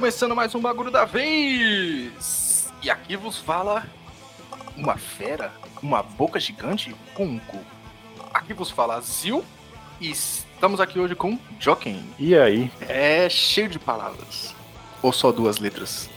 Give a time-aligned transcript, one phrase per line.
[0.00, 2.72] começando mais um bagulho da vez!
[2.82, 3.84] E aqui vos fala
[4.74, 5.52] uma fera,
[5.82, 7.58] uma boca gigante com um cu.
[8.32, 9.44] Aqui vos fala Zil
[10.00, 12.02] e estamos aqui hoje com Joken.
[12.18, 12.72] E aí?
[12.88, 14.54] É cheio de palavras.
[15.02, 16.08] Ou só duas letras?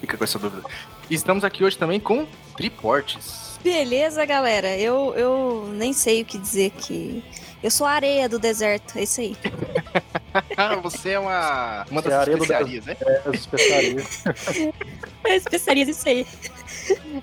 [0.00, 0.62] Fica com essa dúvida.
[1.10, 2.24] E estamos aqui hoje também com
[2.56, 3.58] Triportes.
[3.60, 4.78] Beleza, galera.
[4.78, 7.24] Eu, eu nem sei o que dizer que.
[7.60, 9.36] Eu sou a areia do deserto, é isso aí.
[10.82, 12.96] Você é uma, uma é das areia do especiarias, né?
[13.00, 14.24] É, as especiarias.
[15.24, 16.26] É especiaria isso aí.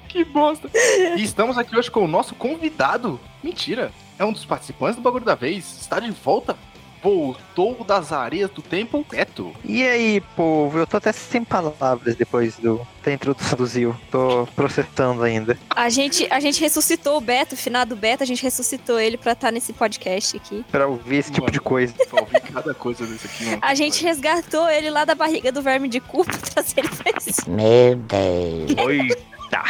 [0.08, 0.70] Que bosta.
[1.18, 3.20] E estamos aqui hoje com o nosso convidado.
[3.44, 3.92] Mentira.
[4.18, 5.80] É um dos participantes do Bagulho da Vez.
[5.82, 6.56] Está de volta.
[7.02, 9.54] Voltou das areias do tempo, Beto.
[9.64, 13.96] E aí, povo, eu tô até sem palavras depois do, da introdução do Zil.
[14.12, 15.58] Tô processando ainda.
[15.70, 19.32] A gente, a gente ressuscitou o Beto, o finado Beto, a gente ressuscitou ele pra
[19.32, 20.66] estar nesse podcast aqui.
[20.72, 21.54] Pra ouvir esse tipo Mano.
[21.54, 21.94] de coisa.
[22.10, 23.46] Pra ouvir cada coisa desse aqui.
[23.46, 23.60] mano.
[23.62, 27.12] A gente resgatou ele lá da barriga do verme de cu pra trazer ele pra
[27.18, 27.50] esse.
[27.50, 28.90] Meu Deus.
[28.90, 29.64] Eita!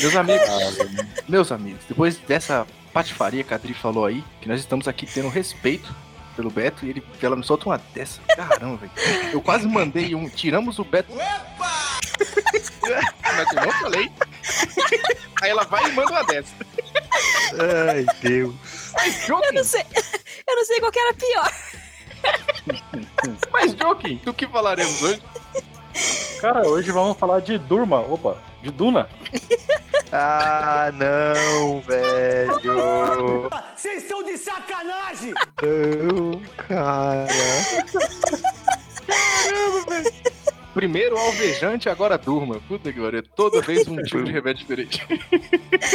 [0.00, 0.48] Meus amigos,
[1.28, 5.28] meus amigos, depois dessa patifaria que a Adri falou aí, que nós estamos aqui tendo
[5.28, 5.92] respeito
[6.36, 8.20] pelo Beto e ele, ela me solta uma dessa.
[8.28, 8.92] Caramba, velho.
[9.32, 10.28] Eu quase mandei um.
[10.28, 11.12] Tiramos o Beto.
[11.14, 14.10] Mas eu não falei.
[15.42, 16.54] Aí ela vai e manda uma dessa.
[17.88, 18.54] Ai, Deus.
[18.94, 19.84] Mas Eu Joking, não sei.
[20.46, 21.52] Eu não sei qual que era pior.
[23.52, 25.22] mas Joking, do que falaremos hoje?
[26.40, 28.00] Cara, hoje vamos falar de Durma.
[28.00, 29.08] Opa, de Duna.
[30.10, 33.50] Ah, não, velho.
[33.76, 35.34] Vocês estão de sacanagem!
[35.60, 37.26] Não, cara.
[40.74, 42.60] Primeiro alvejante, agora durma.
[42.68, 43.22] Puta que pariu.
[43.34, 45.04] Toda vez um tipo de remédio diferente.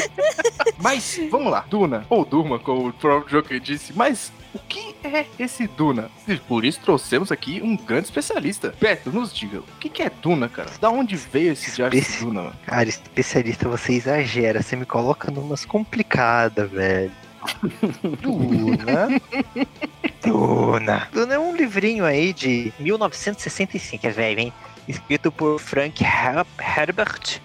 [0.82, 1.66] Mas, vamos lá.
[1.70, 3.94] Duna, ou Durma, como o próprio Joker disse.
[3.96, 6.10] Mas, o que é esse Duna?
[6.28, 8.74] E por isso trouxemos aqui um grande especialista.
[8.80, 10.70] Beto, nos diga, o que que é Duna, cara?
[10.82, 12.52] Da onde veio esse diário de Esse- Duna?
[12.66, 14.62] Cara, especialista, você exagera.
[14.62, 17.12] Você me coloca numas complicadas, velho.
[18.22, 19.22] Duna.
[20.24, 21.08] Duna.
[21.12, 24.54] Duna é um livrinho aí de 1965, é velho, hein?
[24.88, 27.40] Escrito por Frank Her- Herbert,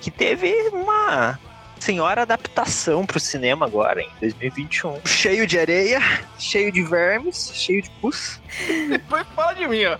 [0.00, 1.38] que teve uma
[1.78, 5.00] senhora adaptação pro cinema agora, em 2021.
[5.04, 6.00] Cheio de areia,
[6.38, 8.40] cheio de vermes, cheio de pus.
[8.88, 9.98] Depois fala de mim, ó.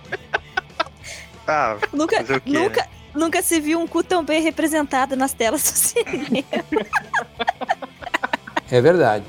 [1.47, 5.33] Ah, Nunca, fazer o quê, nunca, nunca se viu um cu tão bem representado nas
[5.33, 6.43] telas do cinema.
[8.71, 9.25] É verdade.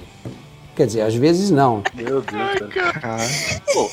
[0.77, 1.83] Quer dizer, às vezes não.
[1.95, 2.25] Meu Deus,
[2.73, 2.93] cara.
[3.01, 3.23] cara?
[3.73, 3.89] Pô,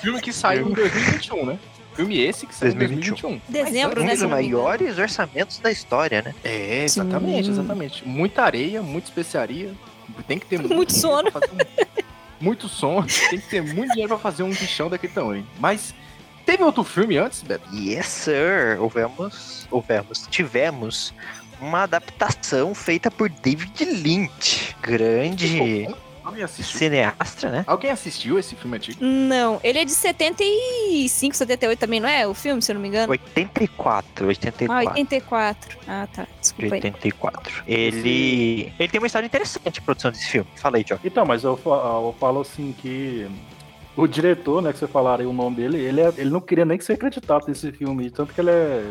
[0.00, 1.58] filme que saiu em 2021, né?
[1.94, 3.38] Filme esse que saiu em 2021.
[3.38, 3.40] 2021.
[3.64, 4.12] Dezembro, Um né?
[4.12, 4.62] dos não me engano.
[4.64, 6.34] maiores orçamentos da história, né?
[6.42, 7.52] É, exatamente, Sim.
[7.52, 8.08] exatamente.
[8.08, 9.72] Muita areia, muita especiaria.
[10.26, 11.30] Tem que ter Muito dinheiro sono.
[11.30, 11.94] pra fazer um-
[12.40, 13.06] Muito sono.
[13.30, 15.46] Tem que ter muito dinheiro pra fazer um bichão daquele tamanho.
[15.60, 15.94] Mas
[16.44, 17.72] teve outro filme antes, Beto?
[17.72, 18.76] Yes, sir.
[18.80, 21.14] Houvemos, houvemos, tivemos
[21.64, 25.88] uma adaptação feita por David Lynch, grande
[26.50, 27.64] cineasta, né?
[27.66, 28.98] Alguém assistiu esse filme antigo?
[29.04, 32.26] Não, ele é de 75, 78 também, não é?
[32.26, 33.10] O filme, se eu não me engano.
[33.10, 34.88] 84, Ah, 84.
[34.96, 35.78] 84.
[35.86, 36.22] Ah, tá.
[36.22, 36.80] de Desculpa aí.
[36.82, 37.62] 84.
[37.66, 40.48] Ele, ele tem uma história interessante, a produção desse filme.
[40.56, 40.98] Fala aí, Joe.
[41.04, 43.26] Então, mas eu, eu falo assim que
[43.96, 46.64] o diretor, né, que você falaram aí o nome dele, ele, é- ele não queria
[46.64, 48.82] nem que você acreditasse nesse filme, tanto que ele é.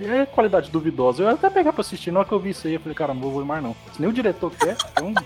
[0.00, 1.22] É qualidade duvidosa.
[1.22, 2.94] Eu ia até pegar pra assistir, na hora que eu vi isso aí, eu falei,
[2.94, 3.74] cara, não vou ver mais não.
[3.92, 5.14] Se nem o diretor quer, então.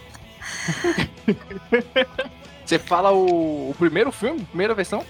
[2.65, 5.05] Você fala o, o primeiro filme, primeira versão?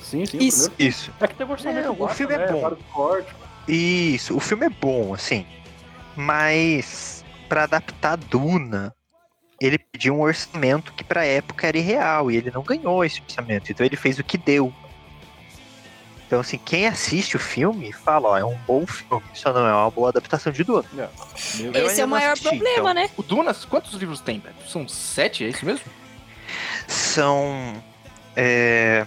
[0.00, 0.72] Sim, sim, Isso.
[0.78, 1.12] Isso.
[1.20, 2.60] É que tem orçamento É, o filme é né, bom.
[2.60, 3.34] vários cortes.
[3.68, 5.46] Isso, o filme é bom, assim.
[6.16, 8.94] Mas pra adaptar Duna,
[9.60, 13.70] ele pediu um orçamento que pra época era irreal e ele não ganhou esse orçamento.
[13.70, 14.72] Então ele fez o que deu.
[16.28, 19.72] Então assim, quem assiste o filme fala, ó, é um bom filme, só não é
[19.72, 20.84] uma boa adaptação de Duna.
[21.58, 22.94] Eu Esse é o maior assisti, problema, então.
[22.94, 23.10] né?
[23.16, 24.68] O Dunas, quantos livros tem, Beto?
[24.68, 25.86] São sete, é isso mesmo?
[26.86, 27.82] São
[28.36, 29.06] é,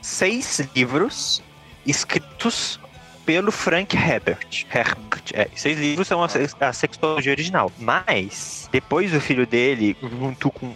[0.00, 1.42] seis livros
[1.84, 2.78] escritos
[3.26, 4.66] pelo Frank Herbert.
[4.72, 6.28] Herbert é, seis livros são a,
[6.60, 7.72] a sextologia original.
[7.78, 10.72] Mas, depois o filho dele, junto com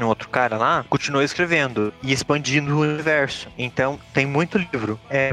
[0.00, 3.48] um outro cara lá, continuou escrevendo e expandindo o universo.
[3.58, 4.98] Então, tem muito livro.
[5.10, 5.32] É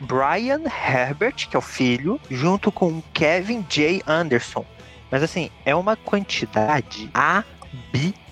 [0.00, 4.02] Brian Herbert, que é o filho, junto com Kevin J.
[4.06, 4.64] Anderson.
[5.10, 7.10] Mas assim, é uma quantidade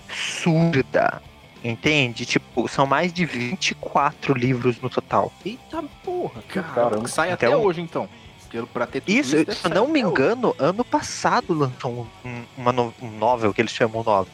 [0.09, 1.21] absurda.
[1.63, 2.25] Entende?
[2.25, 5.31] Tipo, são mais de 24 livros no total.
[5.45, 6.67] Eita porra, cara.
[6.73, 7.07] Caramba.
[7.09, 8.07] Sai até Então- hoje, então.
[8.49, 10.11] Pelo, pra ter tudo Isso, deve se eu não até me hoje.
[10.11, 14.33] engano, ano passado lançou um, um- uma no- um novel, que eles chamam novel.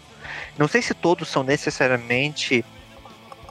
[0.57, 2.63] Não sei se todos são necessariamente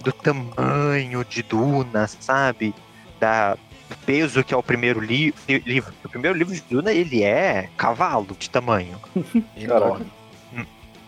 [0.02, 2.74] do tamanho de Duna, sabe?
[3.20, 3.56] Da
[3.88, 5.92] do peso que é o primeiro li livro.
[6.04, 8.98] O primeiro livro de Duna, ele é cavalo de tamanho.
[9.56, 10.06] Enorme.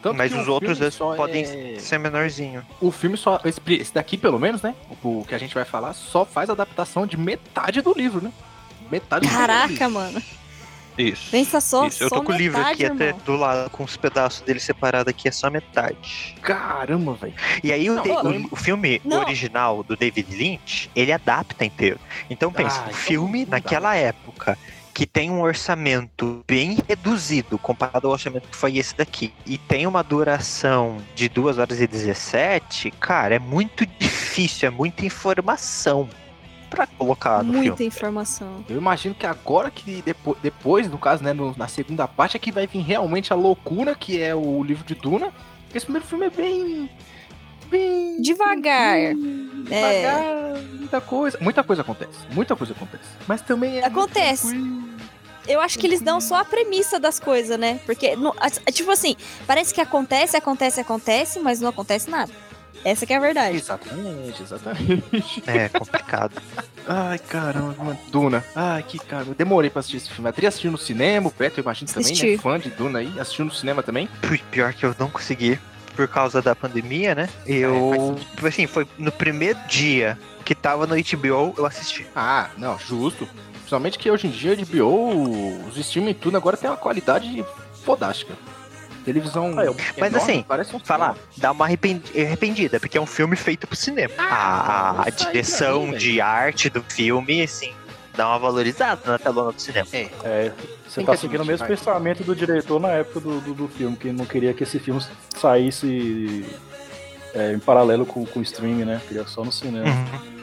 [0.02, 0.78] Tanto Mas os outros
[1.16, 2.64] podem é- ser menorzinho.
[2.80, 3.40] O filme só.
[3.44, 4.74] Esse, daqui, pelo menos, né?
[5.02, 8.30] O, que a gente vai falar, só faz adaptação de metade do livro, né?
[8.90, 9.90] Metade do Caraca, livro.
[9.90, 10.22] mano.
[10.98, 11.30] Isso.
[11.30, 13.20] Pensa só, Isso, eu só tô com o livro aqui até irmão.
[13.24, 16.34] do lado, com os pedaços dele separados aqui, é só metade.
[16.42, 17.34] Caramba, velho.
[17.62, 19.20] E aí o, Não, o- o filme não.
[19.20, 21.98] original do David Lynch, ele adapta inteiro.
[22.30, 24.56] Então pensa, Ah, o então filme naquela época
[24.94, 29.86] que tem um orçamento bem reduzido comparado ao orçamento que foi esse daqui, e tem
[29.86, 36.08] uma duração de 2 horas e 17, cara, é muito difícil, é muita informação
[36.70, 37.86] pra colocar no Muita filme.
[37.86, 38.64] informação.
[38.68, 42.40] Eu imagino que agora que depois, depois no caso, né, no- na segunda parte, é
[42.40, 45.32] que vai vir realmente a loucura, que é o livro de Duna.
[45.74, 46.90] Esse primeiro filme é bem.
[47.68, 48.20] bem.
[48.22, 48.96] Devagar.
[48.96, 49.14] É.
[49.14, 51.38] Devagar, muita coisa.
[51.40, 52.18] Muita coisa acontece.
[52.32, 53.04] Muita coisa acontece.
[53.26, 53.84] Mas também é.
[53.84, 54.56] Acontece.
[55.48, 57.78] Eu acho que eles dão só a premissa das coisas, né?
[57.86, 58.16] Porque,
[58.72, 59.14] tipo assim,
[59.46, 62.32] parece que acontece, acontece, acontece, mas não acontece nada.
[62.86, 63.56] Essa que é a verdade.
[63.56, 65.42] Exatamente, exatamente.
[65.44, 66.40] É complicado.
[66.86, 67.98] Ai, caramba, mano.
[68.12, 68.44] Duna.
[68.54, 69.32] Ai, que caramba.
[69.32, 70.28] Eu demorei pra assistir esse filme.
[70.28, 72.12] A Adri assistiu no cinema, o Beto, eu imagino também, né?
[72.12, 72.38] Assisti.
[72.38, 73.12] Fã de Duna aí.
[73.18, 74.08] Assistiu no cinema também.
[74.52, 75.58] Pior que eu não consegui
[75.96, 77.28] por causa da pandemia, né?
[77.44, 78.16] Eu,
[78.46, 82.06] assim, foi no primeiro dia que tava no HBO, eu assisti.
[82.14, 83.28] Ah, não, justo.
[83.54, 87.44] Principalmente que hoje em dia, de BO, os streaming e tudo agora tem uma qualidade
[87.84, 88.32] fodástica.
[89.06, 89.54] Televisão.
[89.58, 93.06] Ah, eu- Mas enorme, assim, parece um Falar, dá uma arrependi- arrependida, porque é um
[93.06, 94.12] filme feito pro cinema.
[94.18, 97.72] Ah, a, aí direção mim, de arte do filme, assim,
[98.14, 99.86] dá uma valorizada na telona do cinema.
[99.92, 100.52] É, É,
[100.88, 104.10] você tá seguindo o mesmo pensamento do diretor na época do, do, do filme, que
[104.12, 105.00] não queria que esse filme
[105.36, 106.44] saísse
[107.34, 109.00] é, em paralelo com, com o streaming, né?
[109.06, 109.86] Queria só no cinema.
[109.88, 110.35] Uhum.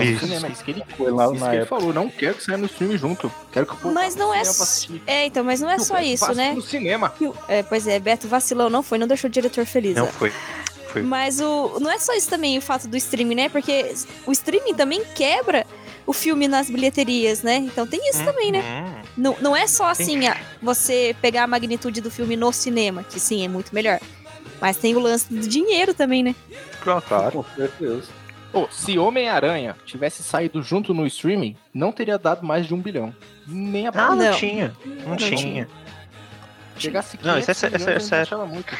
[0.00, 0.26] No Isso.
[0.26, 1.92] cinema, isso que ele, Foi lá isso na que ele falou.
[1.92, 3.32] Não quero que saia no streaming junto.
[3.52, 4.42] Quero que o povo Mas não é.
[5.06, 6.52] É, então, mas não é Eu só que isso, né?
[6.52, 7.12] No cinema.
[7.48, 9.96] É, pois é, Beto vacilou, não foi, não deixou o diretor feliz.
[9.96, 10.08] Não ó.
[10.08, 10.32] foi.
[10.88, 11.02] Foi.
[11.02, 13.48] Mas o, não é só isso também, o fato do streaming, né?
[13.48, 13.94] Porque
[14.26, 15.66] o streaming também quebra
[16.06, 17.56] o filme nas bilheterias, né?
[17.56, 18.60] Então tem isso também, né?
[18.60, 19.02] Uhum.
[19.16, 23.18] Não, não é só assim, a- você pegar a magnitude do filme no cinema, que
[23.18, 23.98] sim, é muito melhor.
[24.60, 26.34] Mas tem o lance do dinheiro também, né?
[26.80, 27.42] Claro.
[27.42, 28.04] Com certeza.
[28.54, 33.14] Ô, se Homem-Aranha tivesse saído junto no streaming, não teria dado mais de um bilhão.
[33.46, 34.34] Nem a Ah, não, Não.
[34.36, 34.72] tinha.
[34.84, 35.36] Não, Não tinha.
[35.36, 35.68] tinha.
[36.78, 38.22] Chegasse Não, isso é 500 sé- isso é milhões, sério.
[38.22, 38.74] achava muito.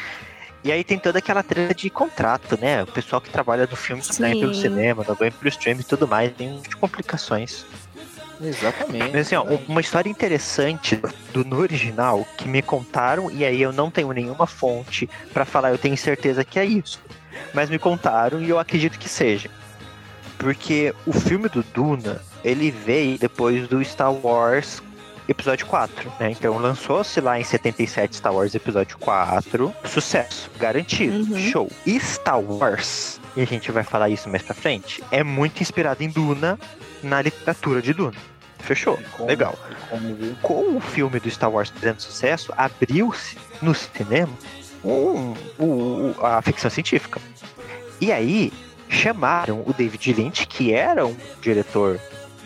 [0.63, 2.83] E aí tem toda aquela treta de contrato, né?
[2.83, 6.07] O pessoal que trabalha no filme ganha pelo cinema, não ganha pelo stream e tudo
[6.07, 6.33] mais.
[6.33, 7.65] Tem um de complicações.
[8.41, 9.11] Exatamente.
[9.13, 10.99] Mas assim, ó, um- uma história interessante
[11.31, 15.69] do no original que me contaram, e aí eu não tenho nenhuma fonte pra falar,
[15.71, 17.01] eu tenho certeza que é isso.
[17.53, 19.49] Mas me contaram e eu acredito que seja.
[20.37, 24.81] Porque o filme do Duna, ele veio depois do Star Wars
[25.27, 26.29] Episódio 4, né?
[26.31, 31.39] Então lançou-se lá em 77 Star Wars Episódio 4, sucesso, garantido, Uhum.
[31.39, 31.71] show.
[31.83, 36.03] E Star Wars, e a gente vai falar isso mais pra frente, é muito inspirado
[36.03, 36.59] em Duna,
[37.01, 38.13] na literatura de Duna.
[38.59, 38.99] Fechou?
[39.13, 39.57] Como- Legal.
[39.89, 40.35] Como?
[40.43, 44.31] Com o filme do Star Wars fazendo sucesso, abriu-se no cinema
[44.83, 47.19] um- o- o- a ficção científica.
[47.99, 48.53] E aí
[48.95, 51.99] chamaram o David Lynch, que era um diretor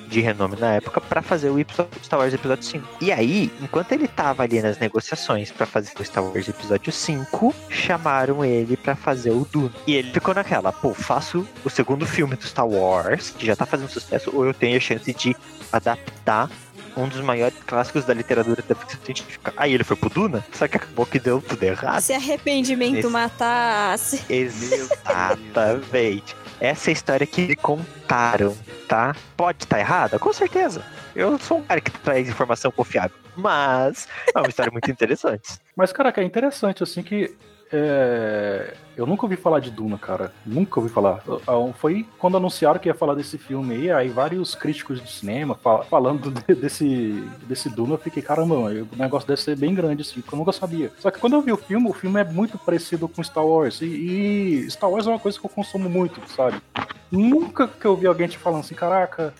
[0.07, 2.87] de renome na época, pra fazer o episódio- Star Wars Episódio 5.
[2.99, 7.53] E aí, enquanto ele tava ali nas negociações pra fazer o Star Wars Episódio 5,
[7.69, 9.71] chamaram ele pra fazer o Dune.
[9.85, 13.67] E ele ficou naquela, pô, faço o segundo filme do Star Wars, que já tá
[13.67, 15.35] fazendo sucesso, ou eu tenho a chance de
[15.71, 16.49] adaptar
[16.97, 19.53] um dos maiores clássicos da literatura da ficção científica.
[19.55, 22.01] Aí ele foi pro Duna, só que acabou que deu tudo errado.
[22.01, 24.23] Se arrependimento Esse- matasse.
[24.27, 26.35] Exatamente.
[26.59, 28.55] Essa é a história que me contaram,
[28.87, 29.15] tá?
[29.37, 30.19] Pode estar errada?
[30.19, 30.83] Com certeza.
[31.15, 33.15] Eu sou um cara que traz informação confiável.
[33.35, 35.57] Mas é uma história muito interessante.
[35.75, 37.33] Mas, cara, que é interessante, assim, que
[37.71, 40.33] é, eu nunca ouvi falar de Duna, cara.
[40.45, 41.23] Nunca ouvi falar.
[41.47, 45.55] Ah, Foi quando anunciaram que ia falar desse filme aí, aí vários críticos de cinema
[45.55, 50.01] fal- falando de- desse, desse Duna, eu fiquei, caramba, o negócio deve ser bem grande,
[50.01, 50.91] assim, porque eu nunca sabia.
[50.99, 53.81] Só que quando eu vi o filme, o filme é muito parecido com Star Wars.
[53.81, 53.85] E,
[54.65, 56.61] e Star Wars é uma coisa que eu consumo muito, sabe?
[57.11, 59.33] Nunca que eu vi alguém te falando assim, caraca.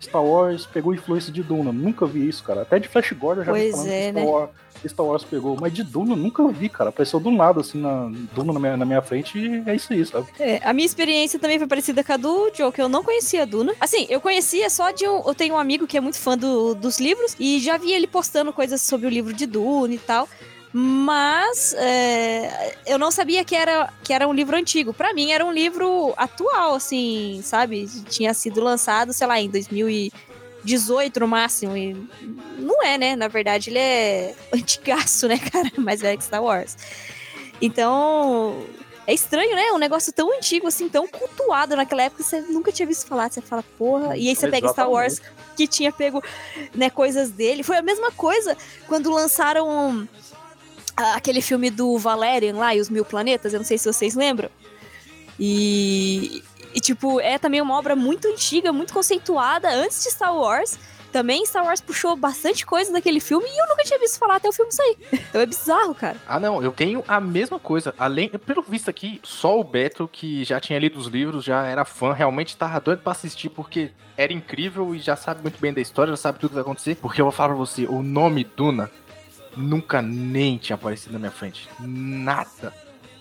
[0.00, 1.72] Star Wars pegou influência de Duna.
[1.72, 2.62] Nunca vi isso, cara.
[2.62, 4.30] Até de Flash Gordon eu já vi Pois falando é, que Star, né?
[4.30, 4.50] Wars,
[4.86, 5.56] Star Wars pegou.
[5.60, 6.90] Mas de Duna eu nunca vi, cara.
[6.90, 10.04] Apareceu do nada, assim, na, Duna na minha, na minha frente e é isso aí,
[10.04, 10.26] sabe?
[10.38, 13.42] É, a minha experiência também foi parecida com a do Joe, que eu não conhecia
[13.42, 13.74] a Duna.
[13.80, 15.22] Assim, eu conhecia só de um.
[15.26, 18.06] Eu tenho um amigo que é muito fã do- dos livros e já vi ele
[18.06, 20.28] postando coisas sobre o livro de Duna e tal.
[20.78, 24.92] Mas é, eu não sabia que era, que era um livro antigo.
[24.92, 27.88] Pra mim era um livro atual, assim, sabe?
[28.10, 31.74] Tinha sido lançado, sei lá, em 2018 no máximo.
[31.74, 31.96] E
[32.58, 33.16] não é, né?
[33.16, 35.72] Na verdade, ele é antigaço, né, cara?
[35.78, 36.76] Mais velho que Star Wars.
[37.58, 38.62] Então,
[39.06, 39.72] é estranho, né?
[39.72, 43.32] Um negócio tão antigo, assim, tão cultuado naquela época, você nunca tinha visto falar.
[43.32, 44.14] Você fala, porra.
[44.14, 45.22] E aí você pega Star Wars,
[45.56, 46.22] que tinha pego
[46.74, 47.62] né, coisas dele.
[47.62, 48.54] Foi a mesma coisa
[48.86, 50.06] quando lançaram
[50.96, 53.52] aquele filme do Valerian lá e os Mil Planetas.
[53.52, 54.48] Eu não sei se vocês lembram.
[55.38, 56.42] E,
[56.74, 60.78] e, tipo, é também uma obra muito antiga, muito conceituada, antes de Star Wars.
[61.12, 64.48] Também Star Wars puxou bastante coisa daquele filme e eu nunca tinha visto falar até
[64.48, 64.96] o filme sair.
[65.28, 66.16] Então é bizarro, cara.
[66.26, 67.94] Ah, não, eu tenho a mesma coisa.
[67.98, 71.84] Além, pelo visto aqui, só o Beto, que já tinha lido os livros, já era
[71.84, 75.80] fã, realmente tava doido pra assistir, porque era incrível e já sabe muito bem da
[75.80, 76.96] história, já sabe tudo que vai acontecer.
[76.96, 78.90] Porque eu vou falar pra você, o nome Duna
[79.56, 81.68] nunca nem tinha aparecido na minha frente.
[81.80, 82.72] Nada.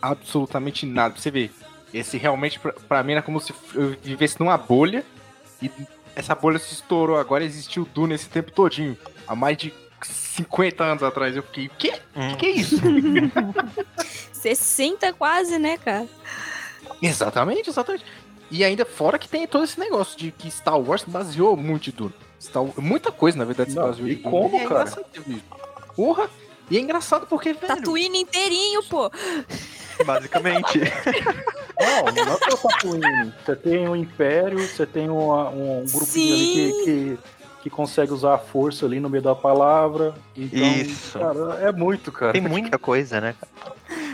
[0.02, 1.14] Absolutamente nada.
[1.14, 1.52] Pra você ver.
[1.94, 5.04] Esse realmente, pra, pra mim, era como se eu vivesse numa bolha
[5.62, 5.72] e
[6.16, 7.18] essa bolha se estourou.
[7.18, 8.98] Agora existiu Duna esse tempo todinho.
[9.28, 9.74] Há mais de
[10.04, 11.36] 50 anos atrás.
[11.36, 11.94] Eu fiquei, o quê?
[12.16, 12.30] O Hum.
[12.32, 12.76] que, que é isso?
[14.34, 16.08] 60 quase, né, cara?
[17.02, 18.06] exatamente, exatamente.
[18.52, 21.94] E ainda fora que tem todo esse negócio de que Star Wars baseou muito em
[21.94, 22.14] Duna.
[22.40, 24.30] Star, muita coisa, na verdade, se baseou e em Duna.
[24.30, 24.92] como, é cara?
[25.96, 26.30] Porra!
[26.70, 27.68] E é engraçado porque, velho...
[27.68, 29.12] Tatooine inteirinho, pô.
[30.06, 30.80] Basicamente.
[31.78, 33.34] Não, não é só Tatooine.
[33.46, 37.18] Você tem um império, você tem uma- um, grupinho ali que, que,
[37.64, 40.14] que consegue usar a força ali no meio da palavra.
[40.36, 41.20] Então, Isso.
[41.20, 42.32] cara, é muito, cara.
[42.32, 43.36] Tem muita coisa, né?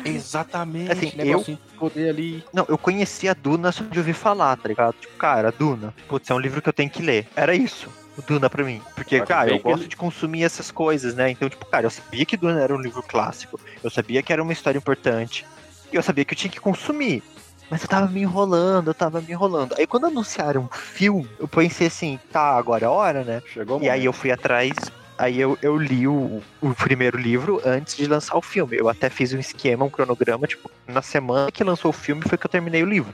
[0.03, 0.91] Exatamente.
[0.91, 2.43] Assim, de poder ali.
[2.51, 4.95] Não, eu conhecia a Duna só de ouvir falar, tá ligado?
[4.99, 7.27] Tipo, cara, Duna, putz, é um livro que eu tenho que ler.
[7.35, 7.89] Era isso.
[8.17, 8.81] O Duna pra mim.
[8.95, 11.29] Porque, Cara, cara, eu gosto de consumir essas coisas, né?
[11.29, 13.59] Então, tipo, cara, eu sabia que Duna era um livro clássico.
[13.83, 15.45] Eu sabia que era uma história importante.
[15.91, 17.23] E eu sabia que eu tinha que consumir.
[17.69, 19.75] Mas eu tava me enrolando, eu tava me enrolando.
[19.77, 23.41] Aí quando anunciaram um filme, eu pensei assim, tá, agora é a hora, né?
[23.45, 24.73] Chegou o E aí eu fui atrás,
[25.17, 28.75] aí eu, eu li o, o primeiro livro antes de lançar o filme.
[28.77, 32.37] Eu até fiz um esquema, um cronograma, tipo, na semana que lançou o filme foi
[32.37, 33.13] que eu terminei o livro.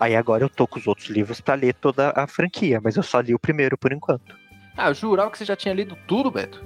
[0.00, 3.02] Aí agora eu tô com os outros livros pra ler toda a franquia, mas eu
[3.02, 4.34] só li o primeiro por enquanto.
[4.76, 6.64] Ah, eu jurava que você já tinha lido tudo, Beto.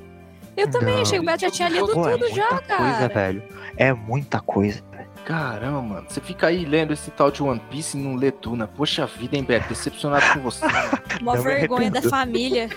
[0.57, 1.03] Eu também, Não.
[1.03, 3.09] achei que o Beto já tinha lido Pô, é tudo já, muita coisa, cara.
[3.09, 3.43] velho.
[3.77, 4.83] É muita coisa.
[5.25, 6.07] Caramba, mano.
[6.09, 8.69] Você fica aí lendo esse tal de One Piece e não lê Duna.
[8.69, 9.69] Poxa vida, hein, Beto?
[9.69, 10.65] Decepcionado com você.
[11.21, 12.69] Uma vergonha da família.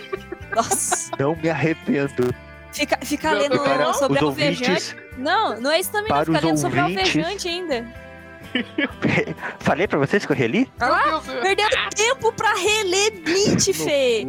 [0.56, 1.12] Nossa.
[1.20, 2.34] Não me arrependo.
[2.72, 4.70] Fica, fica Não, lendo Para sobre os alvejante.
[4.70, 6.16] ouvintes, Não, não é isso também, não.
[6.18, 7.16] Para Fica lendo sobre ouvintes.
[7.16, 8.07] alvejante ainda.
[9.60, 10.70] falei pra vocês que eu reli?
[10.80, 14.26] Ah, perdendo tempo pra reler Bleach, Fê.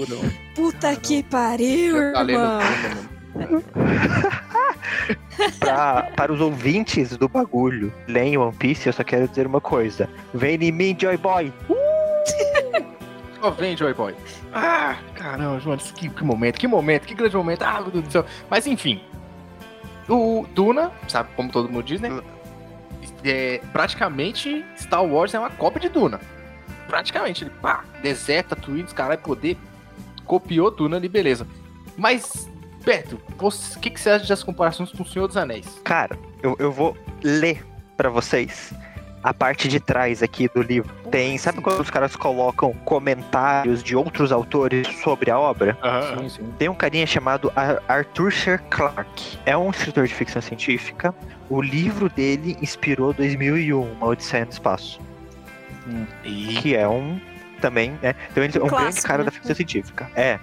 [0.54, 2.60] Puta que pariu, Tá lendo irmão.
[5.60, 10.08] Pra, para os ouvintes do bagulho, leem One Piece, eu só quero dizer uma coisa.
[10.34, 11.52] Vem em mim, Joy Boy!
[13.40, 14.16] Só vem, Joy Boy.
[14.52, 17.62] Ah, caramba, João, que, que momento, que momento, que grande momento.
[17.62, 18.24] Ah, meu Deus do céu.
[18.50, 19.00] Mas enfim.
[20.08, 22.08] O Duna, sabe como todo mundo diz, né?
[23.24, 26.20] É, praticamente Star Wars é uma cópia de Duna.
[26.86, 27.44] Praticamente.
[27.44, 29.56] Ele, pá, deserta, Twins, caralho, poder.
[30.24, 31.46] Copiou Duna ali, beleza.
[31.96, 32.48] Mas,
[32.84, 35.80] Beto, o que, que você acha das comparações com o Senhor dos Anéis?
[35.84, 37.64] Cara, eu, eu vou ler
[37.96, 38.72] pra vocês
[39.28, 40.90] a parte de trás aqui do livro.
[41.10, 45.76] Tem, sabe quando os caras colocam comentários de outros autores sobre a obra?
[46.18, 46.52] Sim, sim.
[46.58, 49.38] Tem um carinha chamado Ar- Arthur Sher Clarke.
[49.44, 51.14] É um escritor de ficção científica.
[51.50, 54.98] O livro dele inspirou 2001, Uma Odisseia no Espaço.
[56.24, 57.20] E que é um
[57.60, 58.14] também, né?
[58.30, 59.24] Então ele é um grande Clássico, cara né?
[59.26, 60.10] da ficção científica.
[60.14, 60.38] É.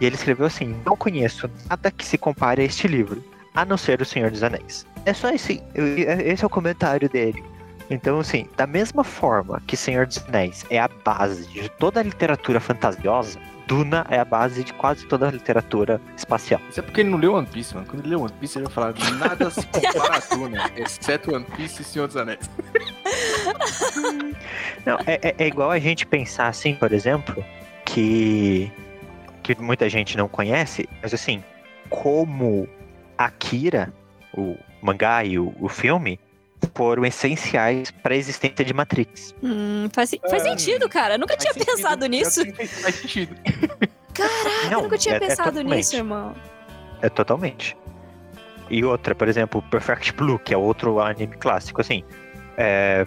[0.00, 3.22] E ele escreveu assim: Não conheço nada que se compare a este livro,
[3.54, 4.86] a não ser O Senhor dos Anéis.
[5.06, 5.62] É só esse.
[5.74, 7.42] eu- Esse é o comentário dele.
[7.90, 12.02] Então, assim, da mesma forma que Senhor dos Anéis é a base de toda a
[12.02, 16.60] literatura fantasiosa, Duna é a base de quase toda a literatura espacial.
[16.70, 17.86] Isso é porque ele não leu One Piece, mano.
[17.86, 21.44] Quando ele leu One Piece, ele vai falar nada se compara a Duna, exceto One
[21.56, 22.50] Piece e Senhor dos Anéis.
[24.84, 27.44] Não, é, é- é igual a gente pensar assim, por exemplo,
[27.84, 28.70] que,
[29.42, 31.42] que muita gente não conhece, mas assim,
[31.88, 32.68] como
[33.18, 33.92] Akira,
[34.34, 36.18] o mangá e o, o filme,
[36.74, 39.34] foram essenciais para a existência de Matrix.
[39.42, 40.50] Hum, faz, faz É.
[40.50, 41.14] sentido, cara.
[41.14, 42.42] Eu nunca tinha sentido, pensado nisso.
[42.82, 43.34] Faz sentido.
[44.14, 45.76] Caraca, eu Não, nunca tinha é- é pensado totalmente.
[45.76, 46.34] nisso, irmão.
[47.02, 47.76] É totalmente.
[48.68, 52.04] E outra, por exemplo, Perfect Blue, que é outro anime clássico, assim,
[52.56, 53.06] é.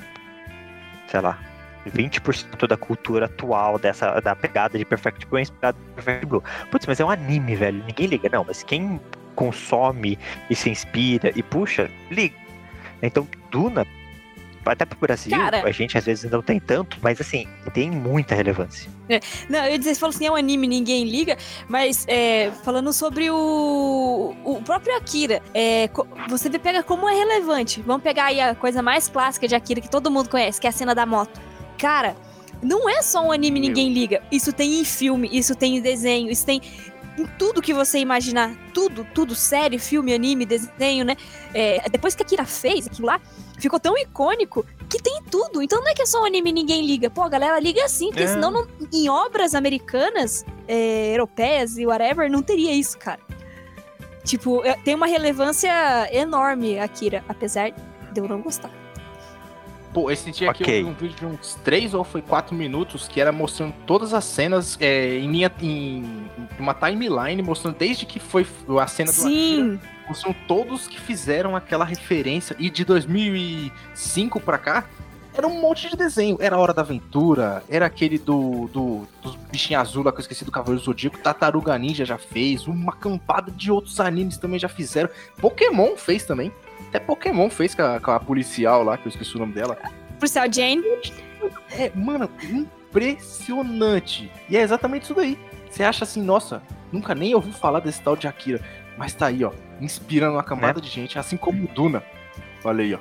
[1.08, 1.40] sei lá.
[1.86, 6.42] 20% da cultura atual dessa da pegada de Perfect Blue é inspirada em Perfect Blue.
[6.72, 7.84] Putz, mas é um anime, velho.
[7.86, 8.30] Ninguém liga.
[8.32, 9.00] Não, mas quem
[9.36, 10.18] consome
[10.50, 12.36] e se inspira e puxa, liga.
[13.06, 13.86] Então, Duna,
[14.66, 15.62] até pro Brasil, Cara.
[15.64, 18.90] a gente às vezes não tem tanto, mas assim, tem muita relevância.
[19.50, 22.94] Não, eu ia dizer, você falou assim, é um anime, ninguém liga, mas é, falando
[22.94, 25.90] sobre o, o próprio Akira, é,
[26.30, 27.82] você vê, pega como é relevante.
[27.82, 30.70] Vamos pegar aí a coisa mais clássica de Akira que todo mundo conhece, que é
[30.70, 31.42] a cena da moto.
[31.78, 32.16] Cara,
[32.62, 34.22] não é só um anime, ninguém liga.
[34.32, 36.62] Isso tem em filme, isso tem em desenho, isso tem
[37.18, 38.52] em tudo que você imaginar.
[38.74, 41.16] Tudo, tudo, série, filme, anime, desenho, né?
[41.54, 43.22] É, depois que a Akira fez aquilo lá,
[43.60, 45.62] ficou tão icônico que tem em tudo.
[45.62, 47.10] Então não é que é só um anime e ninguém liga.
[47.10, 48.28] Pô, a galera liga sim, porque É.
[48.28, 53.20] senão não- em obras americanas, é, europeias e whatever, não teria isso, cara.
[54.24, 55.70] Tipo, é- tem uma relevância
[56.12, 58.72] enorme, Akira, apesar de eu não gostar.
[59.94, 63.08] Pô, esse dia aqui eu vi um vídeo de uns 3 ou foi 4 minutos
[63.08, 68.06] que era mostrando todas as cenas é, em, linha, em, em uma timeline, mostrando desde
[68.06, 68.46] que foi
[68.82, 72.56] a cena do Akira, Sim, mostrando todos que fizeram aquela referência.
[72.58, 74.86] E de 2005 pra cá,
[75.36, 76.38] era um monte de desenho.
[76.40, 80.46] Era Hora da Aventura, era aquele do, do dos bichinhos azul lá que eu esqueci
[80.46, 85.10] do Cavaleiro Zodíaco, Tartaruga Ninja já fez, uma campada de outros animes também já fizeram.
[85.40, 86.52] Pokémon fez também.
[86.94, 89.76] Até Pokémon fez com a, com a policial lá, que eu esqueci o nome dela.
[90.20, 90.84] policial Jane.
[91.72, 94.32] É, mano, impressionante.
[94.48, 95.36] E é exatamente isso daí.
[95.68, 98.62] Você acha assim, nossa, nunca nem ouvi falar desse tal de Akira.
[98.96, 102.04] Mas tá aí, ó, inspirando uma camada de gente, assim como o Duna.
[102.64, 103.00] Olha aí, ó.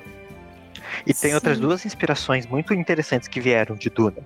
[1.05, 1.61] E tem outras Sim.
[1.61, 4.23] duas inspirações muito interessantes que vieram de Duna.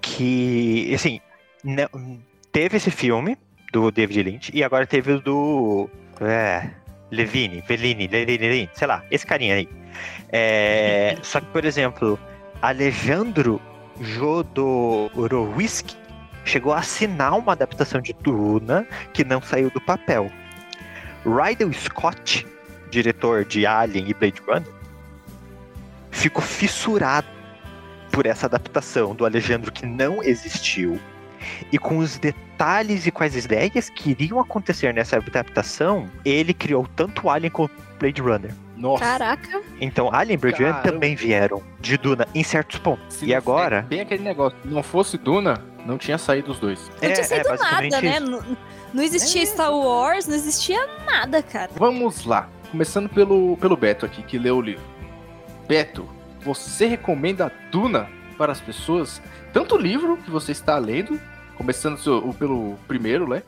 [0.00, 1.20] Que, assim,
[2.50, 3.38] teve esse filme
[3.72, 5.88] do David Lynch e agora teve o do.
[6.20, 6.68] É,
[7.10, 9.68] Levine, Bellini, Levine, sei lá, esse carinha aí.
[10.30, 12.18] É, só que, por exemplo,
[12.60, 13.60] Alejandro
[14.00, 15.96] Jodorowsky
[16.44, 20.30] chegou a assinar uma adaptação de Duna que não saiu do papel.
[21.24, 22.46] Ridley Scott,
[22.90, 24.72] diretor de Alien e Blade Runner,
[26.10, 27.26] ficou fissurado
[28.12, 31.00] por essa adaptação do Alejandro que não existiu.
[31.72, 36.86] E com os detalhes e com as ideias que iriam acontecer nessa adaptação, ele criou
[36.94, 38.54] tanto Alien quanto Blade Runner.
[38.76, 39.04] Nossa.
[39.04, 39.62] Caraca.
[39.80, 43.16] Então, Alien e Blade Runner também vieram de Duna em certos pontos.
[43.16, 44.58] Se e agora, é bem aquele negócio.
[44.62, 46.88] Se não fosse Duna, não tinha saído os dois.
[46.88, 48.20] Não É, tinha é saído basicamente nada, né?
[48.20, 48.56] Não,
[48.92, 51.70] não existia Star Wars, não existia nada, cara.
[51.74, 52.48] Vamos lá.
[52.70, 54.84] Começando pelo, pelo Beto aqui, que leu o livro.
[55.66, 56.06] Beto,
[56.42, 59.22] você recomenda Duna para as pessoas?
[59.52, 61.18] Tanto o livro que você está lendo,
[61.56, 61.98] começando
[62.34, 63.42] pelo primeiro, né?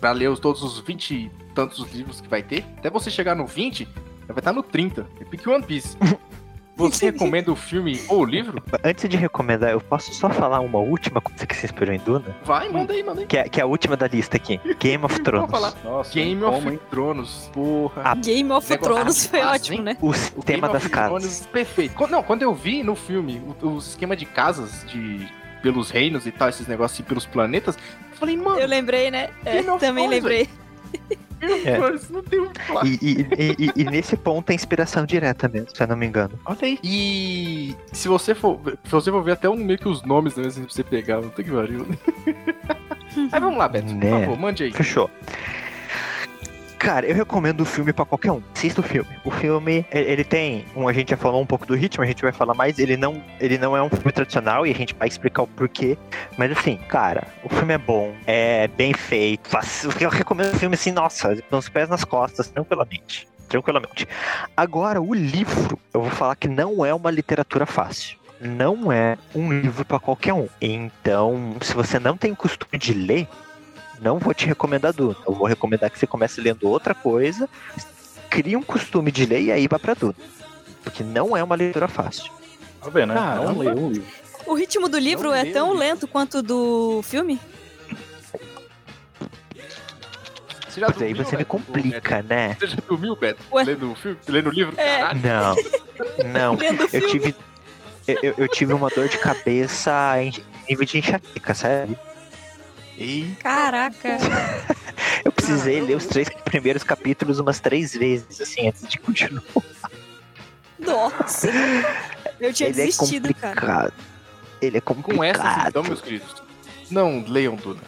[0.00, 2.64] Para ler os, todos os 20 e tantos livros que vai ter.
[2.78, 5.06] Até você chegar no 20, já vai estar no 30.
[5.20, 5.96] É pique One Piece.
[6.76, 8.62] Você recomenda o filme ou o livro?
[8.82, 12.34] antes de recomendar, eu posso só falar uma última coisa que se inspirou em Duna?
[12.42, 13.26] Vai, manda aí, manda aí.
[13.26, 15.50] Que é, que é a última da lista aqui: Game of Vou Thrones.
[15.50, 15.74] falar.
[15.84, 16.80] Nossa, Game como, of hein?
[16.88, 17.50] Thrones.
[17.52, 18.00] Porra.
[18.02, 19.82] Ah, Game of negócio Thrones foi fácil, ótimo, hein?
[19.82, 19.96] né?
[20.00, 21.08] O O tema Game das of casas.
[21.10, 21.94] Thrones, perfeito.
[21.96, 25.28] Quando- não, quando eu vi no filme o, o esquema de casas, de
[25.62, 27.76] pelos reinos e tal, esses negócios assim, pelos planetas,
[28.12, 29.30] eu falei, mano, Eu lembrei, né?
[29.44, 30.48] É, também Thrones, lembrei.
[31.64, 31.80] É.
[31.80, 32.86] Um.
[32.86, 36.04] E, e- e- e- e nesse ponto é inspiração direta mesmo, se eu não me
[36.04, 36.38] engano.
[36.44, 36.78] Olha aí.
[36.84, 40.42] E se você for, se você for ver até um, meio que os nomes né,
[40.42, 41.86] pra você pegar, não tem que pariu.
[43.32, 44.20] Aí vamos lá, Beto, por Né.
[44.20, 44.70] favor, mande aí.
[44.72, 45.10] Fechou.
[46.80, 48.42] Cara, eu recomendo o filme pra qualquer um.
[48.56, 49.10] Assista o filme.
[49.22, 52.22] O filme, ele tem, um, a gente já falou um pouco do ritmo, a gente
[52.22, 52.78] vai falar mais.
[52.78, 55.98] Ele não, ele não é um filme tradicional e a gente vai explicar o porquê.
[56.38, 59.50] Mas assim, cara, o filme é bom, é bem feito.
[60.00, 63.28] Eu recomendo o filme assim, nossa, com os pés nas costas, tranquilamente.
[63.46, 64.08] Tranquilamente.
[64.56, 68.18] Agora, o livro, eu vou falar que não é uma literatura fácil.
[68.40, 70.48] Não é um livro pra qualquer um.
[70.58, 73.28] Então, se você não tem costume de ler,
[74.00, 75.16] não vou te recomendar Duna.
[75.26, 77.48] Eu vou recomendar que você comece lendo outra coisa,
[78.28, 80.14] crie um costume de ler e aí vá pra Duna.
[80.82, 82.32] Porque não é uma leitura fácil.
[82.80, 83.20] Tá vendo, né?
[83.20, 83.64] Caramba.
[83.64, 84.06] Não um livro.
[84.46, 85.78] O ritmo do livro Não é tão gente.
[85.78, 87.38] lento quanto o do filme?
[90.68, 91.46] Você já Mas aí dormiu, você me Beto?
[91.50, 92.56] complica, né?
[92.58, 93.42] Você já dormiu, Beto?
[93.52, 93.64] Ué.
[93.64, 94.16] Lendo o filme?
[94.28, 94.74] Lendo o livro?
[94.80, 94.98] É.
[94.98, 95.20] Caralho.
[95.22, 95.54] Não.
[96.32, 96.54] Não.
[96.62, 97.06] Eu filme.
[97.10, 97.34] tive.
[98.06, 100.32] Eu, eu- eu tive uma dor de cabeça em
[100.68, 101.98] nível de enxaqueca, sabe?
[103.40, 104.18] Caraca.
[105.24, 109.42] Eu precisei ler os três primeiros capítulos umas três vezes, assim, antes de continuar.
[110.78, 111.48] Nossa.
[112.38, 113.54] Eu tinha Ele é desistido, cara.
[113.54, 113.92] complicado.
[114.62, 115.46] Ele é com complicado.
[115.46, 116.42] essas então, meus queridos,
[116.90, 117.80] não leiam Duna.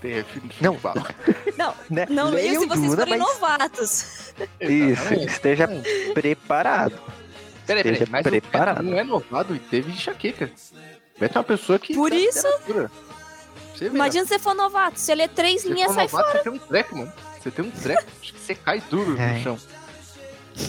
[0.00, 0.24] De
[0.60, 0.76] Não.
[1.58, 2.06] Não, né?
[2.08, 4.32] não leiam Leiam se vocês Duna, forem mas- novatos.
[4.60, 5.68] Isso, esteja
[6.14, 6.92] preparado.
[7.66, 8.82] Peraí, peraí, Esteja mas preparado.
[8.82, 10.50] não é novado e teve enxaqueca.
[11.18, 11.94] Beto é uma pessoa que.
[11.94, 12.90] Por isso- literatura.
[13.78, 14.98] Você Imagina se você for novato.
[14.98, 16.38] Se você ler três Se linhas, for sai novato, fora.
[16.38, 17.12] Você tem um treco, mano.
[17.40, 19.34] Você tem um treco, acho que você cai duro É.
[19.34, 19.58] no chão.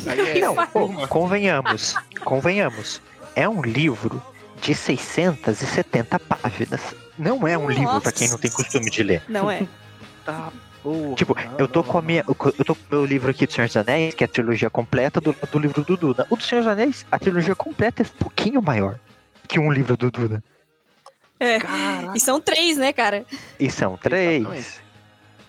[0.05, 3.01] Aí é, Não, pô, convenhamos, convenhamos.
[3.35, 4.21] É um livro
[4.61, 6.81] de 670 páginas.
[7.17, 9.23] Não é um livro pra quem não tem costume de ler.
[9.27, 9.67] Não é?
[10.23, 10.51] Tá,
[10.83, 11.15] porra.
[11.15, 12.23] Tipo, eu tô com a minha.
[12.27, 14.69] Eu tô com o meu livro aqui do Senhor dos Anéis, que é a trilogia
[14.69, 16.27] completa do, do livro do Duda.
[16.29, 18.99] O do Senhor dos Anéis, a trilogia completa é um pouquinho maior
[19.47, 20.43] que um livro do Duda.
[21.39, 21.59] É.
[21.59, 22.13] Caraca.
[22.15, 23.25] E são três, né, cara?
[23.59, 24.41] E são três.
[24.41, 24.81] Exatamente.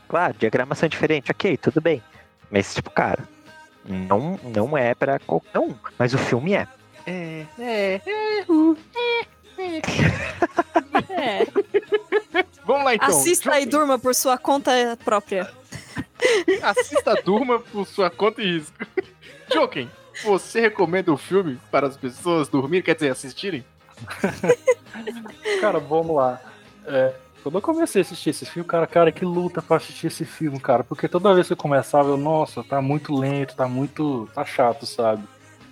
[0.08, 2.02] Claro, diagramação diferente, ok, tudo bem.
[2.50, 3.28] Mas, tipo, cara,
[3.84, 5.74] não, não é pra qualquer um.
[5.98, 6.66] Mas o filme é.
[7.06, 8.00] É, é,
[11.08, 11.46] É.
[12.64, 13.08] Vamos lá então.
[13.08, 14.72] Assista e durma por sua conta
[15.04, 15.50] própria.
[16.62, 18.76] Assista, durma por sua conta e risco.
[19.52, 19.90] Joaquim,
[20.24, 23.64] você recomenda o filme para as pessoas dormirem, quer dizer, assistirem?
[25.60, 26.40] Cara, vamos lá.
[26.86, 30.24] É, quando eu comecei a assistir esse filme, cara, cara, que luta pra assistir esse
[30.24, 30.84] filme, cara.
[30.84, 34.28] Porque toda vez que eu começava, eu, nossa, tá muito lento, tá muito.
[34.34, 35.24] tá chato, sabe?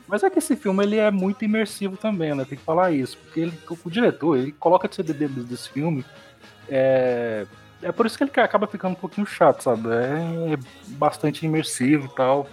[0.07, 2.45] Mas é que esse filme ele é muito imersivo também, né?
[2.45, 3.19] Tem que falar isso.
[3.19, 6.05] Porque ele, o diretor, ele coloca de dentro desse filme.
[6.69, 7.47] É,
[7.83, 9.89] é por isso que ele acaba ficando um pouquinho chato, sabe?
[9.91, 12.49] É bastante imersivo e tal.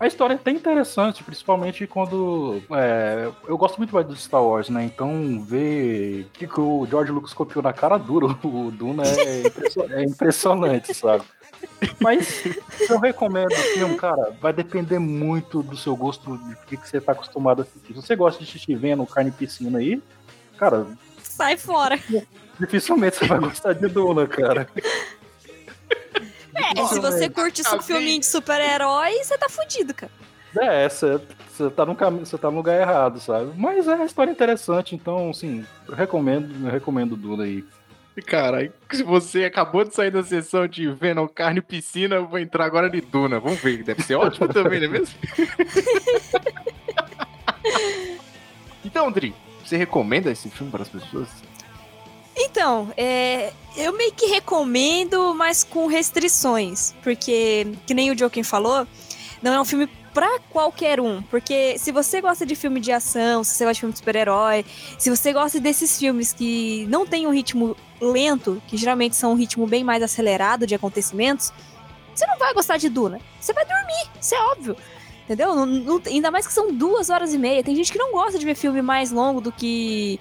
[0.00, 2.62] A história é até interessante, principalmente quando.
[2.70, 4.84] é, eu gosto muito mais do Star Wars, né?
[4.84, 9.46] Então, ver o que, que o George Lucas copiou na cara dura, o Duna é,
[9.48, 11.24] impression- é impressionante, sabe?
[12.00, 16.76] Mas se eu recomendo o filme, cara, vai depender muito do seu gosto, de que,
[16.76, 17.88] que você tá acostumado a assistir.
[17.88, 20.00] Se você gosta de assistir vendo carne e piscina aí,
[20.56, 20.86] cara,
[21.20, 21.98] Sai fora.
[22.58, 24.68] dificilmente você vai gostar de Duna, cara.
[26.76, 27.86] É, se você curte esse Acabei.
[27.86, 30.12] filminho de super-herói, você tá fudido, cara.
[30.56, 33.52] É, você, você tá no caminho, você tá no lugar errado, sabe?
[33.56, 37.64] Mas é uma história interessante, então, assim, eu recomendo, eu recomendo o Duna aí.
[38.26, 42.38] Cara, se você acabou de sair da sessão de Venom, Carne e Piscina, eu vou
[42.38, 43.38] entrar agora de Duna.
[43.38, 45.14] Vamos ver, deve ser ótimo também, não é mesmo?
[48.84, 49.32] então, Dri,
[49.64, 51.28] você recomenda esse filme para as pessoas?
[52.40, 56.94] Então, é, eu meio que recomendo, mas com restrições.
[57.02, 58.86] Porque, que nem o Joaquim falou,
[59.42, 61.20] não é um filme pra qualquer um.
[61.22, 64.64] Porque se você gosta de filme de ação, se você gosta de filme de super-herói,
[64.98, 69.34] se você gosta desses filmes que não tem um ritmo lento, que geralmente são um
[69.34, 71.52] ritmo bem mais acelerado de acontecimentos,
[72.14, 73.20] você não vai gostar de Duna.
[73.40, 74.76] Você vai dormir, isso é óbvio.
[75.28, 75.54] Entendeu?
[75.54, 77.62] Não- não- ainda mais que são duas horas e meia.
[77.62, 80.18] Tem gente que não gosta de ver filme mais longo do que.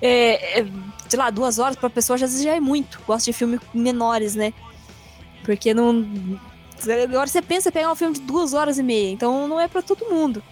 [0.00, 0.66] é, é,
[1.06, 2.98] sei lá, duas horas pra pessoa às vezes já é muito.
[3.06, 4.54] Gosta de filmes menores, né?
[5.44, 6.06] Porque não.
[7.04, 9.68] Agora você pensa em pegar um filme de duas horas e meia, então não é
[9.68, 10.42] pra todo mundo.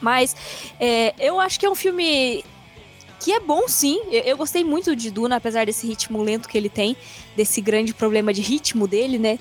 [0.00, 0.34] Mas
[0.80, 2.42] é, eu acho que é um filme
[3.22, 4.00] que é bom sim.
[4.10, 6.96] Eu, eu gostei muito de Duna, apesar desse ritmo lento que ele tem,
[7.36, 9.38] desse grande problema de ritmo dele, né?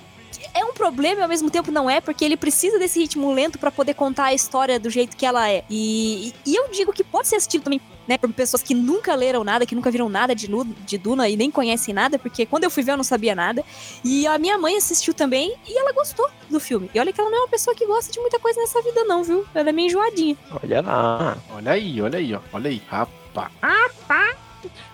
[0.54, 3.58] É um problema e ao mesmo tempo não é, porque ele precisa desse ritmo lento
[3.60, 5.64] pra poder contar a história do jeito que ela é.
[5.70, 9.44] E, e eu digo que pode ser assistido também né, por pessoas que nunca leram
[9.44, 10.50] nada, que nunca viram nada de,
[10.86, 13.64] de Duna e nem conhecem nada, porque quando eu fui ver eu não sabia nada.
[14.04, 16.90] E a minha mãe assistiu também e ela gostou do filme.
[16.94, 19.04] E olha que ela não é uma pessoa que gosta de muita coisa nessa vida,
[19.04, 19.46] não, viu?
[19.54, 20.36] Ela é meio enjoadinha.
[20.64, 21.38] Olha lá.
[21.52, 22.40] Olha aí, olha aí, ó.
[22.52, 24.38] Olha aí, rapaz.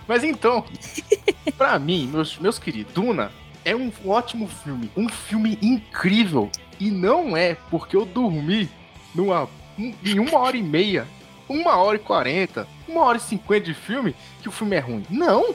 [0.05, 0.65] Mas então,
[1.57, 3.31] pra mim, meus, meus queridos, Duna
[3.65, 4.89] é um ótimo filme.
[4.95, 6.49] Um filme incrível.
[6.79, 8.69] E não é porque eu dormi
[9.13, 11.07] numa, um- em uma hora e meia,
[11.49, 15.05] uma hora e quarenta, uma hora e cinquenta de filme que o filme é ruim.
[15.09, 15.53] Não!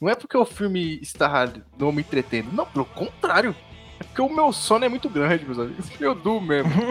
[0.00, 1.48] Não é porque o filme está
[1.78, 2.48] não me entretendo.
[2.52, 3.54] Não, pelo contrário.
[4.00, 5.86] É porque o meu sono é muito grande, meus amigos.
[6.00, 6.70] Eu durmo mesmo.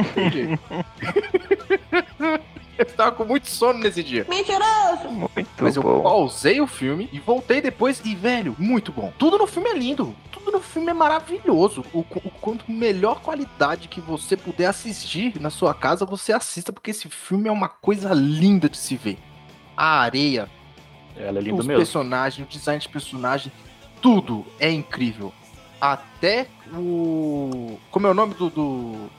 [2.77, 4.25] Eu tava com muito sono nesse dia.
[4.27, 6.01] Muito Mas eu bom.
[6.01, 9.13] pausei o filme e voltei depois e, velho, muito bom.
[9.19, 10.15] Tudo no filme é lindo.
[10.51, 11.83] No filme é maravilhoso.
[11.93, 16.91] O, o quanto melhor qualidade que você puder assistir na sua casa, você assista, porque
[16.91, 19.17] esse filme é uma coisa linda de se ver.
[19.77, 20.49] A areia,
[21.15, 21.79] Ela é linda os mesmo.
[21.79, 23.51] personagens, o design de personagem,
[24.01, 25.31] tudo é incrível.
[25.79, 27.77] Até o.
[27.89, 28.49] Como é o nome do.
[28.49, 29.09] do-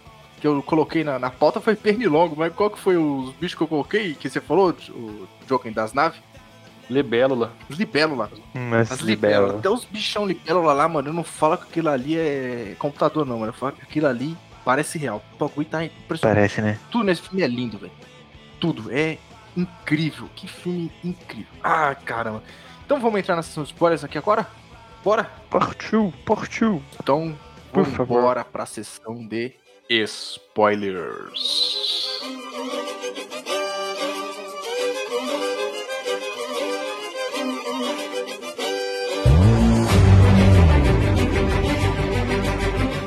[0.40, 3.62] Que eu coloquei na, na pauta foi pernilongo, mas qual que foi os bichos que
[3.62, 4.14] eu coloquei?
[4.14, 6.20] Que você falou, o Joken das naves?
[6.92, 7.52] Libélula.
[7.70, 8.30] Libélula.
[8.54, 9.58] Mas As libélula.
[9.58, 13.38] Até os bichão libélula lá, mano, eu não falo que aquilo ali é computador, não,
[13.38, 13.50] mano.
[13.50, 15.22] Eu falo que aquilo ali parece real.
[15.34, 16.36] O bagulho tá impressionante.
[16.36, 16.78] Parece, né?
[16.90, 17.92] Tudo nesse filme é lindo, velho.
[18.60, 19.18] Tudo é
[19.56, 20.28] incrível.
[20.36, 21.46] Que filme incrível.
[21.62, 22.42] Ah, caramba.
[22.84, 24.46] Então vamos entrar na sessão de spoilers aqui agora?
[25.02, 25.24] Bora?
[25.50, 26.82] Partiu, partiu.
[27.02, 27.36] Então,
[27.72, 28.18] Por vamos favor.
[28.18, 29.52] embora pra sessão de
[29.90, 31.32] spoilers.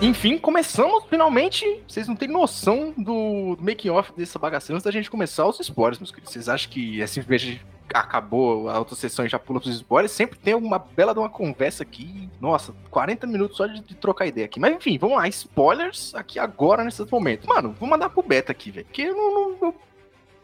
[0.05, 1.65] Enfim, começamos finalmente.
[1.87, 5.99] Vocês não têm noção do making off dessa bagaceira antes da gente começar os spoilers,
[5.99, 6.31] meus queridos.
[6.31, 10.11] Vocês acham que é simplesmente acabou a outra sessão e já pula pros spoilers?
[10.11, 12.29] Sempre tem uma bela de uma conversa aqui.
[12.39, 14.59] Nossa, 40 minutos só de, de trocar ideia aqui.
[14.59, 15.27] Mas enfim, vamos lá.
[15.27, 17.47] Spoilers aqui agora, nesse momento.
[17.47, 18.85] Mano, vou mandar pro beta aqui, velho.
[18.85, 19.75] Porque não, não-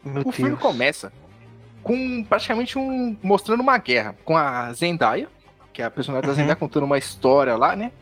[0.04, 0.60] Meu o filme Deus.
[0.62, 1.12] começa
[1.84, 5.28] com praticamente um mostrando uma guerra com a Zendaya,
[5.72, 6.34] que é a personagem da Uhum.
[6.36, 7.92] Zendaya contando uma história lá, né?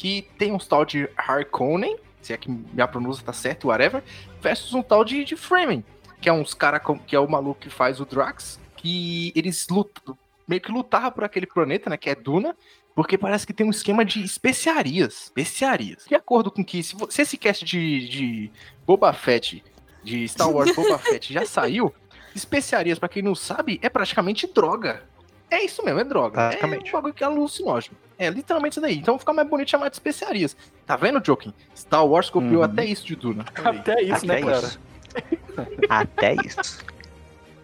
[0.00, 4.02] Que tem uns tal de Harkonnen, se é que minha pronúncia tá certa, whatever,
[4.40, 5.84] versus um tal de, de Fremen,
[6.22, 10.16] que é uns cara que é o maluco que faz o Drax, que eles lutam,
[10.48, 12.56] meio que lutavam por aquele planeta, né, que é Duna,
[12.94, 15.24] porque parece que tem um esquema de especiarias.
[15.24, 16.06] Especiarias.
[16.08, 18.50] De acordo com que, se, se esse cast de, de
[18.86, 19.62] Boba Fett,
[20.02, 21.94] de Star Wars Boba Fett já saiu,
[22.34, 25.04] especiarias, pra quem não sabe, é praticamente droga.
[25.50, 26.40] É isso mesmo, é droga.
[26.54, 27.98] É um bagulho que é alucinógeno.
[28.20, 28.98] É literalmente isso daí.
[28.98, 30.54] Então fica mais bonito chamar de especiarias.
[30.86, 31.54] Tá vendo, Joking?
[31.74, 32.62] Star Wars copiou Uhum.
[32.64, 33.46] até isso de Duna.
[33.64, 34.58] Até isso, Até né, cara?
[34.58, 34.80] isso.
[35.88, 36.84] Até isso.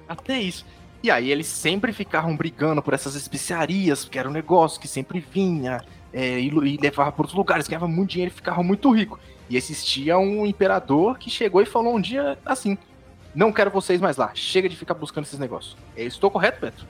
[0.09, 0.65] Até isso.
[1.03, 5.21] E aí eles sempre ficavam brigando por essas especiarias, porque era um negócio que sempre
[5.21, 9.21] vinha é, e, e levava para outros lugares, ganhava muito dinheiro e ficava muito rico.
[9.51, 12.77] E existia um imperador que chegou e falou um dia assim:
[13.35, 15.77] Não quero vocês mais lá, chega de ficar buscando esses negócios.
[15.97, 16.87] É, Estou correto, Petro?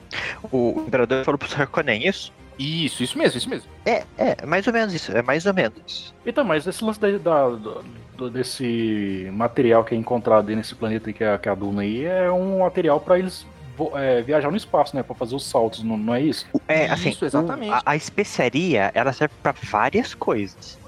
[0.51, 2.31] O imperador falou pro Harkonnen isso?
[2.57, 3.69] Isso, isso mesmo, isso mesmo.
[3.85, 5.11] É, é, mais ou menos isso.
[5.15, 6.13] É mais ou menos isso.
[6.25, 7.83] Então, mas esse lance da, da- do-
[8.17, 11.83] do- desse material que é encontrado aí nesse planeta que é, que é a Duna
[11.83, 13.45] aí é um material pra eles
[13.77, 15.03] vo- é, viajar no espaço, né?
[15.03, 16.47] Pra fazer os saltos, não, não é isso?
[16.67, 17.71] É, assim, Isso, exatamente.
[17.73, 20.79] a, a especiaria, ela serve pra várias coisas.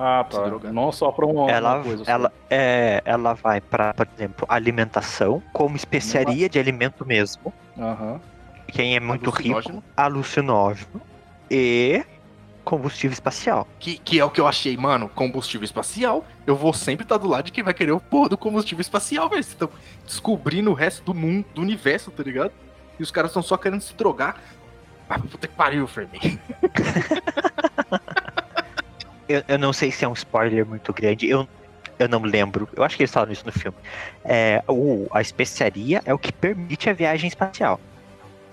[0.00, 0.48] Ah, tá.
[0.72, 2.04] Não só pra uma, ela, uma coisa.
[2.04, 2.10] só.
[2.10, 7.52] ela, é, ela vai pra, por exemplo, alimentação, como especiaria de alimento mesmo.
[7.76, 8.20] Aham.
[8.68, 11.00] Quem é muito rico, alucinógeno
[11.50, 12.04] e
[12.64, 13.66] combustível espacial.
[13.78, 16.26] Que, que é o que eu achei, mano, combustível espacial.
[16.46, 19.28] Eu vou sempre estar do lado de quem vai querer o porra do combustível espacial,
[19.28, 19.42] velho.
[19.42, 19.70] Vocês estão
[20.04, 22.52] descobrindo o resto do mundo, do universo, tá ligado?
[22.98, 24.36] E os caras estão só querendo se drogar.
[25.08, 26.38] Ah, puta que pariu, Fermin.
[29.28, 31.46] Eu, eu não sei se é um spoiler muito grande, eu,
[31.98, 32.66] eu não lembro.
[32.74, 33.76] Eu acho que eles falaram isso no filme.
[34.24, 37.78] É, o, a especiaria é o que permite a viagem espacial.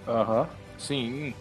[0.05, 0.47] Aham.
[0.77, 1.33] Sim.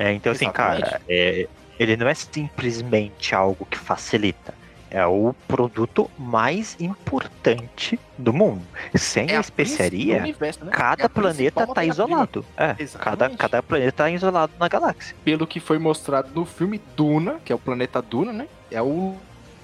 [0.00, 1.46] É, então, assim, cara, é,
[1.78, 4.54] ele não é simplesmente algo que facilita.
[4.90, 8.62] É o produto mais importante do mundo.
[8.96, 10.70] Sem É a especiaria, universo, né?
[10.72, 11.92] É cada a planeta tá matéria-prima.
[11.92, 12.44] isolado.
[12.56, 15.14] É, cada, cada planeta tá isolado na galáxia.
[15.22, 18.48] Pelo que foi mostrado no filme Duna, que é o planeta Duna, né?
[18.70, 19.14] É o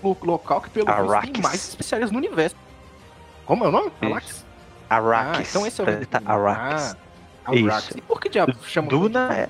[0.04, 2.54] lo- local que pelo visto tem mais especialistas no universo.
[3.46, 3.90] Como é o nome?
[4.02, 4.44] Arrakis?
[4.88, 5.38] Arrakis.
[5.38, 6.96] Ah, então esse é o planeta Arrakis.
[7.44, 7.84] Ah, Arrakis.
[7.88, 7.98] Isso.
[7.98, 9.48] E por que diabo chama Duna é.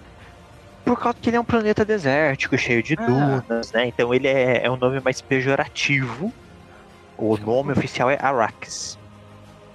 [0.87, 3.42] Por causa que ele é um planeta desértico, cheio de Ah.
[3.44, 3.88] dunas, né?
[3.88, 6.33] Então ele é, é um nome mais pejorativo.
[7.18, 8.96] O nome oficial é Arrakis.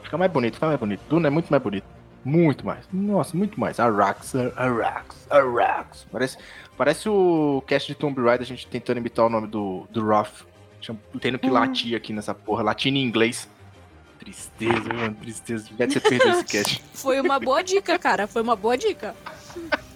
[0.03, 1.01] Fica mais bonito, fica mais bonito.
[1.09, 1.85] Duna é muito mais bonito.
[2.23, 2.85] Muito mais.
[2.93, 3.79] Nossa, muito mais.
[3.79, 6.05] Arrax, Arrax, Arrax.
[6.11, 6.37] Parece,
[6.77, 10.45] parece o cast de Tomb Raider, a gente tentando imitar o nome do, do Roth.
[11.19, 12.63] Tendo que latir aqui nessa porra.
[12.63, 13.49] Latir em inglês.
[14.19, 15.15] Tristeza, mano.
[15.15, 15.65] Tristeza.
[15.67, 16.83] Devia ter perdido esse cast.
[16.93, 18.27] Foi uma boa dica, cara.
[18.27, 19.13] Foi uma boa dica.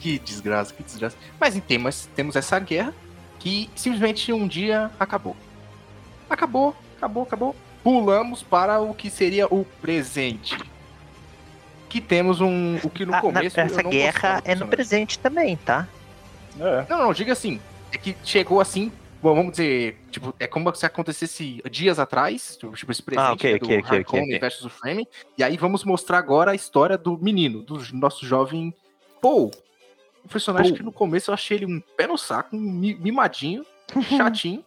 [0.00, 1.16] Que desgraça, que desgraça.
[1.38, 2.94] Mas em temas, temos essa guerra
[3.38, 5.36] que simplesmente um dia acabou.
[6.28, 7.56] Acabou, acabou, acabou.
[7.82, 10.56] Pulamos para o que seria o presente.
[11.88, 12.76] Que temos um.
[12.84, 13.58] O que no Ah, na- começo.
[13.58, 15.88] eu essa guerra é no presente também, tá?
[16.58, 16.86] É.
[16.88, 17.60] Não, não, diga assim.
[17.92, 18.92] É que chegou assim.
[19.22, 23.52] Bom, vamos dizer, tipo, é como se acontecesse dias atrás, tipo, esse presente Ah, ok,
[23.52, 24.38] né, do ok, ok, Harkonnen ok, ok.
[24.40, 28.72] versus o Frame, e aí vamos mostrar agora a história do menino, do nosso jovem
[29.20, 29.50] Paul.
[30.24, 33.64] Um personagem que no começo eu achei ele um pé no saco, um mi- mimadinho,
[34.16, 34.64] chatinho.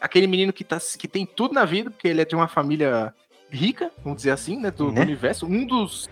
[0.00, 3.12] Aquele menino que, tá, que tem tudo na vida, porque ele é de uma família
[3.50, 5.02] rica, vamos dizer assim, né, do, do Né?
[5.02, 5.46] universo.
[5.46, 6.08] Um dos...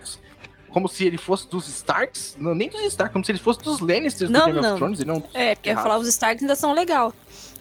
[0.76, 3.80] Como se ele fosse dos Starks, não, nem dos Starks, como se ele fosse dos
[3.80, 4.72] Lannisters Não, do Game não.
[4.72, 7.14] of Thrones, e não É, porque eu falar, os Starks ainda são legal.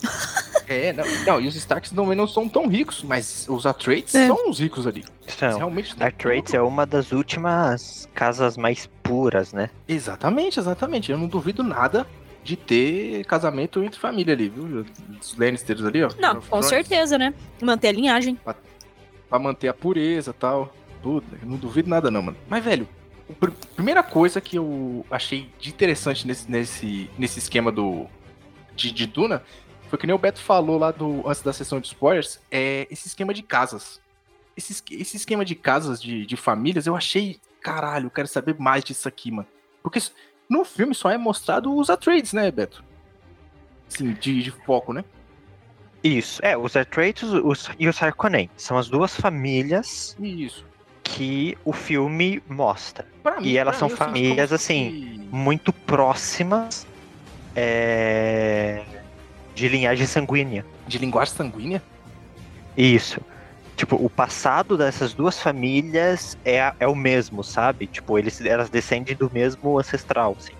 [0.67, 4.27] é, não, não, e os Starks não, não são tão ricos, mas os Atreides É.
[4.27, 5.05] são os ricos ali.
[5.33, 6.03] Então, realmente tudo.
[6.53, 9.69] é uma das últimas casas mais puras, né?
[9.87, 11.09] Exatamente, exatamente.
[11.09, 12.05] Eu não duvido nada
[12.43, 14.85] de ter casamento entre família ali, viu?
[15.21, 16.09] Os Lannisters ali, ó.
[16.19, 17.33] Não, com Thrones, certeza, né?
[17.61, 18.37] Manter a linhagem.
[19.29, 20.69] Pra manter a pureza e tal.
[21.01, 22.37] Puta, eu não duvido nada não, mano.
[22.49, 22.89] Mas, velho,
[23.29, 28.07] a pr- primeira coisa que eu achei de interessante nesse, nesse, nesse esquema do
[28.75, 29.43] de, de Duna
[29.89, 33.07] foi que nem o Beto falou lá do, antes da sessão de spoilers, é esse
[33.07, 34.01] esquema de casas.
[34.57, 38.83] Esse, esse esquema de casas, de, de famílias, eu achei, caralho, eu quero saber mais
[38.83, 39.47] disso aqui, mano.
[39.83, 39.99] Porque
[40.49, 42.83] no filme só é mostrado os Atreides, né, Beto?
[43.87, 45.03] Sim, de, de foco, né?
[46.03, 48.49] Isso, é, os Atreides os, e os Harkonnen.
[48.57, 50.65] São as duas famílias Isso.
[51.15, 53.05] Que o filme mostra.
[53.21, 54.89] Pra mim- E elas pra são mim, sinto famílias, assim,
[55.21, 56.85] se- Muito próximas
[57.55, 58.81] é,
[59.53, 60.65] de linhagem sanguínea.
[60.87, 61.81] De linguagem sanguínea?
[62.75, 63.21] Isso.
[63.77, 67.87] Tipo, o passado dessas duas famílias é, é o mesmo, sabe?
[67.87, 70.53] Tipo, eles, elas descendem do mesmo ancestral, assim.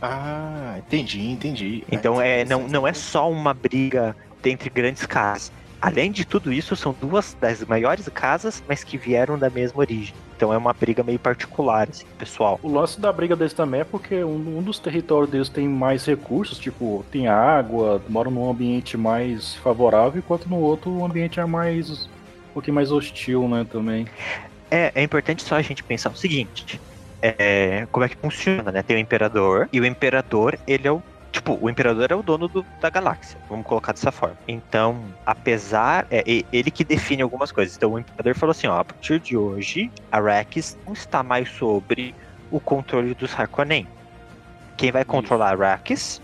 [0.00, 1.84] Ah, entendi, entendi.
[1.90, 5.50] Então Ah, é, não, não é só uma briga entre grandes casas.
[5.80, 10.14] Além de tudo isso, são duas das maiores casas, mas que vieram da mesma origem.
[10.36, 12.58] Então é uma briga meio particular, assim, pessoal.
[12.62, 16.04] O lance da briga deles também é porque um, um dos territórios deles tem mais
[16.04, 21.44] recursos, tipo, tem água, moram num ambiente mais favorável, enquanto no outro o ambiente é
[21.46, 22.06] mais.
[22.50, 24.06] um pouquinho mais hostil, né, também.
[24.70, 26.80] É, é importante só a gente pensar o seguinte:
[27.22, 28.82] é, como é que funciona, né?
[28.82, 31.02] Tem o imperador, e o imperador, ele é o.
[31.32, 34.36] Tipo, o imperador é o dono do- da galáxia, vamos colocar dessa forma.
[34.48, 36.06] Então, apesar.
[36.10, 37.76] É ele que define algumas coisas.
[37.76, 42.14] Então, o imperador falou assim: ó, a partir de hoje, Arrakis não está mais sobre
[42.50, 43.86] o controle dos Harkonnen.
[44.76, 46.20] Quem vai controlar Arrakis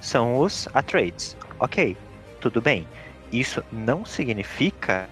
[0.00, 1.36] são os Atreides.
[1.58, 1.96] Ok,
[2.40, 2.86] tudo bem.
[3.32, 5.08] Isso não significa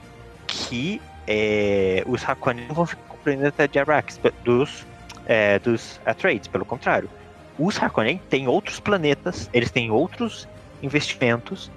[0.46, 4.86] que é, os Harkonnen não vão ficar com o planeta de Arrakis dos,
[5.26, 7.10] é, dos Atreides, pelo contrário.
[7.58, 10.48] Os Harkonnen têm outros planetas, eles têm outros
[10.82, 11.70] investimentos,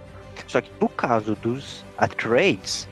[0.48, 2.88] só que no caso dos Atreides,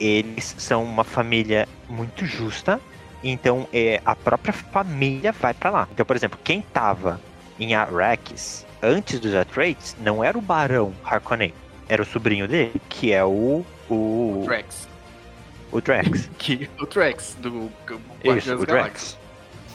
[0.00, 2.80] eles são uma família muito justa,
[3.22, 5.88] então é, a própria família vai pra lá.
[5.92, 7.20] Então, por exemplo, quem tava
[7.58, 11.54] em Arrakis antes dos Atreides não era o Barão Harkonnen,
[11.88, 14.44] era o sobrinho dele, que é o o,
[15.72, 16.28] o Drax.
[16.38, 17.70] Que, o Drax, do
[18.22, 19.18] Isso, Guardiões o da Galáxia.
[19.18, 19.18] Drax.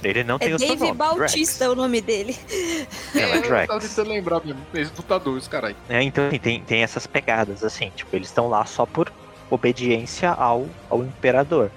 [0.04, 0.98] Ele não tem É o seu Dave nome.
[0.98, 2.36] Bautista o nome dele.
[2.48, 3.14] Drax.
[3.14, 3.90] Não, é eu tava Drax.
[3.90, 4.62] tentando lembrar mesmo.
[4.74, 5.76] Esse lutador, esse caralho.
[5.88, 9.12] É, então assim, tem, tem essas pegadas, assim, tipo, eles estão lá só por
[9.50, 11.70] obediência ao, ao imperador.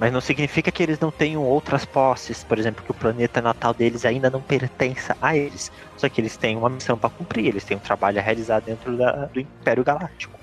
[0.00, 3.74] Mas não significa que eles não tenham outras posses, por exemplo, que o planeta natal
[3.74, 5.72] deles ainda não pertença a eles.
[5.96, 8.96] Só que eles têm uma missão pra cumprir, eles têm um trabalho a realizar dentro
[8.96, 10.37] da- do Império Galáctico.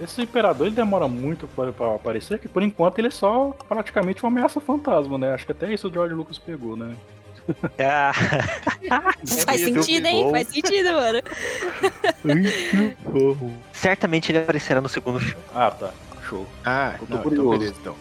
[0.00, 4.22] Esse imperador ele demora muito pra, pra aparecer, que por enquanto ele é só praticamente
[4.22, 5.34] uma ameaça fantasma, né?
[5.34, 6.94] Acho que até isso o George Lucas pegou, né?
[7.78, 8.12] Ah,
[9.44, 10.24] Faz muito sentido, hein?
[10.24, 10.30] bom.
[10.30, 11.22] Faz sentido, mano.
[13.72, 15.42] certamente ele aparecerá no segundo filme.
[15.54, 15.92] Ah, tá.
[16.28, 16.46] Show.
[16.64, 17.42] Ah, Eu tô não, curioso.
[17.48, 17.96] então beleza, então.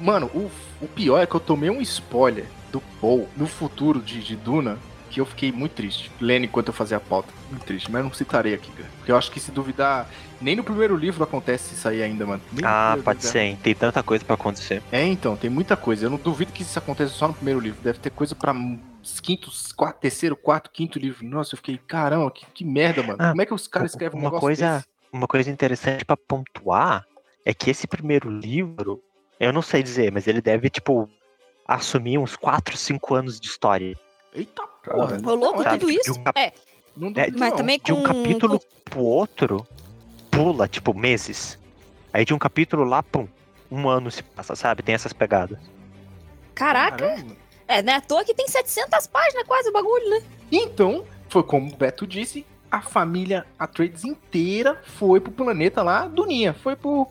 [0.00, 4.20] Mano, o, o pior é que eu tomei um spoiler do Paul no futuro de,
[4.22, 4.78] de Duna
[5.12, 6.10] que eu fiquei muito triste.
[6.20, 7.28] Lendo enquanto eu fazia a pauta.
[7.50, 8.88] Muito triste, mas não citarei aqui, cara.
[8.98, 10.08] Porque eu acho que se duvidar,
[10.40, 12.42] nem no primeiro livro acontece isso aí ainda, mano.
[12.52, 13.58] Nem Ah, pode livro, ser, hein?
[13.62, 14.82] Tem tanta coisa pra acontecer.
[14.90, 16.06] É, então, tem muita coisa.
[16.06, 17.80] Eu não duvido que isso aconteça só no primeiro livro.
[17.82, 18.34] Deve ter coisa
[19.22, 21.26] quintos, quarto, terceiro, quarto, quinto livro.
[21.26, 23.16] Nossa, eu fiquei, caramba, que, que merda, mano.
[23.20, 24.86] Ah, Como é que os caras escrevem um uma negócio coisa- desse?
[25.12, 27.04] Uma coisa interessante pra pontuar
[27.44, 29.02] é que esse primeiro livro,
[29.38, 31.06] eu não sei dizer, mas ele deve, tipo,
[31.68, 33.94] assumir uns 4, 5 anos de história.
[34.34, 35.18] Eita porra.
[35.24, 36.12] Rolou não, tudo isso?
[36.12, 36.52] um cap- É,
[36.96, 37.56] Não É, mas não.
[37.56, 38.02] também De um com...
[38.02, 39.66] capítulo pro outro,
[40.30, 41.58] pula, tipo, meses.
[42.12, 43.26] Aí de um capítulo lá, pum,
[43.70, 44.82] um ano se passa, sabe?
[44.82, 45.58] Tem essas pegadas.
[46.54, 47.36] Caraca, Caramba.
[47.66, 50.22] é, não é à toa que tem 700 páginas quase o bagulho, né?
[50.50, 56.52] Então, foi como o Beto disse, a família Atreides inteira foi pro planeta lá, Duninha,
[56.52, 57.08] foi pro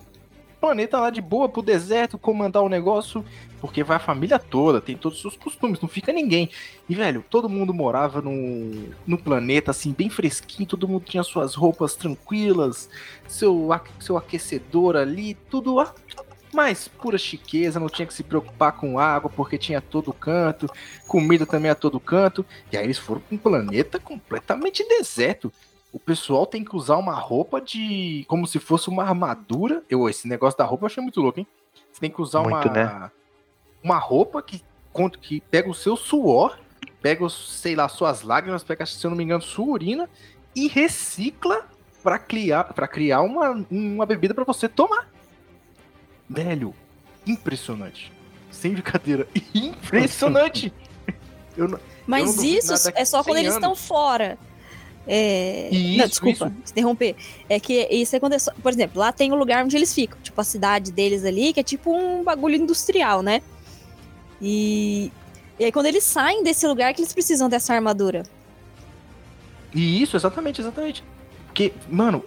[0.61, 3.25] planeta lá de boa, pro deserto, comandar o negócio,
[3.59, 6.49] porque vai a família toda, tem todos os seus costumes, não fica ninguém.
[6.87, 11.55] E, velho, todo mundo morava no, no planeta, assim, bem fresquinho, todo mundo tinha suas
[11.55, 12.89] roupas tranquilas,
[13.27, 15.93] seu, a- seu aquecedor ali, tudo lá.
[16.53, 20.69] Mas pura chiqueza, não tinha que se preocupar com água, porque tinha a todo canto,
[21.07, 22.45] comida também a todo canto.
[22.71, 25.51] E aí eles foram pra um planeta completamente deserto.
[25.93, 28.23] O pessoal tem que usar uma roupa de.
[28.27, 29.83] como se fosse uma armadura.
[29.89, 31.47] Eu, esse negócio da roupa eu achei muito louco, hein?
[31.91, 32.73] Você tem que usar Muito, uma.
[32.73, 33.11] né?
[33.83, 34.63] Uma roupa que,
[35.21, 36.57] que pega o seu suor,
[37.01, 40.09] pega, os, sei lá, suas lágrimas, pega, se eu não me engano, sua urina
[40.55, 41.65] e recicla
[42.01, 45.09] pra criar, pra criar uma, uma bebida pra você tomar.
[46.29, 46.73] Velho,
[47.27, 48.11] impressionante.
[48.49, 50.73] Sem brincadeira, impressionante.
[51.57, 53.85] Eu não- Mas não duvido isso é só quando 100 eles estão anos.
[53.85, 54.37] fora.
[55.07, 55.69] É...
[55.71, 56.71] Isso, não, desculpa, isso.
[56.71, 57.15] interromper.
[57.49, 58.37] É que isso é quando é.
[58.61, 60.19] Por exemplo, lá tem o lugar onde eles ficam.
[60.21, 63.41] Tipo, a cidade deles ali, que é tipo um bagulho industrial, né?
[64.41, 65.11] E...
[65.59, 68.23] E aí quando eles saem desse lugar que eles precisam dessa armadura.
[69.73, 71.03] E isso, exatamente, exatamente.
[71.45, 72.23] Porque, mano,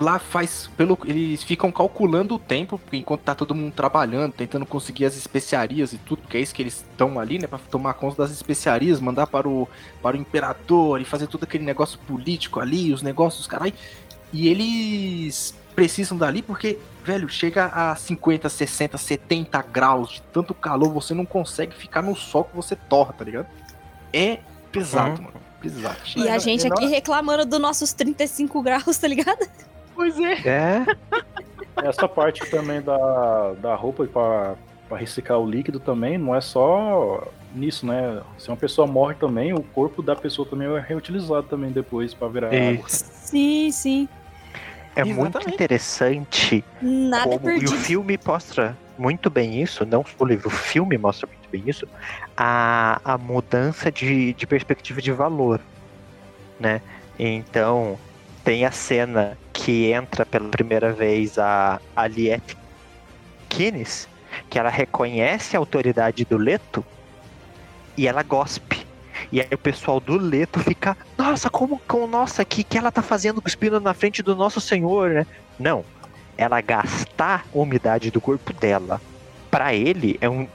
[0.00, 0.70] lá faz.
[0.76, 5.92] pelo Eles ficam calculando o tempo enquanto tá todo mundo trabalhando, tentando conseguir as especiarias
[5.92, 7.46] e tudo, porque é isso que eles estão ali, né?
[7.46, 9.68] Pra tomar conta das especiarias, mandar para o,
[10.02, 13.72] para o imperador e fazer todo aquele negócio político ali, os negócios, caralho.
[14.32, 20.92] E eles precisam dali porque, velho, chega a 50, 60, 70 graus de tanto calor,
[20.92, 23.46] você não consegue ficar no sol que você torra, tá ligado?
[24.12, 24.38] É
[24.72, 25.26] pesado, Uhum.
[25.26, 25.48] mano.
[25.60, 25.96] Pesado.
[26.16, 29.48] E a gente e aqui reclamando dos nossos 35 graus, tá ligado?
[29.98, 30.34] Pois é.
[30.46, 30.86] É,
[31.84, 34.54] Essa parte também da, da roupa pra,
[34.88, 38.22] pra reciclar o líquido também não é só nisso, né?
[38.38, 42.28] Se uma pessoa morre também, o corpo da pessoa também é reutilizado também depois pra
[42.28, 42.74] virar É.
[42.74, 42.88] água.
[42.88, 44.08] Sim, sim.
[44.94, 45.54] é muito Exatamente.
[45.54, 47.72] interessante Nada como, e o perdido.
[47.72, 51.88] filme mostra muito bem isso, não o livro, o filme mostra muito bem isso,
[52.36, 55.60] a, a mudança de, de perspectiva de valor,
[56.60, 56.80] né?
[57.18, 57.98] Então,
[58.44, 62.56] tem a cena que entra pela primeira vez a Aliette
[63.48, 64.08] Kines,
[64.48, 66.84] que ela reconhece a autoridade do Leto
[67.96, 68.86] e ela gospe.
[69.32, 73.02] E aí o pessoal do Leto fica, nossa, como, como nossa, que que ela tá
[73.02, 75.24] fazendo cuspindo na frente do nosso senhor, né?
[75.58, 75.84] Não.
[76.36, 79.00] Ela gastar a umidade do corpo dela
[79.50, 80.46] pra ele é um,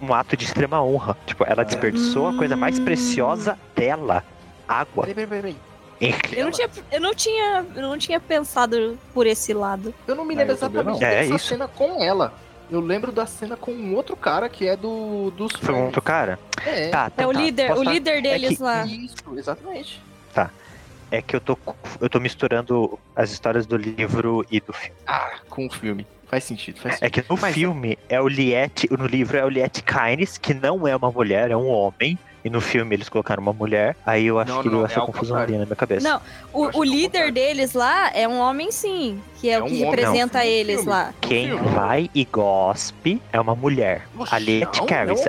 [0.00, 1.14] um ato de extrema honra.
[1.26, 2.84] Tipo, ela desperdiçou a coisa mais Hum.
[2.86, 4.24] preciosa dela,
[4.66, 5.04] água.
[5.06, 5.75] Peraí, peraí, peraí.
[6.00, 9.94] Eu não, tinha, eu, não tinha, eu não tinha pensado por esse lado.
[10.06, 11.08] Eu não me lembro também exatamente não.
[11.08, 11.46] É, dessa isso.
[11.48, 12.34] cena com ela.
[12.70, 16.02] Eu lembro da cena com um outro cara que é do dos Foi um outro
[16.02, 16.38] cara?
[16.66, 17.38] É, Tá, É então o tá.
[17.40, 18.84] líder, Posso o tá- líder deles que- lá.
[18.84, 20.02] Isso, exatamente.
[21.08, 21.56] É que eu tô,
[22.00, 24.92] eu tô misturando as histórias do livro e do filme.
[25.06, 26.04] Ah, com o filme.
[26.28, 27.22] Faz sentido, faz É sentido.
[27.24, 30.86] que no Mas- filme é o Liette, no livro é o Liette Kynes, que não
[30.86, 32.18] é uma mulher, é um homem.
[32.44, 33.96] E no filme eles colocaram uma mulher.
[34.06, 36.08] Aí eu acho Não, que não, deu é essa ao confusão ali na minha cabeça.
[36.08, 36.20] Não,
[36.52, 39.72] o, o é líder deles lá é um homem sim, que é, É o que
[39.82, 40.90] homem, representa eles filme.
[40.90, 41.12] lá.
[41.20, 41.68] Quem filme.
[41.70, 44.06] vai e gospe é uma mulher.
[44.16, 44.80] Oxe, a Liette.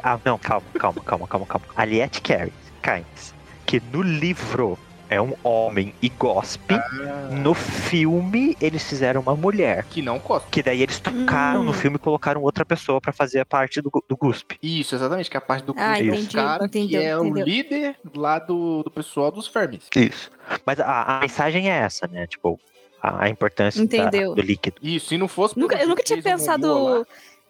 [0.03, 1.65] Ah, não, calma, calma, calma, calma, calma.
[1.75, 3.33] A Liette Carys, Kynes,
[3.65, 4.77] que no livro
[5.09, 6.73] é um homem e gospe.
[6.75, 9.85] Ah, No filme, eles fizeram uma mulher.
[9.89, 10.49] que não cospe.
[10.51, 11.65] Que daí eles tocaram Hum.
[11.65, 14.57] no filme e colocaram outra pessoa pra fazer a parte do, do guspe.
[14.61, 17.33] Isso, exatamente, que é a parte do Ah, do entendi, cara que entendeu, é o
[17.33, 19.87] líder lá do, do pessoal dos Fermis.
[19.95, 20.29] Isso.
[20.65, 22.27] Mas a, a mensagem é essa, né?
[22.27, 22.59] Tipo,
[23.01, 24.77] a, a importância da- do líquido.
[24.81, 25.57] Isso, se não fosse.
[25.57, 27.05] Nunca, eu nunca tinha pensado lá-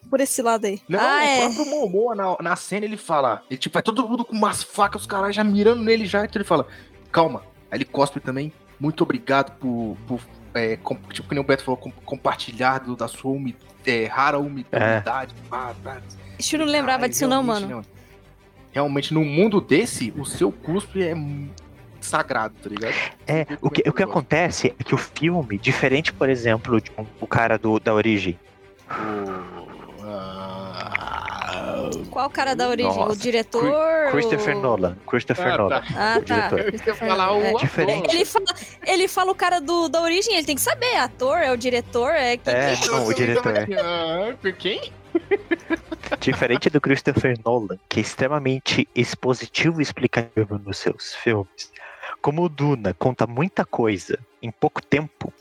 [0.10, 0.80] por esse lado aí.
[0.88, 1.40] Não, ah, o é.
[1.42, 3.42] próprio Momoa na, na cena ele fala.
[3.50, 6.24] Ele, tipo, é todo mundo com umas facas, os caras já mirando nele já.
[6.24, 6.66] Então ele fala:
[7.12, 7.42] Calma.
[7.72, 8.52] Aí ele cospe também.
[8.80, 9.98] Muito obrigado por.
[10.08, 10.20] por
[10.54, 13.38] é, com- tipo, que nem o Beto falou, com, compartilhar do- da sua
[13.86, 14.94] é, rara umi- É.
[14.96, 15.36] umidade.
[15.52, 16.02] Ah, tá.
[16.52, 17.78] Eu não lembrava Caralho, disso não, mano.
[17.78, 17.84] né,
[18.72, 21.16] Realmente, no mundo desse, o seu cuspe é
[22.02, 22.94] sagrado, tá ligado?
[23.26, 27.06] É, o que, o que acontece é que o filme, diferente, por exemplo, de um-
[27.20, 28.38] o cara do, da origem,
[28.90, 30.47] O- ah,
[32.10, 32.94] Qual o cara da origem?
[32.96, 34.12] Nossa, o diretor?
[34.12, 34.98] Christopher o- Nolan.
[35.08, 35.82] Christopher Ah, Nolan.
[35.82, 35.88] tá.
[35.96, 36.96] Ah, o tá.
[36.96, 37.60] falar o É, ator.
[37.62, 38.16] diferente.
[38.16, 38.46] Ele fala,
[38.86, 40.86] ele fala o cara do, da origem, ele tem que saber.
[40.88, 43.54] é Ator, é o diretor, é quem É, que- não, o diretor.
[43.80, 44.92] Ah, por quem?
[46.20, 51.72] Diferente do Christopher Nolan, que é extremamente expositivo e explicativo nos seus filmes,
[52.22, 55.34] como o Duna conta muita coisa em pouco tempo,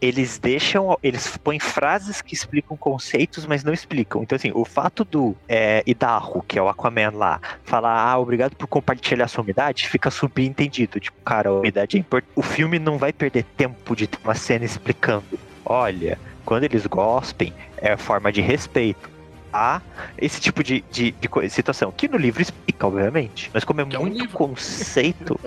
[0.00, 4.22] eles deixam, eles põem frases que explicam conceitos, mas não explicam.
[4.22, 8.56] Então, assim, o fato do é, Idaho, que é o Aquaman lá, falar, ah, obrigado
[8.56, 10.98] por compartilhar sua umidade, fica subentendido.
[10.98, 12.32] Tipo, cara, a umidade é importante.
[12.34, 15.38] O filme não vai perder tempo de ter uma cena explicando.
[15.64, 19.11] Olha, quando eles gospem, é forma de respeito
[19.52, 19.80] a
[20.16, 21.92] esse tipo de, de, de situação.
[21.92, 23.50] Que no livro explica, obviamente.
[23.52, 25.38] Mas como é Que é um muito conceito,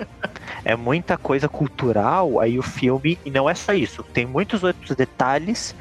[0.64, 3.18] é muita coisa cultural, aí o filme.
[3.24, 4.02] E não é só isso.
[4.02, 5.74] Tem muitos outros detalhes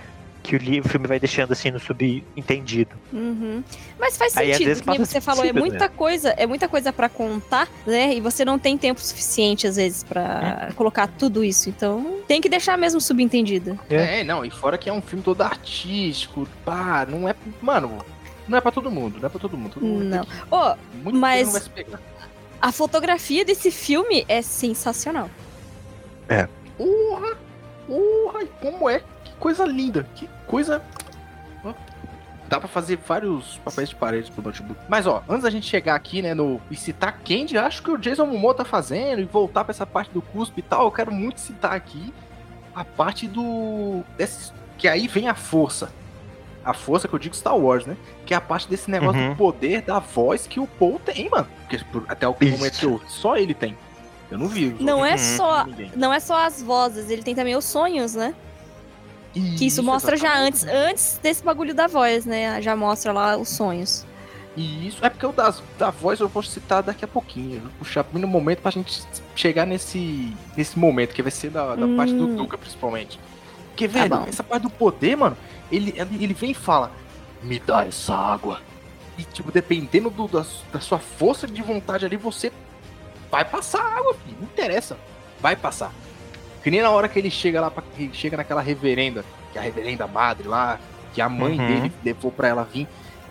[0.45, 2.91] que o, livro, o filme vai deixando assim no subentendido.
[3.11, 3.63] Uhum.
[3.99, 6.93] Mas faz Aí, sentido, vezes, que você falou, é despercebido, muita coisa, é muita coisa
[6.93, 8.13] para contar, né?
[8.13, 11.67] E você não tem tempo suficiente às vezes pra colocar tudo isso.
[11.69, 13.79] Então, tem que deixar mesmo subentendido.
[13.89, 14.23] É.
[14.23, 17.35] não, e fora que é um filme todo artístico, pá, não é.
[17.59, 18.05] Mano,
[18.47, 19.73] não é pra todo mundo, não é pra todo mundo.
[19.73, 20.25] Todo mundo Não.
[20.51, 21.99] Ô, muito mas- não vai se pegar.
[22.61, 25.29] a fotografia desse filme é sensacional.
[26.77, 27.37] Porra!
[27.87, 28.43] Porra!
[28.43, 28.99] e Como é?
[29.23, 30.05] Que coisa linda!
[30.15, 30.81] Que coisa.
[32.47, 34.79] Dá pra fazer vários papéis de parede pro notebook.
[34.87, 36.61] Mas ó, antes da gente chegar aqui, né, no.
[36.69, 40.11] E citar Candy, acho que o Jason Momoa tá fazendo e voltar pra essa parte
[40.11, 42.13] do cuspe e tal, eu quero muito citar aqui
[42.75, 44.03] a parte do.
[44.15, 45.91] Desse, que aí vem a força.
[46.65, 47.95] A força que eu digo Star Wars, né?
[48.25, 49.29] Que é a parte desse negócio Uhum.
[49.29, 51.47] do poder da voz que o Paul tem, mano.
[51.61, 52.57] Porque por- até o Isso.
[52.57, 53.77] momento que eu, só ele tem.
[54.31, 54.75] Eu não vi.
[54.79, 58.33] Não é só, não é só as vozes, ele tem também os sonhos, né?
[59.33, 60.63] Que isso mostra já exatamente.
[60.63, 62.61] antes, antes desse bagulho da voz, né?
[62.61, 64.05] Já mostra lá os sonhos.
[64.55, 67.59] E isso é porque o das, da voz eu vou citar daqui a pouquinho.
[67.59, 69.03] Vou puxar no momento pra gente
[69.35, 72.35] chegar nesse, nesse momento, que vai ser da, da parte do Hum.
[72.37, 73.19] Duca, principalmente.
[73.67, 74.25] Porque, velho, bom.
[74.25, 75.35] essa parte do poder, mano,
[75.71, 76.91] ele ele vem e fala:
[77.41, 78.59] Me dá essa água.
[79.17, 82.51] E, tipo, dependendo do, da, da sua força de vontade ali, você
[83.31, 84.37] vai passar água, filho.
[84.39, 84.97] Não interessa.
[85.39, 85.91] Vai passar.
[86.61, 89.61] Que nem na hora que ele chega lá, pra, que chega naquela reverenda, que é
[89.61, 90.79] a reverenda madre lá,
[91.13, 91.67] que a mãe Uhum.
[91.67, 92.87] dele levou pra ela vir.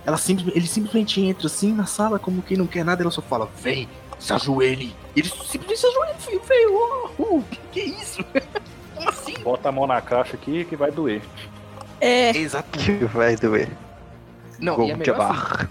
[0.07, 3.21] Ela simplesmente, ele simplesmente entra assim na sala, como quem não quer nada, ela só
[3.23, 4.95] fala, vem, se ajoelhe.
[5.17, 8.25] Ele simplesmente se ajoelha, filho, velho, oh, oh, que, que é isso?
[8.95, 9.35] como assim?
[9.43, 11.21] Bota a mão na caixa aqui que vai doer.
[12.01, 12.79] É, Exato.
[12.79, 13.69] Que vai doer.
[14.59, 15.71] Não, Gol e é melhor assim, barra.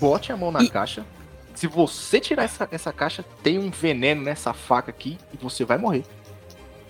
[0.00, 1.04] bote a mão na E- caixa.
[1.54, 5.78] Se você tirar essa, essa caixa, tem um veneno nessa faca aqui e você vai
[5.78, 6.04] morrer.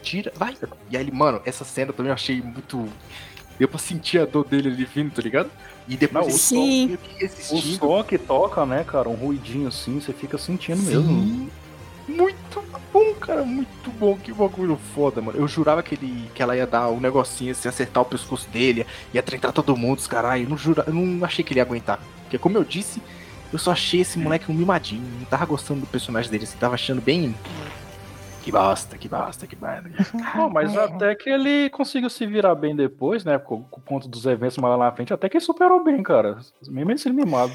[0.03, 0.57] Tira, vai.
[0.91, 2.89] E aí, ele, mano, essa cena também eu achei muito.
[3.59, 5.51] Deu pra sentir a dor dele ali vindo, tá ligado?
[5.89, 10.13] E depois Não, o som- O som que toca, né, cara, um ruidinho assim, você
[10.13, 11.49] fica sentindo mesmo.
[12.09, 14.17] Muito bom, cara, muito bom.
[14.17, 15.39] Que bagulho foda, mano.
[15.39, 18.87] Eu jurava que, ele, que ela ia dar um negocinho assim, acertar o pescoço dele,
[19.13, 20.45] ia treinar todo mundo, os caralho.
[20.45, 21.99] Eu não, eu não achei que ele ia aguentar.
[22.23, 23.03] Porque, como eu disse,
[23.53, 25.03] eu só achei esse moleque um mimadinho.
[25.19, 27.35] Não tava gostando do personagem dele, assim, tava achando bem.
[28.43, 29.91] Que bosta, que bosta, que merda.
[30.37, 33.39] Não, mas até que ele conseguiu se virar bem depois, né?
[33.39, 36.39] Com o ponto dos eventos mais lá na frente, até que ele superou bem, cara.
[36.69, 37.53] Mesmo ele sendo mimado.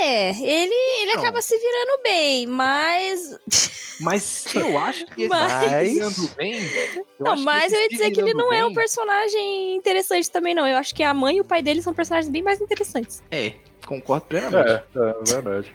[0.00, 1.20] É, ele, ele Não.
[1.22, 3.38] acaba se virando bem, mas.
[4.00, 6.52] Mas eu acho que ele Mas- tá se virando bem.
[6.54, 8.74] eu não, acho que mas esse eu ia dizer que ele não é um bem-
[8.76, 10.68] personagem interessante também, não.
[10.68, 13.20] Eu acho que a mãe e o pai dele são personagens bem mais interessantes.
[13.28, 14.84] É, concordo plenamente.
[14.94, 15.74] É, é verdade.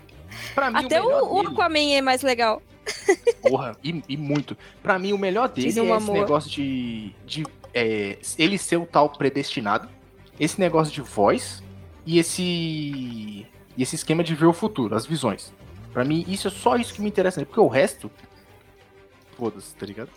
[0.55, 2.61] Pra mim, Até o, o dele- Aquaman é mais legal.
[3.41, 4.57] Porra, e, e muito.
[4.82, 6.15] Pra mim, o melhor dele é um esse amor.
[6.15, 7.43] negócio de, de
[7.74, 9.89] é, ele ser o tal predestinado,
[10.39, 11.61] esse negócio de voz
[12.05, 13.45] e esse
[13.78, 15.51] e esse esquema de ver o futuro, as visões.
[15.91, 18.09] Pra mim, isso é só isso que me interessa, nele, porque o resto,
[19.38, 20.09] foda-se, tá ligado?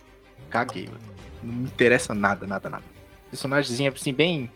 [0.49, 0.99] Caguei, mano.
[1.43, 2.83] Não me interessa nada, nada, nada.
[3.29, 4.49] Personagemzinho assim, bem.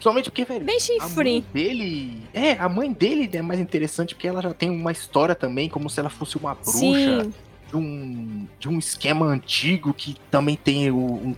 [0.00, 0.64] Somente porque, velho.
[0.64, 1.40] Bem chifre.
[1.52, 2.22] dele.
[2.32, 5.88] É, a mãe dele é mais interessante porque ela já tem uma história também, como
[5.88, 6.78] se ela fosse uma bruxa
[7.24, 7.34] Sim.
[7.70, 11.36] de um, de um esquema antigo que também tem o- um,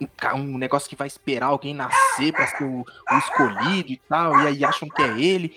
[0.00, 0.06] um,
[0.40, 4.46] um negócio que vai esperar alguém nascer pra ser o, o escolhido e tal, e
[4.48, 5.54] aí acham que é ele.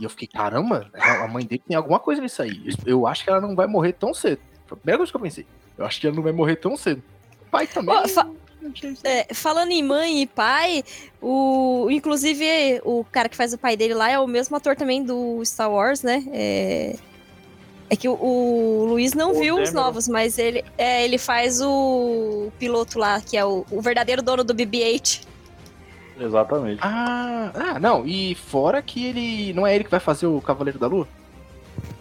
[0.00, 2.60] E eu fiquei, caramba, a mãe dele tem alguma coisa nisso aí.
[2.86, 4.40] Eu, acho que ela não vai morrer tão cedo.
[4.66, 5.46] Foi a primeira coisa que eu pensei.
[5.78, 7.02] Eu acho que ela não vai morrer tão cedo.
[7.46, 7.94] O pai também.
[7.94, 8.28] Ó, fa-
[9.04, 10.84] É, falando em mãe e pai,
[11.20, 15.02] o inclusive o cara que faz o pai dele lá é o mesmo ator também
[15.02, 16.24] do Star Wars, né?
[16.32, 16.96] É,
[17.90, 21.60] é que o, o Luiz não O viu os novos, mas ele, é, ele faz
[21.60, 25.26] o piloto lá, que é o, o verdadeiro dono do BB-8.
[26.18, 26.80] Exatamente.
[26.82, 28.06] Ah, ah, não.
[28.06, 29.52] E fora que ele.
[29.52, 31.08] Não é ele que vai fazer o Cavaleiro da Lua?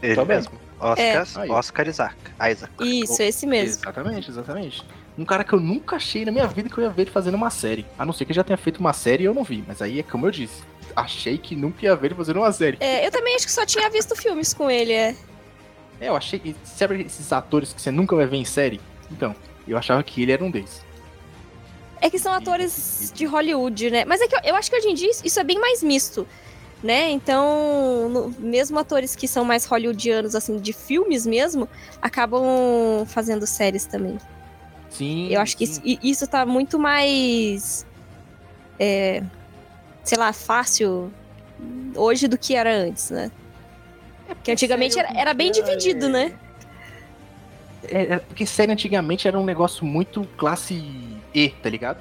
[0.01, 0.25] Ele bem.
[0.25, 0.53] mesmo.
[0.79, 1.49] Oscar, Aí.
[1.49, 2.15] Oscar Isaac.
[2.51, 2.73] Isaac.
[2.79, 3.83] Isso, esse mesmo.
[3.83, 4.83] Exatamente, exatamente.
[5.17, 7.35] Um cara que eu nunca achei na minha vida que eu ia ver ele fazendo
[7.35, 7.85] uma série.
[7.99, 9.63] A não ser que ele já tenha feito uma série e eu não vi.
[9.67, 10.63] Mas aí é como eu disse.
[10.95, 12.77] Achei que nunca ia ver ele fazendo uma série.
[12.79, 15.15] É, eu também acho que só tinha visto filmes com ele, é.
[15.99, 16.55] É, eu achei que.
[16.63, 18.81] Sabe esses atores que você nunca vai ver em série?
[19.11, 19.35] Então,
[19.67, 20.83] eu achava que ele era um deles.
[22.01, 24.05] É que são atores de Hollywood, né?
[24.05, 26.27] Mas é que eu, eu acho que hoje em dia isso é bem mais misto,
[26.83, 27.11] né?
[27.11, 31.69] Então, no- mesmo atores que são mais hollywoodianos, assim, de filmes mesmo,
[32.01, 32.43] acabam
[33.05, 34.17] fazendo séries também.
[34.89, 35.27] Sim.
[35.29, 35.81] Eu acho que sim.
[35.85, 37.85] isso, isso tá muito mais.
[38.79, 39.21] é,
[40.03, 41.13] sei lá, fácil
[41.95, 43.31] hoje do que era antes, né?
[44.27, 46.33] Porque antigamente era, era bem dividido, né?
[47.83, 50.83] É, é porque série antigamente era um negócio muito classe
[51.33, 51.99] E, tá ligado?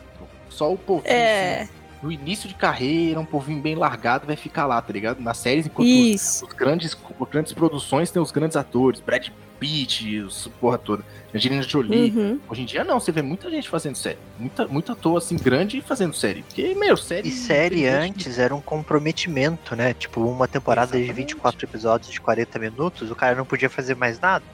[0.49, 1.72] Só o povinho, É, assim,
[2.03, 5.20] no início de carreira, um povinho bem largado vai ficar lá, tá ligado?
[5.20, 9.28] Nas séries, enquanto os, os grandes, as grandes produções tem os grandes atores, Brad
[9.59, 11.05] Pitt, os porra toda,
[11.35, 12.11] Angelina Jolie.
[12.11, 12.41] Uhum.
[12.49, 14.18] Hoje em dia não, você vê muita gente fazendo série.
[14.39, 16.43] Muita, muito ator assim grande fazendo série.
[16.43, 17.28] Porque, meu, série.
[17.28, 19.93] E série antes era um comprometimento, né?
[19.93, 21.35] Tipo, uma temporada de Exatamente.
[21.35, 24.45] 24 episódios de 40 minutos, o cara não podia fazer mais nada.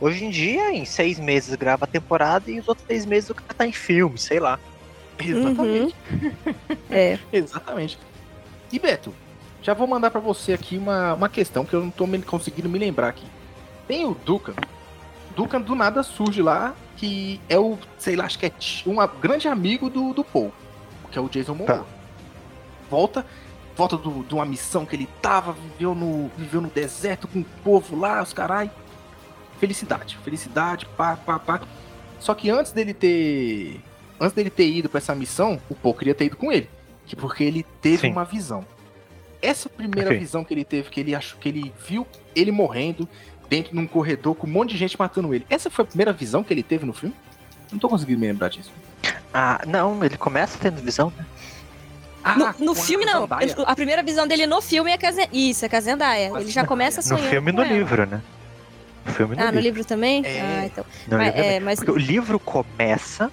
[0.00, 3.34] Hoje em dia, em seis meses grava a temporada e os outros seis meses o
[3.34, 4.58] cara tá em filme, sei lá.
[5.18, 5.94] Exatamente.
[6.90, 7.18] É.
[7.32, 7.98] Exatamente.
[8.72, 9.12] E Beto,
[9.62, 12.68] já vou mandar pra você aqui uma, uma questão que eu não tô me- conseguindo
[12.68, 13.26] me lembrar aqui.
[13.86, 14.54] Tem o Dukan.
[15.36, 18.52] Dukan do nada surge lá, que é o, sei lá, acho que é
[18.86, 20.52] um grande amigo do, do Paul,
[21.10, 21.78] que é o Jason Momoa.
[21.80, 21.84] Tá.
[22.90, 23.26] Volta,
[23.76, 27.44] volta do- de uma missão que ele tava, viveu no, viveu no deserto com o
[27.64, 28.70] povo lá, os carai.
[29.58, 31.60] Felicidade, felicidade, pá, pá, pá.
[32.20, 33.80] Só que antes dele ter.
[34.20, 36.68] Antes dele ter ido pra essa missão, o Paul queria ter ido com ele.
[37.06, 38.12] Que porque ele teve Sim.
[38.12, 38.64] uma visão.
[39.40, 40.18] essa primeira Ok.
[40.18, 42.04] visão que ele teve, que ele achou que ele viu
[42.34, 43.08] ele morrendo
[43.48, 45.46] dentro de um corredor com um monte de gente matando ele.
[45.48, 47.14] Essa foi a primeira visão que ele teve no filme?
[47.70, 48.72] Não tô conseguindo me lembrar disso.
[49.32, 51.24] Ah, não, ele começa tendo visão, né?
[52.24, 53.22] Ah, No, no a filme, não.
[53.22, 53.54] Zendaya.
[53.64, 55.28] A primeira visão dele no filme é a Zen...
[55.32, 56.32] Isso, é com a Zendaya.
[56.40, 57.30] Ele já começa No sonhando.
[57.30, 57.72] filme e no ela.
[57.72, 58.20] livro, né?
[59.08, 59.62] No filme e no Ah, no livro.
[59.62, 60.22] livro também?
[60.24, 60.40] É.
[60.40, 60.84] Ah, então.
[61.08, 61.50] No Mas, também.
[61.50, 63.30] é, mas Porque o livro começa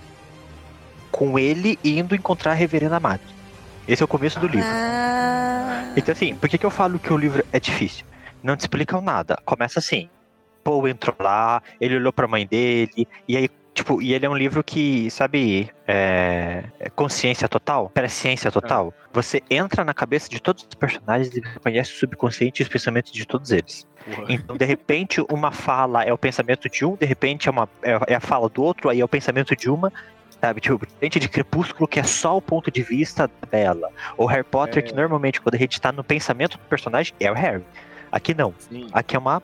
[1.12, 3.28] com ele indo encontrar a Reverenda Madre.
[3.88, 4.68] Esse é o começo do livro.
[4.70, 8.06] Ah, Então, assim, por que, que eu falo que o livro é difícil?
[8.44, 9.38] Não te explicam nada.
[9.46, 10.10] Começa assim.
[10.64, 14.36] Paul entrou lá, ele olhou pra mãe dele, e aí, tipo, e ele é um
[14.36, 18.94] livro que, sabe, é, é consciência total, presciência total.
[19.14, 23.12] Você entra na cabeça de todos os personagens e conhece o subconsciente e os pensamentos
[23.12, 23.86] de todos eles.
[24.30, 28.00] Então, de repente, uma fala é o pensamento de um, de repente é, uma, é,
[28.08, 29.92] é a fala do outro, aí é o pensamento de uma,
[30.40, 30.62] sabe?
[30.62, 33.90] Tipo, diferente de Crepúsculo, que é só o ponto de vista dela.
[34.16, 34.88] Ou Harry Potter, É.
[34.88, 37.64] que normalmente, quando a gente tá no pensamento do personagem, é o Harry.
[38.12, 38.54] Aqui não.
[38.58, 38.88] Sim.
[38.94, 39.42] Aqui é uma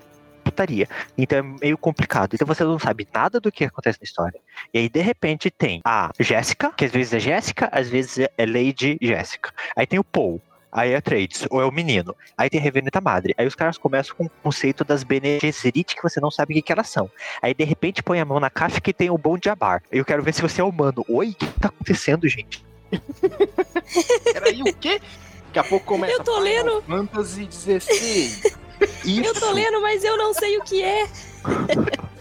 [0.51, 0.87] putaria.
[1.17, 2.33] Então é meio complicado.
[2.33, 4.39] Então você não sabe nada do que acontece na história.
[4.73, 8.45] E aí, de repente, tem a Jéssica, que às vezes é Jéssica, às vezes é
[8.45, 9.51] Lady Jéssica.
[9.75, 10.41] Aí tem o Paul.
[10.71, 12.15] Aí é a Trades, ou é o menino.
[12.37, 13.35] Aí tem a Reverenda Madre.
[13.37, 16.55] Aí os caras começam com o conceito das Bene Gesserit, que você não sabe o
[16.55, 17.11] que, que elas são.
[17.41, 19.83] Aí de repente põe a mão na caixa que tem o Bom Jabar.
[19.91, 21.03] Eu quero ver se você é humano.
[21.09, 22.63] Oi, o que tá acontecendo, gente?
[24.31, 25.01] Peraí, o quê?
[25.47, 26.81] Daqui a pouco começa Eu tô lendo.
[26.83, 28.57] Fantasy 16.
[29.05, 29.23] Isso.
[29.23, 31.07] eu tô lendo, mas eu não sei o que é.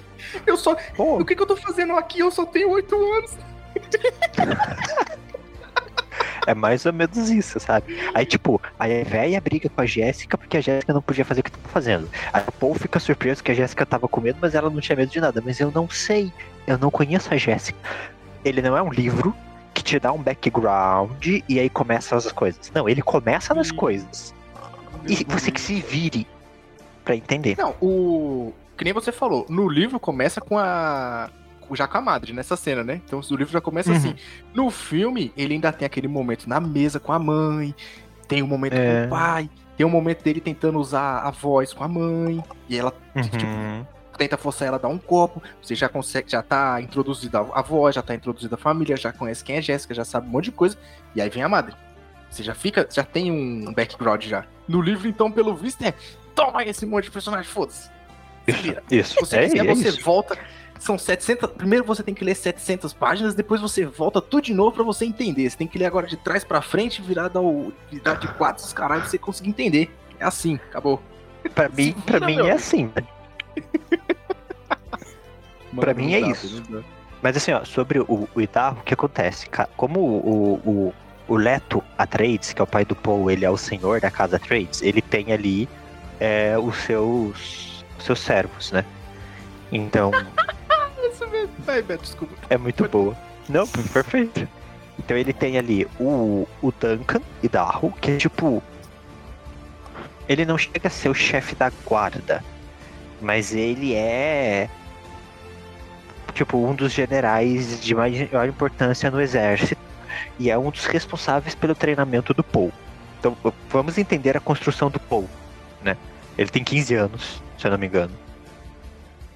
[0.46, 0.76] Eu só.
[0.96, 2.20] O que, que eu tô fazendo aqui?
[2.20, 3.36] Eu só tenho 8 anos.
[6.46, 7.98] É mais ou menos isso, sabe?
[8.14, 11.40] Aí, tipo, aí a véia briga com a Jéssica porque a Jéssica não podia fazer
[11.40, 12.08] o que tava fazendo.
[12.32, 14.96] Aí o Paul fica surpreso que a Jéssica tava com medo, mas ela não tinha
[14.96, 15.42] medo de nada.
[15.44, 16.32] Mas eu não sei,
[16.66, 17.78] eu não conheço a Jéssica.
[18.44, 19.34] Ele não é um livro
[19.74, 22.70] que te dá um background e aí começa as coisas.
[22.74, 24.34] Não, ele começa nas coisas.
[25.06, 26.26] E você que se vire
[27.04, 27.56] pra entender.
[27.58, 28.52] Não, o.
[28.76, 31.30] Que nem você falou, no livro começa com a.
[31.72, 33.00] Já com a madre, nessa cena, né?
[33.04, 33.96] Então o livro já começa Uhum.
[33.96, 34.14] assim.
[34.52, 37.72] No filme, ele ainda tem aquele momento na mesa com a mãe,
[38.26, 39.02] tem um momento É.
[39.02, 42.76] com o pai, tem um momento dele tentando usar a voz com a mãe, e
[42.76, 42.92] ela
[43.22, 43.86] tipo, Uhum.
[44.18, 47.94] tenta forçar ela a dar um copo, você já consegue, já tá introduzida a voz,
[47.94, 50.52] já tá introduzida a família, já conhece quem é Jéssica, já sabe um monte de
[50.52, 50.76] coisa,
[51.14, 51.72] e aí vem a madre.
[52.28, 54.44] Você já fica, já tem um background já.
[54.66, 55.94] No livro, então, pelo visto, é
[56.44, 57.90] toma esse monte de personagem, foda-se.
[58.90, 59.14] Isso.
[59.20, 60.02] Você é, quiser, é você isso.
[60.02, 60.38] volta.
[60.78, 61.50] São 700.
[61.50, 65.04] Primeiro você tem que ler 700 páginas, depois você volta tudo de novo pra você
[65.04, 65.48] entender.
[65.48, 67.70] Você tem que ler agora de trás pra frente, virado ao.
[67.90, 69.94] virar de quatro os caralho pra você conseguir entender.
[70.18, 71.02] É assim, acabou.
[71.54, 72.46] Pra mim, pra vira, mim meu.
[72.46, 72.90] é assim.
[72.96, 73.04] né?
[75.76, 76.62] Pra mim é isso.
[77.22, 79.48] Mas assim, ó, sobre o, o Idarro, o que acontece?
[79.76, 80.94] Como o, o,
[81.28, 84.34] o Leto Atreides, que é o pai do Paul, ele é o senhor da casa
[84.34, 85.68] Atreides, ele tem ali
[86.20, 88.84] é, os seus os seus servos, né?
[89.72, 90.10] Então,
[91.12, 91.50] Isso mesmo.
[91.60, 92.34] Vai, Beto, desculpa.
[92.48, 93.16] é muito boa.
[93.48, 94.46] Não, perfeito.
[94.98, 98.62] Então ele tem ali o, o Duncan Idarro, que é tipo...
[100.28, 102.44] Ele não chega a ser o chefe da guarda,
[103.20, 104.68] mas ele é
[106.34, 109.80] tipo um dos generais de mai- maior importância no exército
[110.38, 112.72] e é um dos responsáveis pelo treinamento do Paul.
[113.18, 113.36] Então
[113.68, 115.28] vamos entender a construção do Paul,
[115.82, 115.96] né?
[116.36, 118.12] Ele tem 15 anos, se eu não me engano.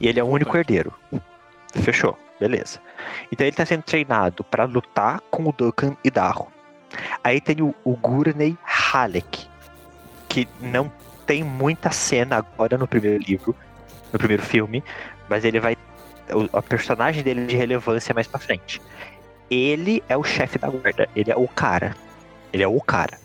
[0.01, 0.93] E ele é o único herdeiro.
[1.75, 2.81] Fechou, beleza.
[3.31, 6.49] Então ele tá sendo treinado para lutar com o Duncan e Darro.
[7.23, 9.49] Aí tem o, o Gurney Halleck,
[10.29, 10.91] que não
[11.27, 13.57] tem muita cena agora no primeiro livro,
[14.13, 14.85] no primeiro filme,
[15.29, 15.77] mas ele vai.
[16.31, 18.81] O, a personagem dele é de relevância mais pra frente.
[19.51, 21.97] Ele é o chefe da guarda, ele é o cara.
[22.53, 23.19] Ele é o cara.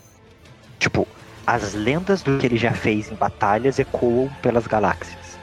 [0.80, 1.08] Tipo,
[1.54, 5.38] as lendas do que ele já fez em batalhas ecoam pelas galáxias.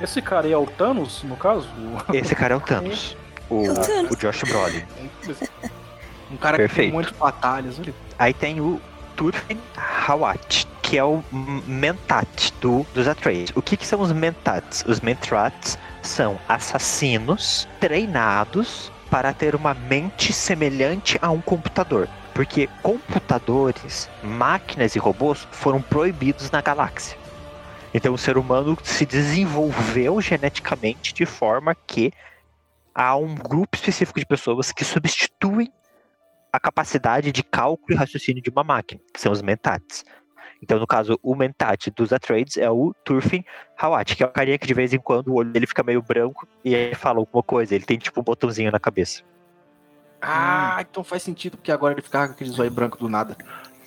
[0.00, 1.68] Esse cara aí é o Thanos, no caso?
[2.12, 3.16] Esse cara é o Thanos.
[3.48, 4.10] O, É o Thanos.
[4.10, 4.82] o Josh Brolin.
[6.28, 6.92] Um cara que tem Perfeito.
[6.92, 7.94] um monte de batalhas, olha.
[8.18, 8.80] Aí tem o
[9.14, 13.52] Turfin Hawat, que é o Mentat do, dos Atreides.
[13.56, 14.84] O que, que são os Mentats?
[14.88, 22.08] Os Mentats são assassinos treinados para ter uma mente semelhante a um computador.
[22.36, 27.16] Porque computadores, máquinas e robôs foram proibidos na galáxia.
[27.94, 32.12] Então o ser humano se desenvolveu geneticamente de forma que
[32.94, 35.72] há um grupo específico de pessoas que substituem
[36.52, 40.04] a capacidade de cálculo e raciocínio de uma máquina, que são os mentats.
[40.62, 43.44] Então, no caso, o mentat dos Atreides é o Turfin
[43.78, 46.02] Hawat, que é o carinha que de vez em quando o olho dele fica meio
[46.02, 47.74] branco e ele fala alguma coisa.
[47.74, 49.22] Ele tem tipo um botãozinho na cabeça.
[50.28, 53.36] Ah, então faz sentido, porque agora ele ficava com aquele zóio branco do nada.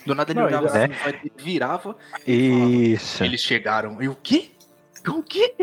[0.05, 3.23] Do nada ele Não, olhava ele- assim, ele virava, Isso.
[3.23, 4.01] eles chegaram.
[4.01, 4.51] E o quê?
[5.07, 5.53] O quê?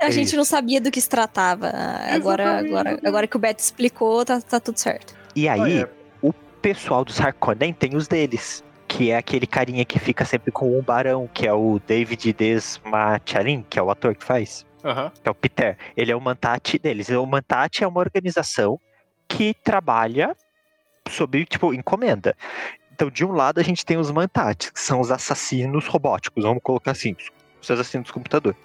[0.00, 0.36] A É gente isso.
[0.36, 1.68] não sabia do que se tratava.
[1.68, 5.14] Agora, Exatamente, agora, agora que o Beto explicou, tá, tá tudo certo.
[5.34, 5.88] E aí, Ah, é.
[6.22, 8.62] o pessoal dos Harkonnen tem os deles.
[8.86, 13.62] Que é aquele carinha que fica sempre com o barão, que é o David Desmachalin,
[13.68, 14.64] que é o ator que faz.
[14.84, 15.10] Aham.
[15.22, 15.76] que é o Peter.
[15.96, 17.08] Ele é o Mantate deles.
[17.10, 18.80] O Mantate é uma organização
[19.28, 20.36] que trabalha
[21.08, 22.36] sob, tipo, encomenda.
[22.92, 26.62] Então, de um lado, a gente tem os Mantates, que são os assassinos robóticos, vamos
[26.62, 27.14] colocar assim,
[27.60, 28.56] os assassinos do computador.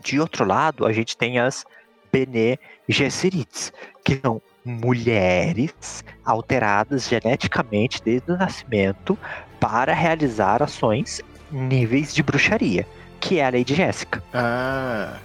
[0.00, 1.64] De outro lado, a gente tem as
[2.12, 3.72] Bene Gesserits,
[4.04, 9.18] que são mulheres alteradas geneticamente desde o nascimento
[9.58, 11.20] para realizar ações
[11.50, 12.86] níveis de bruxaria,
[13.20, 14.22] que é a Lady Jéssica.
[14.32, 15.18] Ah.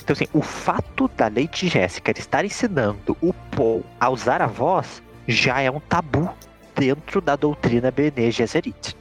[0.00, 5.02] Então, assim, o fato da Lady Jéssica estar ensinando o Paul a usar a voz
[5.26, 6.30] já é um tabu
[6.74, 8.96] dentro da doutrina Bene Gesserit.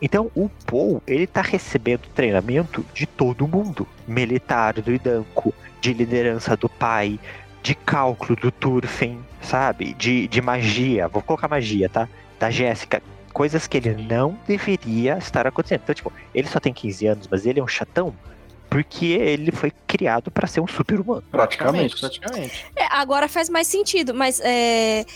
[0.00, 3.88] Então, o Paul, ele tá recebendo treinamento de todo mundo.
[4.06, 7.18] Militar do Idanco, de liderança do pai,
[7.62, 9.94] de cálculo do Turfen, sabe?
[9.94, 12.08] De, de magia, vou colocar magia, tá?
[12.38, 13.02] Da Jéssica.
[13.32, 15.80] Coisas que ele não deveria estar acontecendo.
[15.82, 18.14] Então, tipo, ele só tem 15 anos, mas ele é um chatão
[18.76, 21.22] porque ele foi criado para ser um super-humano.
[21.30, 21.98] Praticamente.
[21.98, 22.66] Praticamente.
[22.76, 25.06] É, agora faz mais sentido, mas é,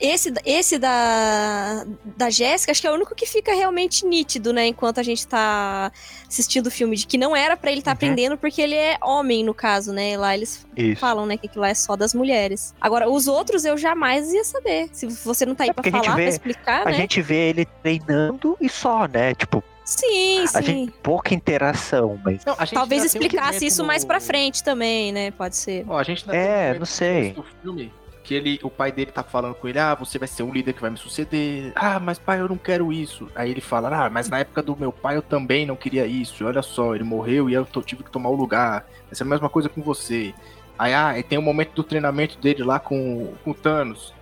[0.00, 1.84] esse, esse da,
[2.16, 4.66] da Jéssica, acho que é o único que fica realmente nítido, né?
[4.66, 5.92] Enquanto a gente tá
[6.26, 7.96] assistindo o filme, de que não era pra ele estar Uhum.
[7.96, 10.16] aprendendo, porque ele é homem, no caso, né?
[10.16, 10.98] Lá eles Isso.
[10.98, 12.74] falam, né, que aquilo lá é só das mulheres.
[12.80, 14.88] Agora, os outros eu jamais ia saber.
[14.92, 16.96] Se você não tá aí É pra a falar, vê- pra explicar, A né?
[16.96, 19.34] gente vê ele treinando e só, né?
[19.34, 20.62] Tipo, Sim, a sim.
[20.62, 22.44] gente pouca interação, mas.
[22.44, 25.30] Não, a gente Talvez um explicasse isso no- mais pra frente também, né?
[25.32, 25.84] Pode ser.
[25.88, 27.32] Ó, a gente É, um não sei.
[27.32, 30.44] Do filme, que ele, o pai dele tá falando com ele, ah, você vai ser
[30.44, 31.72] o líder que vai me suceder.
[31.74, 33.26] Ah, mas pai, eu não quero isso.
[33.34, 36.44] Aí ele fala, ah, mas na época do meu pai eu também não queria isso.
[36.46, 38.86] Olha só, ele morreu e eu tô- tive que tomar o lugar.
[39.06, 40.32] Vai ser a mesma coisa com você.
[40.78, 44.14] Aí, ah, e tem o momento do treinamento dele lá com, com o Thanos.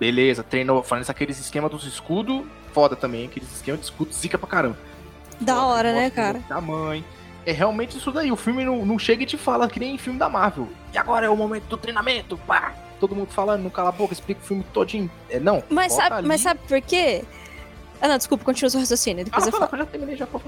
[0.00, 2.42] Beleza, treinou, falando aqueles esquemas dos escudos,
[2.72, 4.78] foda também, aqueles esquemas de escudo, zica pra caramba.
[5.42, 6.40] Da Foda, hora, né, cara?
[6.48, 7.04] Tamanho.
[7.44, 8.30] É realmente isso daí.
[8.30, 10.68] O filme não, não chega e te fala que nem filme da Marvel.
[10.92, 12.36] E agora é o momento do treinamento.
[12.46, 12.72] Pá!
[13.00, 15.10] Todo mundo falando, não cala a boca, explica o filme todinho.
[15.28, 15.62] É, não.
[15.68, 16.28] Mas sabe, ali.
[16.28, 17.24] mas sabe por quê?
[18.00, 19.24] Ah, não, desculpa, continua o seu raciocínio.
[19.24, 19.82] Depois Fala, eu fala, falo.
[19.82, 20.44] eu já terminei, já falar.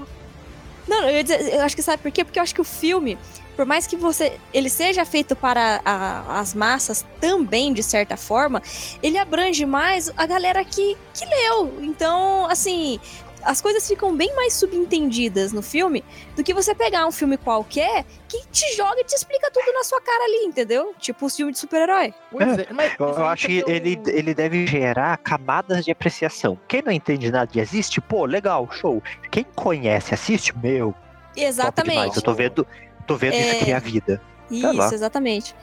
[0.87, 2.23] Não, não, eu, ia dizer, eu acho que sabe por quê?
[2.23, 3.17] Porque eu acho que o filme,
[3.55, 8.61] por mais que você ele seja feito para a- as massas também, de certa forma,
[9.01, 11.79] ele abrange mais a galera que, que leu.
[11.81, 12.99] Então, assim,
[13.45, 16.03] as coisas ficam bem mais subentendidas no filme
[16.35, 19.83] do que você pegar um filme qualquer que te joga e te explica tudo na
[19.83, 20.93] sua cara ali, entendeu?
[20.99, 22.13] Tipo os filmes de super-herói.
[22.39, 26.59] É, mas, Eu, acho que ele, eu- ele deve gerar camadas de apreciação.
[26.67, 29.01] Quem não entende nada de existe, pô, legal, show.
[29.31, 30.93] Quem conhece, assiste, meu.
[31.35, 32.17] Exatamente.
[32.17, 32.67] Eu tô vendo,
[33.05, 33.59] tô vendo isso É.
[33.59, 34.21] criar vida.
[34.49, 34.93] Isso, lá.
[34.93, 35.55] exatamente.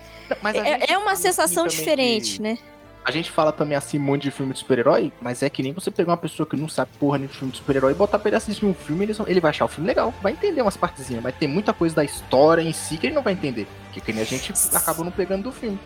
[0.55, 2.59] É, é uma assim sensação diferente, que- né?
[3.05, 5.91] A gente fala também assim muito de filme de super-herói, mas é que nem você
[5.91, 8.29] pegar uma pessoa que não sabe porra nenhuma de filme de super-herói e botar pra
[8.29, 11.23] ele assistir um filme, ele, ele vai achar o filme legal, vai entender umas partezinhas,
[11.23, 13.67] mas tem muita coisa da história em si que ele não vai entender.
[13.93, 15.79] Que, que nem a gente acaba não pegando do filme.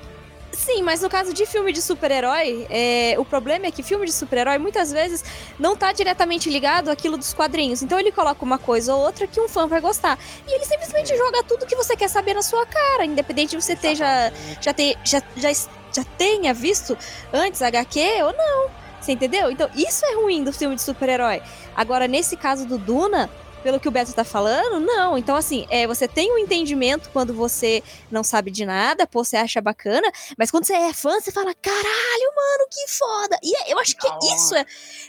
[0.56, 4.12] Sim, mas no caso de filme de super-herói, é, o problema é que filme de
[4.12, 5.22] super-herói muitas vezes
[5.58, 7.82] não tá diretamente ligado àquilo dos quadrinhos.
[7.82, 10.18] Então ele coloca uma coisa ou outra que um fã vai gostar.
[10.48, 13.76] E ele simplesmente joga tudo que você quer saber na sua cara, independente de você
[13.76, 15.52] ter já, já, ter, já, já,
[15.92, 16.96] já tenha visto
[17.34, 18.70] antes HQ ou não.
[18.98, 19.50] Você entendeu?
[19.50, 21.42] Então isso é ruim do filme de super-herói.
[21.76, 23.28] Agora, nesse caso do Duna,
[23.66, 25.18] pelo que o Beto tá falando, não.
[25.18, 29.36] Então, assim, é, você tem um entendimento quando você não sabe de nada, pô, você
[29.36, 30.08] acha bacana,
[30.38, 33.36] mas quando você é fã, você fala, caralho, mano, que foda!
[33.42, 34.06] E é- eu acho que
[34.36, 34.64] isso é,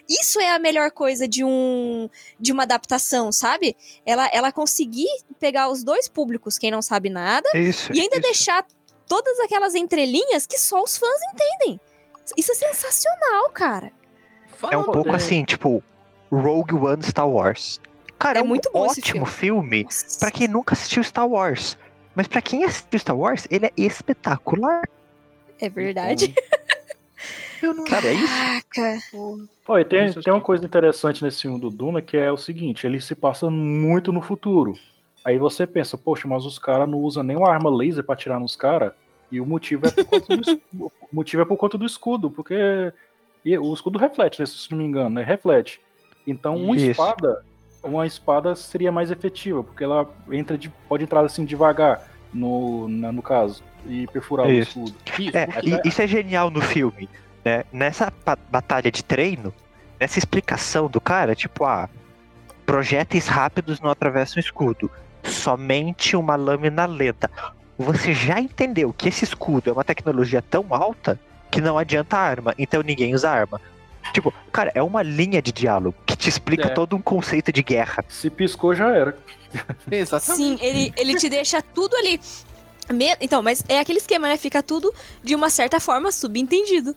[0.09, 3.77] isso é a melhor coisa de um de uma adaptação, sabe?
[4.03, 5.05] Ela, ela conseguir
[5.39, 7.93] pegar os dois públicos, quem não sabe nada, Isso.
[7.93, 8.23] e ainda isso.
[8.23, 8.65] deixar
[9.07, 11.79] todas aquelas entrelinhas que só os fãs entendem.
[12.35, 13.91] Isso é sensacional, cara.
[14.57, 15.15] Fala, É um pouco É.
[15.15, 15.83] assim, tipo,
[16.31, 17.79] Rogue One Star Wars.
[18.17, 20.19] Cara, É é, um muito bom esse ótimo filme Nossa.
[20.19, 21.77] pra quem nunca assistiu Star Wars.
[22.15, 24.83] Mas pra quem assistiu Star Wars, ele é espetacular.
[25.59, 26.33] É verdade.
[27.61, 28.63] Eu não Sabe, é isso?
[28.69, 28.99] Caraca.
[29.65, 32.85] Pô, e tem, tem uma coisa interessante nesse filme do Duna que é o seguinte:
[32.85, 34.77] ele se passa muito no futuro.
[35.25, 38.39] Aí você pensa, poxa, mas os caras não usam nem uma arma laser pra atirar
[38.39, 38.93] nos caras.
[39.31, 42.29] E o motivo é por conta do, es- o motivo é por conta do escudo,
[42.29, 42.93] porque
[43.43, 45.23] e o escudo reflete, né, se não me engano, né?
[45.23, 45.81] Reflete.
[46.25, 46.91] Então, uma Isso.
[46.91, 47.43] espada,
[47.87, 52.01] uma espada seria mais efetiva, porque ela entra de, pode entrar assim devagar
[52.33, 54.79] no, na- no caso e perfurar Isso.
[54.79, 54.97] o escudo.
[55.19, 57.09] Isso, É, porque- e isso é genial no filme.
[57.43, 57.63] Né?
[57.71, 58.11] Nessa
[58.51, 59.53] batalha de treino,
[59.99, 61.89] essa explicação do cara, tipo, ah,
[62.65, 64.91] projéteis rápidos não atravessam o escudo.
[65.23, 67.29] Somente uma lâmina lenta.
[67.77, 71.19] Você já entendeu que esse escudo é uma tecnologia tão alta
[71.49, 73.61] que não adianta arma, então ninguém usa arma.
[74.13, 76.69] Tipo, cara, é uma linha de diálogo que te explica É.
[76.69, 78.03] todo um conceito de guerra.
[78.09, 79.17] Se piscou, já era.
[79.89, 80.37] Exatamente.
[80.43, 82.19] Sim, ele, ele te deixa tudo ali.
[82.91, 84.37] Me- Então, mas é aquele esquema, né?
[84.37, 84.93] Fica tudo
[85.23, 86.95] de uma certa forma subentendido.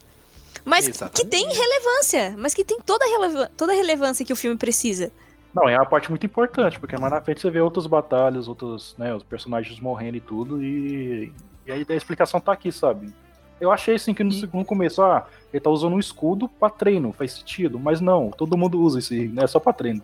[0.64, 1.26] Mas que Exatamente.
[1.30, 2.34] tem relevância.
[2.38, 5.10] Mas que tem toda a, releva- toda a relevância que o filme precisa.
[5.54, 8.94] Não, é uma parte muito importante, porque mais na frente você vê outras batalhas, outros,
[8.96, 11.32] né, os personagens morrendo e tudo, e,
[11.66, 13.12] e aí a explicação tá aqui, sabe?
[13.60, 16.70] Eu achei assim que no E- segundo começo, ah, ele tá usando um escudo pra
[16.70, 19.46] treino, faz sentido, mas não, todo mundo usa aí, né?
[19.46, 20.02] Só pra treino.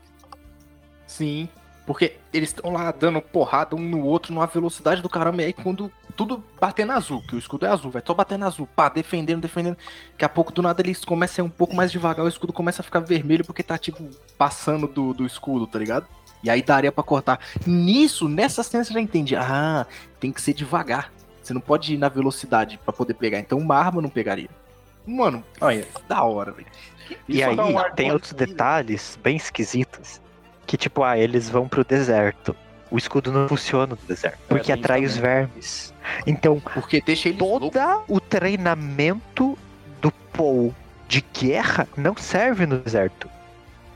[1.07, 1.49] Sim.
[1.87, 5.43] Porque eles estão lá dando porrada um no outro numa velocidade do caramba.
[5.43, 8.67] E aí quando tudo batendo azul, que o escudo é azul, vai só batendo azul,
[8.75, 9.77] pá, defendendo, defendendo.
[10.13, 12.53] Daqui a pouco do nada eles começam a ir um pouco mais devagar, o escudo
[12.53, 14.03] começa a ficar vermelho porque tá tipo
[14.37, 16.09] passando do, do escudo, tá ligado?
[16.43, 17.39] E aí daria pra cortar.
[17.67, 19.37] Nisso, nessa cena você já entende.
[19.37, 19.87] Ah,
[20.19, 21.13] tem que ser devagar.
[21.43, 23.39] Você não pode ir na velocidade pra poder pegar.
[23.39, 24.49] Então uma arma não pegaria.
[25.07, 26.67] Mano, Olha, da hora, velho.
[27.29, 28.47] E aí um tem outros vida.
[28.47, 30.21] detalhes bem esquisitos.
[30.67, 32.55] Que tipo, ah, eles vão pro deserto.
[32.91, 34.39] O escudo não funciona no deserto.
[34.49, 35.35] Porque tem atrai isso os também.
[35.37, 35.95] vermes.
[36.27, 37.71] Então, Porque deixa loucos.
[37.73, 39.57] todo o treinamento
[40.01, 40.75] do Paul
[41.09, 43.29] de guerra não serve no deserto.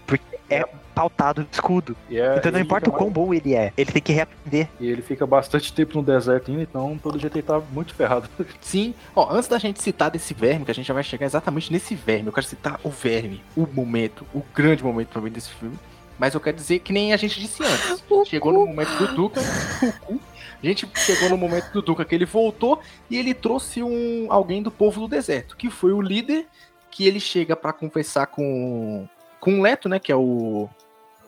[0.06, 0.64] Porque é
[1.00, 1.96] pautado no escudo.
[2.10, 4.68] e é- Então não importa o quão bom ele é, ele tem que reaprender.
[4.78, 8.28] E ele fica bastante tempo no deserto ainda, então todo jeito ele tá muito ferrado.
[8.60, 8.94] Sim.
[9.16, 11.94] Ó, antes da gente citar desse verme, que a gente já vai chegar exatamente nesse
[11.94, 15.78] verme, eu quero citar o verme, o momento, o grande momento pra mim desse filme.
[16.18, 18.04] Mas eu quero dizer que nem a gente disse antes.
[18.10, 18.58] O chegou cu.
[18.60, 19.40] no momento do Duca,
[19.82, 20.20] o cu.
[20.62, 24.62] A gente chegou no momento do Duca que ele voltou e ele trouxe um alguém
[24.62, 26.46] do povo do deserto, que foi o líder
[26.90, 30.68] que ele chega pra conversar com com o Leto, né, que é o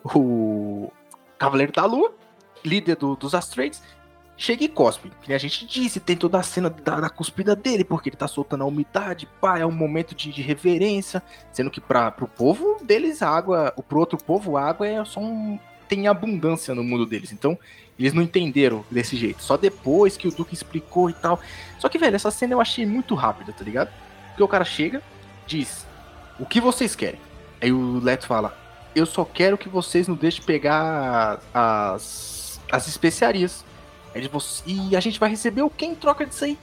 [0.03, 0.91] o
[1.37, 2.13] Cavaleiro da Lua,
[2.63, 3.81] líder do- dos Astrades,
[4.37, 5.11] chega e cospe.
[5.21, 8.27] Que a gente disse, tem toda a cena da, da cuspida dele, porque ele tá
[8.27, 12.77] soltando a umidade, pá, é um momento de, de reverência, sendo que para pro povo
[12.83, 17.05] deles a água, pro outro povo a água é só um tem abundância no mundo
[17.05, 17.31] deles.
[17.31, 17.59] Então,
[17.99, 19.43] eles não entenderam desse jeito.
[19.43, 21.39] Só depois que o Duque explicou e tal.
[21.77, 23.91] Só que, velho, essa cena eu achei muito rápida, tá ligado?
[24.29, 25.03] Porque o cara chega,
[25.45, 25.85] diz:
[26.39, 27.19] "O que vocês querem?"
[27.61, 28.57] Aí o Leto fala:
[28.95, 33.63] "Eu só quero que vocês não deixem pegar as as especiarias."
[34.13, 36.57] Aí ele, "Você- e a gente vai receber o quem em troca disso aí?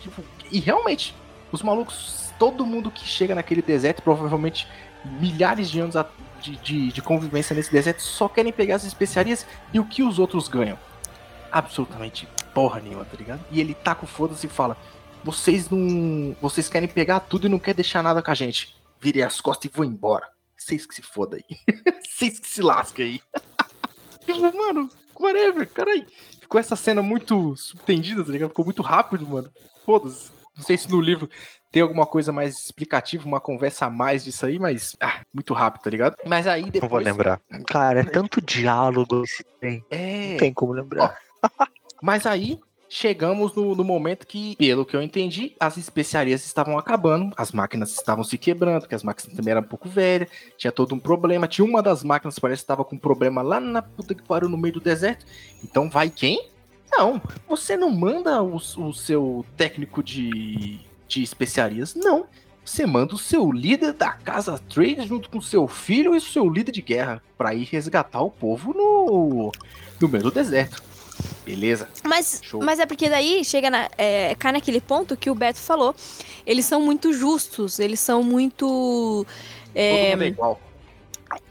[0.00, 1.14] Tipo, e realmente,
[1.52, 4.66] os malucos, todo mundo que chega naquele deserto, provavelmente
[5.04, 5.94] milhares de anos
[6.42, 10.18] de, de, de convivência nesse deserto, só querem pegar as especiarias e o que os
[10.18, 10.78] outros ganham?
[11.50, 13.40] Absolutamente porra nenhuma, tá ligado?
[13.50, 14.76] E ele taca o foda-se e fala:
[15.22, 16.34] Vocês não.
[16.40, 18.74] Vocês querem pegar tudo e não quer deixar nada com a gente.
[19.00, 20.35] Virei as costas e vou embora.
[20.56, 21.56] Vocês que se foda aí.
[22.08, 23.20] Vocês que se lasquem aí.
[24.26, 24.88] Tipo, mano,
[25.20, 26.04] whatever, carai.
[26.40, 28.48] Ficou essa cena muito subtendida, tá ligado?
[28.48, 29.48] Ficou muito rápido, mano.
[29.84, 30.32] Foda-se.
[30.56, 31.30] Não sei se no livro
[31.70, 34.96] tem alguma coisa mais explicativa, uma conversa a mais disso aí, mas.
[35.00, 36.16] Ah, muito rápido, tá ligado?
[36.24, 36.82] Mas aí depois.
[36.82, 37.40] Não vou lembrar.
[37.66, 39.84] Cara, é tanto diálogo esse tem.
[39.90, 40.30] É.
[40.30, 41.16] Não tem como lembrar.
[42.02, 47.32] Mas aí chegamos no, no momento que, pelo que eu entendi, as especiarias estavam acabando,
[47.36, 50.94] as máquinas estavam se quebrando, porque as máquinas também eram um pouco velhas, tinha todo
[50.94, 51.48] um problema.
[51.48, 54.48] Tinha uma das máquinas, parece que estava com um problema lá na puta que pariu
[54.48, 55.26] no meio do deserto.
[55.62, 56.48] Então vai quem?
[56.90, 62.26] Não, você não manda o, o seu técnico de, de especiarias, não.
[62.64, 66.72] Você manda o seu líder da casa Trade junto com seu filho e seu líder
[66.72, 69.52] de guerra para ir resgatar o povo no,
[70.00, 70.82] no meio do deserto.
[71.44, 71.88] Beleza?
[72.04, 72.62] Mas, Show.
[72.62, 75.94] mas é porque daí chega na, é, cai naquele ponto que o Beto falou.
[76.44, 79.26] Eles são muito justos, eles são muito.
[79.74, 80.60] é, Todo mundo é igual.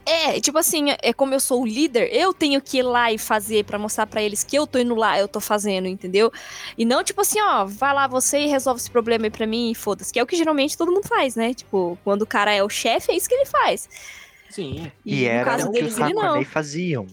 [0.04, 3.18] É, tipo assim, é como eu sou o líder, eu tenho que ir lá e
[3.18, 6.32] fazer pra mostrar pra eles que eu tô indo lá, eu tô fazendo, entendeu?
[6.78, 9.70] E não tipo assim, ó, vai lá você e resolve esse problema aí pra mim
[9.70, 11.52] e foda-se, que é o que geralmente todo mundo faz, né?
[11.52, 13.88] Tipo, quando o cara é o chefe, é isso que ele faz.
[14.48, 14.90] Sim.
[15.04, 16.44] E, no era caso o que deles, os ele não.
[16.44, 17.06] Faziam.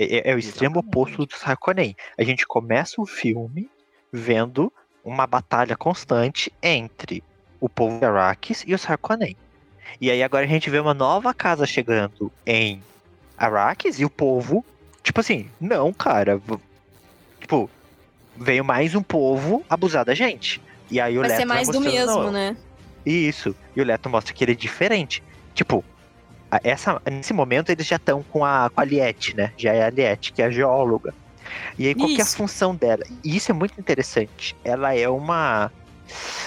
[0.00, 0.96] É, é- é o extremo Exatamente.
[0.96, 1.96] oposto dos Harkonnen.
[2.16, 3.68] A gente começa o filme
[4.12, 4.72] vendo
[5.04, 7.22] uma batalha constante entre
[7.60, 9.36] o povo de Arrakis e os Harkonnen.
[10.00, 12.80] E aí agora a gente vê uma nova casa chegando em
[13.36, 14.64] Arrakis e o povo,
[15.02, 16.40] tipo assim, não, cara,
[17.40, 17.68] tipo,
[18.36, 20.60] veio mais um povo abusar da gente.
[20.88, 22.56] E aí o Vai Leto ser mais do mesmo, não, né?
[23.04, 23.54] isso.
[23.74, 25.22] E o Leto mostra que ele é diferente.
[25.54, 25.84] Tipo,
[26.62, 29.52] essa, nesse momento eles já estão com a, com a Liette, né?
[29.56, 31.14] Já é a Liette, que é a geóloga.
[31.78, 33.02] E aí, qual que é a função dela?
[33.24, 34.54] E isso é muito interessante.
[34.64, 35.72] Ela é uma.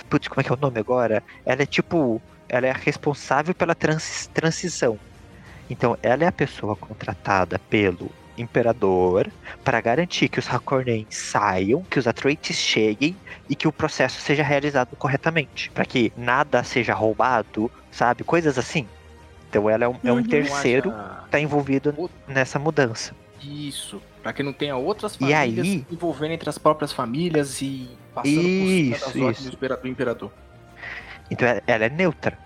[0.10, 1.24] Putz, como é que é o nome agora?
[1.46, 2.22] Ela é tipo
[2.52, 5.00] ela é a responsável pela trans- transição.
[5.70, 9.32] Então, ela é a pessoa contratada pelo imperador
[9.64, 13.16] para garantir que os Hakornen saiam, que os Atreides cheguem
[13.48, 18.26] e que o processo seja realizado corretamente, para que nada seja roubado, sabe?
[18.26, 18.90] Coisas assim.
[19.52, 20.24] Então, ela é um, é um Uhum.
[20.24, 23.14] terceiro que está envolvido nessa mudança.
[23.44, 24.02] Isso.
[24.24, 27.90] Pra que não tenha outras E famílias aí- se envolvendo entre as próprias famílias e
[28.16, 29.44] passando por Isso, isso.
[29.50, 30.32] do impera- do imperador.
[31.30, 32.38] Então, ela, é neutra.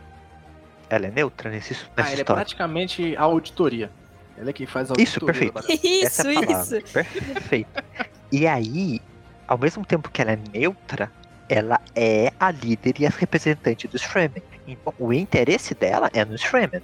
[0.90, 2.26] Ela é neutra nesse, nessa Ah, ela é história.
[2.42, 3.92] praticamente a auditoria.
[4.36, 5.04] Ela é quem faz a auditoria.
[5.04, 5.60] Isso, perfeito.
[6.04, 6.78] Essa Isso, é a palavra.
[6.80, 6.94] isso.
[6.94, 7.84] Perfeito.
[8.32, 9.00] E aí,
[9.48, 11.12] ao mesmo tempo que ela é neutra,
[11.48, 14.42] ela é a líder e a representante dos Fremen.
[14.68, 16.82] Então, o interesse dela é nos Fremen.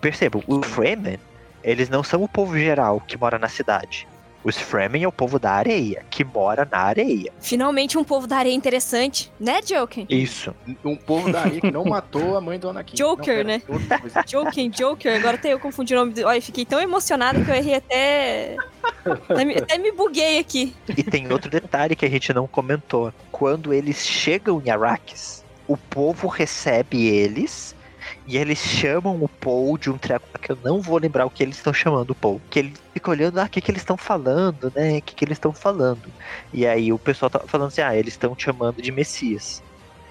[0.00, 1.18] Percebam, os Fremen,
[1.62, 4.06] eles não são o povo geral que mora na cidade.
[4.44, 7.32] Os Fremen é o povo da areia, que mora na areia.
[7.40, 10.06] Finalmente um povo da areia interessante, né, Joker?
[10.08, 10.54] Isso.
[10.84, 12.94] Um povo da areia que não matou a mãe do Anakin.
[12.94, 14.22] Joker, Não, pera, né?
[14.26, 16.24] Joker, Joker, agora até eu confundi o nome do.
[16.24, 18.56] Olha, fiquei tão emocionada que eu errei até.
[19.04, 20.74] até, me, até me buguei aqui.
[20.88, 23.12] E tem outro detalhe que a gente não comentou.
[23.32, 27.74] Quando eles chegam em Arrakis, o povo recebe eles
[28.28, 31.42] e eles chamam o Paul de um treco que eu não vou lembrar o que
[31.42, 32.40] eles estão chamando o Paul.
[32.50, 34.98] Que ele fica olhando, ah, o que, que eles estão falando, né?
[34.98, 36.12] O que, que eles estão falando.
[36.52, 39.62] E aí o pessoal tá falando assim, ah, eles estão te chamando de Messias.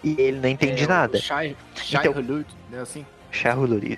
[0.04, 1.20] E ele não entende É, nada.
[1.20, 3.06] Shai, Shai Então- Hulud, né, assim.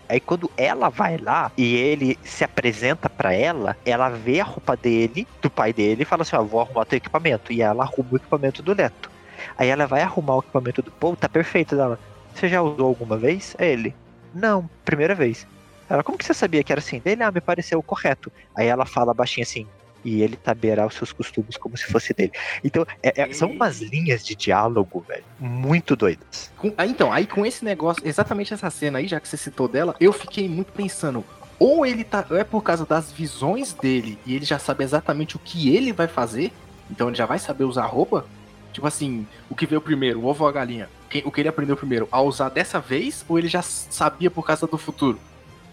[0.10, 4.76] Aí quando ela vai lá e ele se apresenta pra ela, ela vê a roupa
[4.76, 7.54] dele, do pai dele, e fala assim: Ó, vou arrumar teu equipamento.
[7.54, 9.10] E ela arruma o equipamento do Leto.
[9.58, 11.98] Aí ela vai arrumar o equipamento do Paul, tá perfeito dela.
[12.34, 13.56] Você já usou alguma vez?
[13.58, 13.96] É ele.
[14.34, 15.46] Não, primeira vez.
[15.90, 17.00] Ela, como que você sabia que era assim?
[17.00, 18.32] Dele, ah, me pareceu correto.
[18.56, 19.66] Aí ela fala baixinho assim.
[20.06, 22.32] E ele taberá os seus costumes como se fosse dele.
[22.64, 26.50] Então, é- é- são umas linhas de diálogo, velho, muito doidas.
[26.58, 29.68] Com- ah, então, aí com esse negócio, exatamente essa cena aí, já que você citou
[29.68, 31.26] dela, eu fiquei muito pensando.
[31.58, 32.26] Ou ele tá.
[32.30, 35.92] Ou é por causa das visões dele e ele já sabe exatamente o que ele
[35.92, 36.54] vai fazer.
[36.90, 38.26] Então ele já vai saber usar roupa.
[38.74, 40.90] Tipo assim, o que veio primeiro, o ovo ou a galinha?
[41.10, 44.46] Quem- o que ele aprendeu primeiro, a usar dessa vez, ou ele já sabia por
[44.46, 45.20] causa do futuro?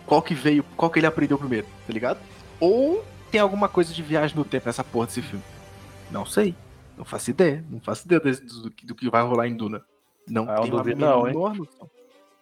[0.07, 2.19] Qual que veio, qual que ele aprendeu primeiro, tá ligado?
[2.59, 5.45] Ou tem alguma coisa de viagem no tempo nessa porra desse filme?
[6.11, 6.55] Não sei.
[6.97, 7.63] Não faço ideia.
[7.69, 9.83] Não faço ideia desse- do, do que vai rolar em Duna.
[10.27, 11.91] Não Ah, eu tem uma não, menor noção.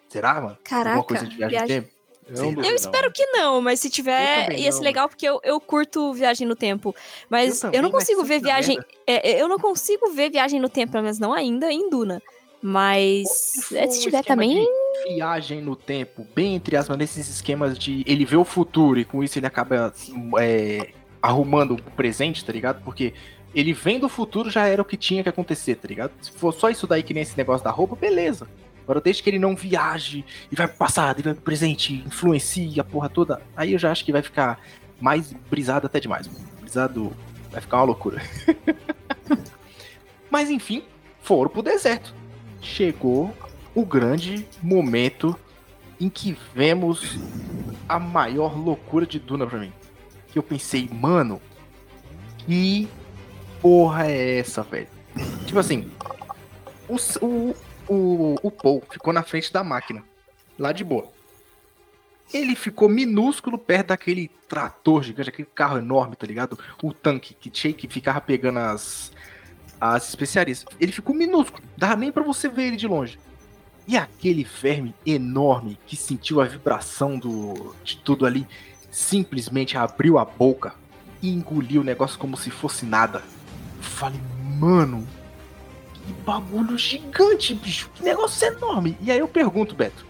[0.08, 0.56] Será, mano?
[0.62, 1.93] Caraca, Alguma coisa de viagem, viagem- no tempo?
[2.28, 2.42] Eu, Sim.
[2.42, 4.84] não Eu duvido, espero que não, mas se Eu tiver, ia ser não.
[4.84, 6.94] legal porque eu, eu curto viagem no tempo.
[7.28, 8.78] Mas Eu eu, também, não mas consigo ver é viagem.
[9.06, 12.22] é, é, eu não consigo ver viagem no tempo, pelo menos não ainda em Duna.
[12.62, 14.66] Mas Se é, se um tiver também.
[15.06, 19.22] Viagem no tempo, bem entre aspas, nesses esquemas de ele vê o futuro e com
[19.22, 19.92] isso ele acaba
[20.40, 20.88] é,
[21.20, 22.82] arrumando o presente, tá ligado?
[22.82, 23.12] Porque
[23.54, 26.12] ele vem do futuro já era o que tinha que acontecer, tá ligado?
[26.22, 28.48] Se for só isso daí que nem esse negócio da roupa, beleza.
[28.84, 32.78] Agora desde que ele não viaje e vai pro passado e vai pro presente, influencie
[32.78, 34.60] a porra toda, aí eu já acho que vai ficar
[35.00, 36.28] mais brisado até demais.
[36.60, 37.12] Brisado
[37.50, 38.22] vai ficar uma loucura.
[40.30, 40.84] Mas enfim,
[41.22, 42.14] foram pro deserto.
[42.60, 43.34] Chegou
[43.74, 45.38] o grande momento
[46.00, 47.18] em que vemos
[47.88, 49.72] a maior loucura de Duna pra mim.
[50.28, 51.40] Que eu pensei, mano,
[52.38, 52.88] que
[53.60, 54.88] porra é essa, velho?
[55.46, 55.90] Tipo assim,
[56.88, 57.56] o, o,
[57.88, 60.02] o, o Paul ficou na frente da máquina,
[60.58, 61.12] lá de boa.
[62.32, 66.58] Ele ficou minúsculo perto daquele trator gigante, aquele carro enorme, tá ligado?
[66.82, 69.12] O tanque que tinha que ficava pegando as,
[69.80, 70.64] as especiarias.
[70.80, 73.18] Ele ficou minúsculo, dava nem pra você ver ele de longe.
[73.86, 78.46] E aquele verme enorme que sentiu a vibração do, de tudo ali,
[78.90, 80.74] simplesmente abriu a boca
[81.20, 83.22] e engoliu o negócio como se fosse nada.
[83.76, 84.20] Eu falei,
[84.58, 85.06] mano,
[86.06, 88.96] que bagulho gigante, bicho, que negócio enorme.
[89.00, 90.04] E aí eu pergunto, Beto,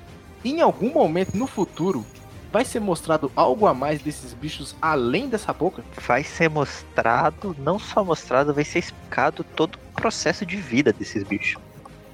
[0.45, 2.05] em algum momento no futuro
[2.53, 5.83] vai ser mostrado algo a mais desses bichos além dessa boca?
[6.07, 11.23] Vai ser mostrado, não só mostrado, vai ser explicado todo o processo de vida desses
[11.25, 11.61] bichos.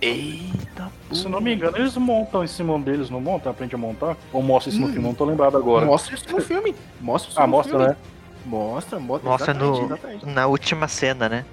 [0.01, 3.53] Eita, Se não me engano, eles montam em cima deles, não montam?
[3.53, 4.17] Aprende a montar?
[4.33, 4.93] Ou mostra isso no Hum.
[4.93, 5.09] filme?
[5.09, 5.85] Não tô lembrado agora.
[5.85, 6.75] Mostra isso no filme.
[7.01, 7.89] Mostra isso Ah, no mostra, filme.
[7.89, 7.97] né?
[8.47, 9.29] Mostra, mostra.
[9.29, 10.27] Mostra exatamente, no- exatamente.
[10.27, 11.45] Na última cena, né?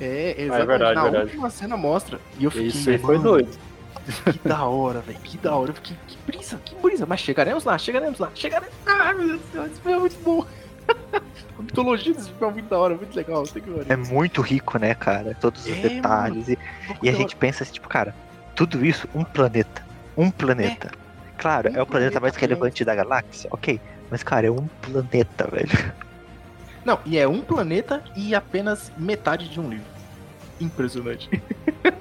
[0.00, 0.66] É, exatamente.
[0.66, 1.24] verdade, Na verdade.
[1.26, 2.20] última cena mostra.
[2.38, 3.58] E eu fiquei, Isso aí foi mano, doido.
[4.32, 5.18] Que da hora, velho.
[5.20, 5.70] Que da hora.
[5.70, 7.06] Eu fiquei, que brisa, que brisa.
[7.06, 8.30] Mas chegaremos lá, chegaremos lá.
[8.34, 8.74] Chegaremos.
[8.86, 10.46] Ah, meu Deus do céu, esse filme é muito bom.
[11.58, 13.44] A mitologia desse filme é muito da hora, muito legal.
[13.88, 15.36] É muito rico, né, cara?
[15.38, 16.48] Todos os É, detalhes.
[16.48, 16.58] E,
[17.02, 18.14] e a gente pensa assim, tipo, cara,
[18.56, 19.82] tudo isso, um planeta.
[20.16, 20.90] Um planeta.
[21.36, 23.78] Claro, Um é o planeta planeta mais relevante da galáxia, ok.
[24.10, 25.92] Mas, cara, é um planeta, velho.
[26.82, 29.84] Não, e é um planeta e apenas metade de um livro.
[30.60, 31.28] Impressionante.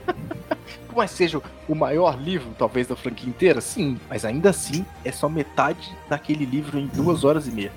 [0.95, 5.29] mais seja o maior livro, talvez, da franquia inteira, sim, mas ainda assim é só
[5.29, 7.71] metade daquele livro em duas horas e meia.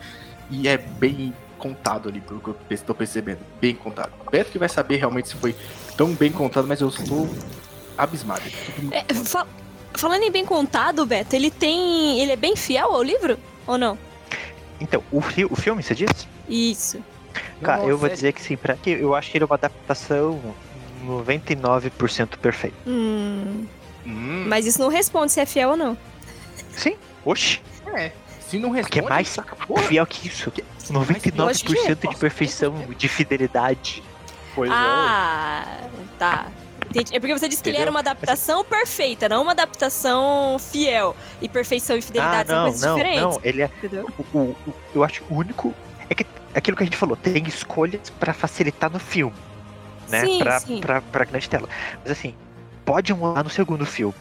[0.51, 3.39] E é bem contado ali, pelo que eu estou percebendo.
[3.61, 4.11] Bem contado.
[4.29, 5.55] Beto que vai saber realmente se foi
[5.97, 7.29] tão bem contado, mas eu estou
[7.97, 8.43] abismado.
[8.91, 9.47] É, fa-
[9.95, 12.19] falando em bem contado, Beto, ele tem.
[12.19, 13.39] Ele é bem fiel ao livro?
[13.69, 13.97] Ou não?
[14.81, 16.27] Então, o, fi- o filme, você disse?
[16.49, 16.99] Isso.
[17.63, 19.55] Cara, eu vou Nossa, dizer que sim, pra que eu acho que ele é uma
[19.55, 20.41] adaptação
[21.03, 22.77] 99% perfeita.
[22.87, 23.67] Hum,
[24.05, 25.97] Hum, mas isso não responde se é fiel ou não.
[26.77, 27.61] Sim, oxe,
[27.95, 28.11] é.
[28.49, 29.37] Se não responde, Que é mais
[29.89, 30.51] fiel que isso.
[30.51, 31.65] Que- 99% Nossa,
[32.09, 34.03] de perfeição, de fidelidade.
[34.55, 34.75] Pois é.
[34.75, 35.79] ah,
[36.19, 36.49] tá.
[36.91, 37.15] Entendi.
[37.17, 37.83] É porque você disse que ele Entendeu?
[37.83, 41.17] era uma adaptação perfeita, não uma adaptação fiel.
[41.41, 43.23] E perfeição e Ah, fidelidade são não, coisas não, diferentes.
[43.23, 43.41] não.
[43.45, 43.71] Ele é.
[44.35, 45.73] O, o- o- eu acho o único.
[46.11, 49.35] É que aquilo que a gente falou, tem escolhas pra facilitar no filme.
[50.13, 50.27] Né?
[50.27, 50.81] Sim, pra, sim.
[50.81, 51.69] Pra, pra grande tela.
[52.03, 52.35] Mas assim,
[52.85, 54.15] pode mudar no segundo filme.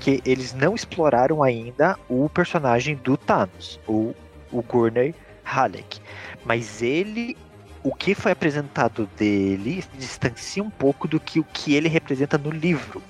[0.00, 4.14] Que eles não exploraram ainda o personagem do Thanos, o,
[4.50, 6.00] o Gurney Halleck.
[6.44, 7.36] Mas ele.
[7.82, 12.38] O que foi apresentado dele se distancia um pouco do que o que ele representa
[12.38, 13.02] no livro.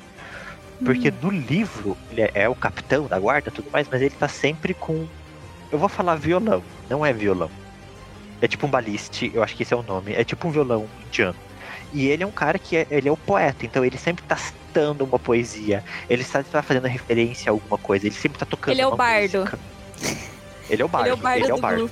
[0.85, 1.15] Porque Hum.
[1.23, 4.27] no livro, ele é, é o capitão da guarda e tudo mais, mas ele tá
[4.27, 5.07] sempre com.
[5.71, 7.51] Eu vou falar violão, não é violão.
[8.41, 10.13] É tipo um baliste, eu acho que esse é o nome.
[10.13, 11.37] É tipo um violão indiano.
[11.95, 14.37] E ele é um cara que é, ele é o poeta, então ele sempre tá
[14.37, 15.83] citando uma poesia.
[16.11, 18.91] Ele sempre tá fazendo referência a alguma coisa, ele sempre tá tocando Ele é o
[18.91, 19.39] uma bardo.
[19.39, 19.59] música.
[20.69, 21.07] Ele é o bardo.
[21.07, 21.91] ele é o bardo ele é o bardo.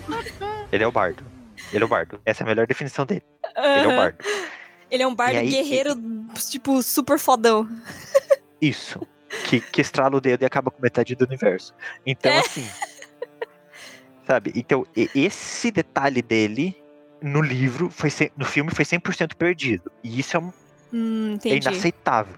[0.72, 1.24] Ele é o bardo.
[1.72, 2.20] Ele é o bardo.
[2.26, 3.22] Essa é a melhor definição dele.
[3.56, 4.18] Ele é o bardo.
[4.90, 5.94] Ele é um bardo aí- guerreiro,
[6.50, 7.68] tipo, super fodão.
[8.60, 9.00] Isso.
[9.44, 11.72] Que, que estrala o dedo e acaba com metade do universo.
[12.04, 12.38] Então, É.
[12.40, 12.68] assim.
[14.26, 14.52] Sabe?
[14.54, 16.76] Então, esse detalhe dele
[17.22, 19.90] no livro, foi no filme, foi 100% perdido.
[20.02, 20.52] E isso é, um-
[20.92, 22.34] Hum, é inaceitável.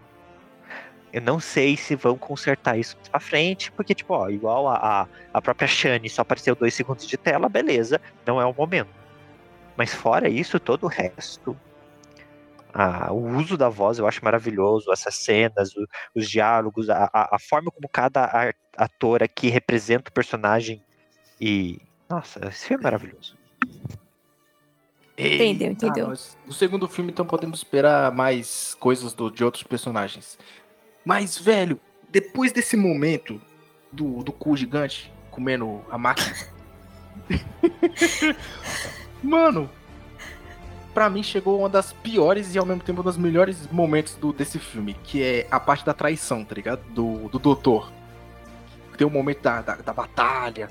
[1.13, 5.09] Eu não sei se vão consertar isso pra frente, porque, tipo, ó, igual a, a,
[5.33, 8.91] a própria Shane só apareceu dois segundos de tela, beleza, não é o momento.
[9.77, 11.57] Mas fora isso, todo o resto.
[12.73, 17.39] ah, o uso da voz eu acho maravilhoso, essas cenas, o- os diálogos, a, a,
[17.39, 20.83] forma como cada ator aqui representa o personagem.
[21.41, 21.81] E.
[22.09, 23.37] Nossa, esse filme é maravilhoso.
[25.17, 26.09] Entendeu, entendeu.
[26.09, 30.37] nós- No segundo filme, então, podemos esperar mais coisas do- de outros personagens.
[31.05, 33.41] Mas, velho, depois desse momento
[33.93, 36.35] do, do cu gigante comendo a máquina.
[39.23, 39.71] Mano,
[40.93, 44.33] pra mim chegou uma das piores e ao mesmo tempo um dos melhores momentos do,
[44.33, 46.83] desse filme, que é a parte da traição, tá ligado?
[46.91, 47.91] Do, do doutor.
[48.97, 50.71] Tem o momento da, da, da batalha,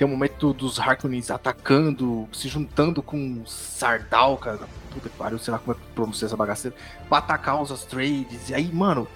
[0.00, 4.60] tem o momento dos Harkonnens atacando, se juntando com Sardal, cara.
[4.90, 6.74] Puta que pariu, sei lá como é que pronuncia essa bagaceira.
[7.06, 8.48] Pra atacar os Astrades.
[8.48, 9.06] E aí, mano,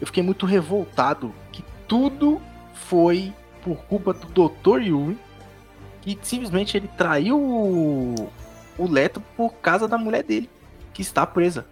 [0.00, 2.40] eu fiquei muito revoltado que tudo
[2.72, 4.80] foi por culpa do Dr.
[4.80, 5.18] Yuri.
[6.00, 8.30] Que simplesmente ele traiu o,
[8.78, 10.48] o Leto por causa da mulher dele,
[10.94, 11.66] que está presa.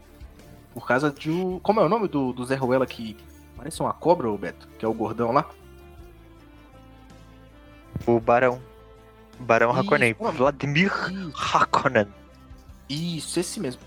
[0.74, 1.58] Por causa de um.
[1.58, 3.16] Como é o nome do, do Zé Ruela que
[3.56, 4.68] parece uma cobra, Beto?
[4.78, 5.48] Que é o gordão lá?
[8.06, 8.60] O Barão.
[9.40, 10.16] Barão Isso, Harkonnen.
[10.18, 10.36] mano.
[10.38, 11.32] Vladimir Isso.
[11.56, 12.06] Harkonnen.
[12.88, 13.82] Isso, esse mesmo.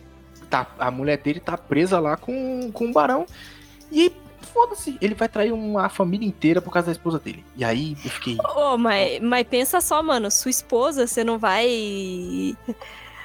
[0.50, 3.26] Tá, a mulher dele tá presa lá com, com o barão.
[3.92, 4.12] E
[4.54, 7.44] foda-se, ele vai trair uma família inteira por causa da esposa dele.
[7.56, 8.38] E aí eu fiquei.
[8.56, 12.56] Ô, mas, mas pensa só, mano, sua esposa, você não vai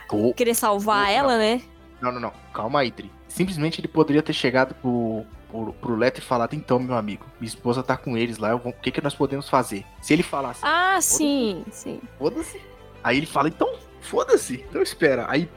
[0.08, 1.10] "Pô, querer salvar Não.
[1.10, 1.60] ela, né?
[2.00, 2.32] Não, não, não.
[2.54, 3.10] Calma aí, Tri.
[3.28, 5.24] Simplesmente ele poderia ter chegado pro,
[5.64, 8.72] pro, pro Leto e falado: então, meu amigo, minha esposa tá com eles lá, vou-
[8.72, 9.84] o que, que nós podemos fazer?
[10.02, 12.00] Se ele falasse, Ah, sim, sim.
[12.18, 12.60] foda-se.
[13.02, 14.64] Aí ele fala: então, foda-se.
[14.68, 15.26] Então espera.
[15.28, 15.48] Aí,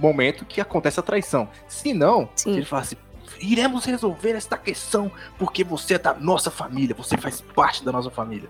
[0.00, 1.48] momento que acontece a traição.
[1.66, 2.52] Se não, Sim.
[2.52, 2.98] se ele falasse:
[3.40, 8.10] iremos resolver esta questão porque você é da nossa família, você faz parte da nossa
[8.10, 8.48] família.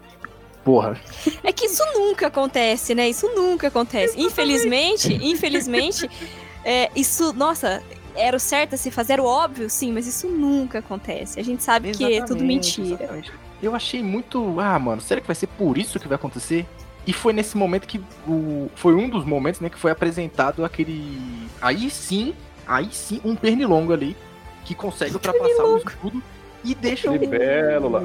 [0.65, 1.01] Porra.
[1.43, 3.09] É que isso nunca acontece, né?
[3.09, 4.21] Isso nunca acontece.
[4.21, 6.11] Infelizmente, infelizmente,
[6.65, 7.83] é, isso, nossa,
[8.19, 11.39] era o certo a se fazer, era o óbvio, sim, mas isso nunca acontece.
[11.39, 13.05] A gente sabe que é tudo Exatamente, mentira.
[13.05, 13.33] exatamente.
[13.63, 14.61] Eu achei muito.
[14.61, 16.67] Ah, mano, será que vai ser por isso que vai acontecer?
[17.07, 18.01] E foi nesse momento que.
[18.27, 18.71] O...
[18.75, 21.49] Foi um dos momentos, né, que foi apresentado aquele.
[21.61, 22.35] Aí sim,
[22.67, 24.17] aí sim, um pernilongo ali
[24.65, 26.23] que consegue ultrapassar o escudo
[26.63, 27.17] e deixa o.
[27.17, 28.01] Libélula.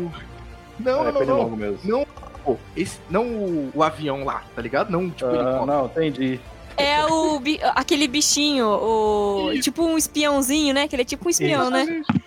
[0.79, 1.79] Não, é, não, não, mesmo.
[1.83, 2.07] Não,
[2.43, 4.89] pô, esse, não o, o avião lá, tá ligado?
[4.89, 5.65] Não, tipo, helicóptero.
[5.65, 6.39] não, entendi.
[6.77, 7.41] É o
[7.75, 9.63] aquele bichinho, o Isso.
[9.63, 10.87] tipo um espiãozinho, né?
[10.87, 11.81] Que ele é tipo um espião, né?
[11.83, 12.23] Exatamente.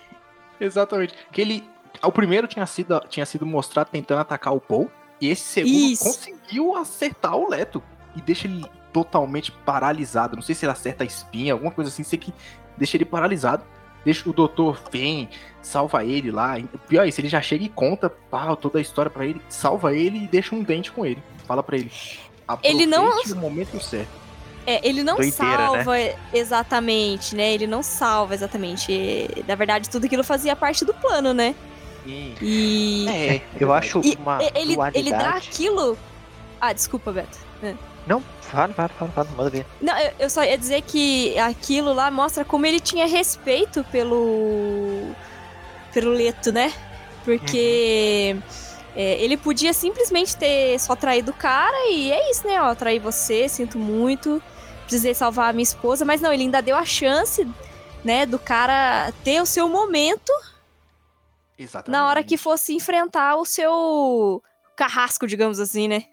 [0.59, 1.13] Exatamente.
[1.31, 1.69] Que ele.
[2.03, 4.89] O primeiro tinha sido, tinha sido mostrado tentando atacar o Paul.
[5.19, 6.03] E esse segundo Isso.
[6.03, 7.81] conseguiu acertar o Leto.
[8.15, 8.63] E deixa ele
[8.93, 10.35] totalmente paralisado.
[10.35, 12.03] Não sei se ele acerta a espinha, alguma coisa assim.
[12.03, 12.33] Sei que
[12.77, 13.63] deixa ele paralisado.
[14.05, 15.27] deixa o doutor vem,
[15.61, 16.55] salva ele lá.
[16.87, 19.93] Pior é isso, ele já chega e conta pá, toda a história pra ele, salva
[19.93, 21.21] ele e deixa um dente com ele.
[21.45, 21.91] Fala pra ele.
[22.63, 24.26] Ele não- o momento certo.
[24.69, 25.33] É, ele não Doideira,
[25.67, 25.95] salva
[26.33, 27.53] exatamente, né?
[27.53, 29.29] Ele não salva exatamente.
[29.47, 31.55] Na verdade, tudo aquilo fazia parte do plano, né?
[32.05, 34.97] E É, Eu acho E- uma ele, dualidade.
[34.99, 35.97] ele dá aquilo.
[36.59, 37.37] Ah, desculpa, Beto.
[38.05, 39.65] Não, fala, fala, fala, fala, manda ver.
[39.81, 45.11] Não, eu, eu só ia dizer que aquilo lá mostra como ele tinha respeito pelo.
[45.93, 46.73] pelo Leto, né?
[47.25, 48.37] Porque
[48.95, 52.61] é, ele podia simplesmente ter só traído o cara e é isso, né?
[52.61, 54.41] Ó, traí você, sinto muito,
[54.87, 57.47] precisei salvar a minha esposa, mas não, ele ainda deu a chance,
[58.03, 60.31] né, do cara ter o seu momento
[61.57, 61.91] Exatamente.
[61.91, 64.41] na hora que fosse enfrentar o seu
[64.75, 66.05] carrasco, digamos assim, né?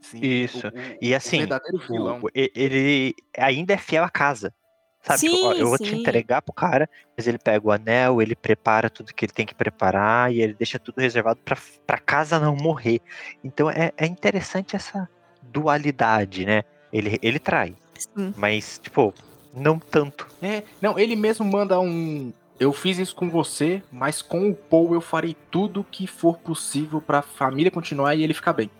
[0.00, 0.68] Sim, Isso.
[0.68, 4.54] o- E assim, o ele ainda é fiel à casa.
[5.02, 5.20] Sabe?
[5.20, 5.96] Tipo, ó, Sim, eu vou te sim.
[5.96, 9.54] entregar pro cara, mas ele pega o anel, ele prepara tudo que ele tem que
[9.54, 11.56] preparar e ele deixa tudo reservado pra,
[11.86, 13.00] pra casa não morrer.
[13.44, 15.08] Então é, é interessante essa
[15.42, 16.62] dualidade, né?
[16.92, 18.34] Ele, ele trai, Sim.
[18.36, 19.12] mas, tipo,
[19.54, 20.26] não tanto.
[20.42, 22.32] É, não, ele mesmo manda um.
[22.58, 27.00] Eu fiz isso com você, mas com o Paul eu farei tudo que for possível
[27.02, 28.70] pra família continuar e ele ficar bem.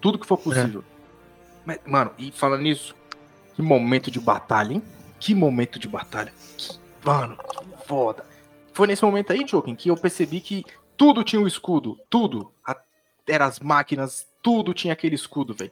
[0.00, 0.82] Tudo que for possível.
[1.64, 2.94] Mas, mano, e falando nisso,
[3.54, 4.82] que momento de batalha, hein?
[5.20, 6.32] Que momento de batalha.
[6.56, 8.24] Que- mano, que foda.
[8.72, 10.64] Foi nesse momento aí, Joaquim, que eu percebi que
[10.96, 11.98] tudo tinha um escudo.
[12.08, 12.50] Tudo.
[12.66, 12.76] A-
[13.28, 15.70] Era as máquinas, tudo tinha aquele escudo, velho.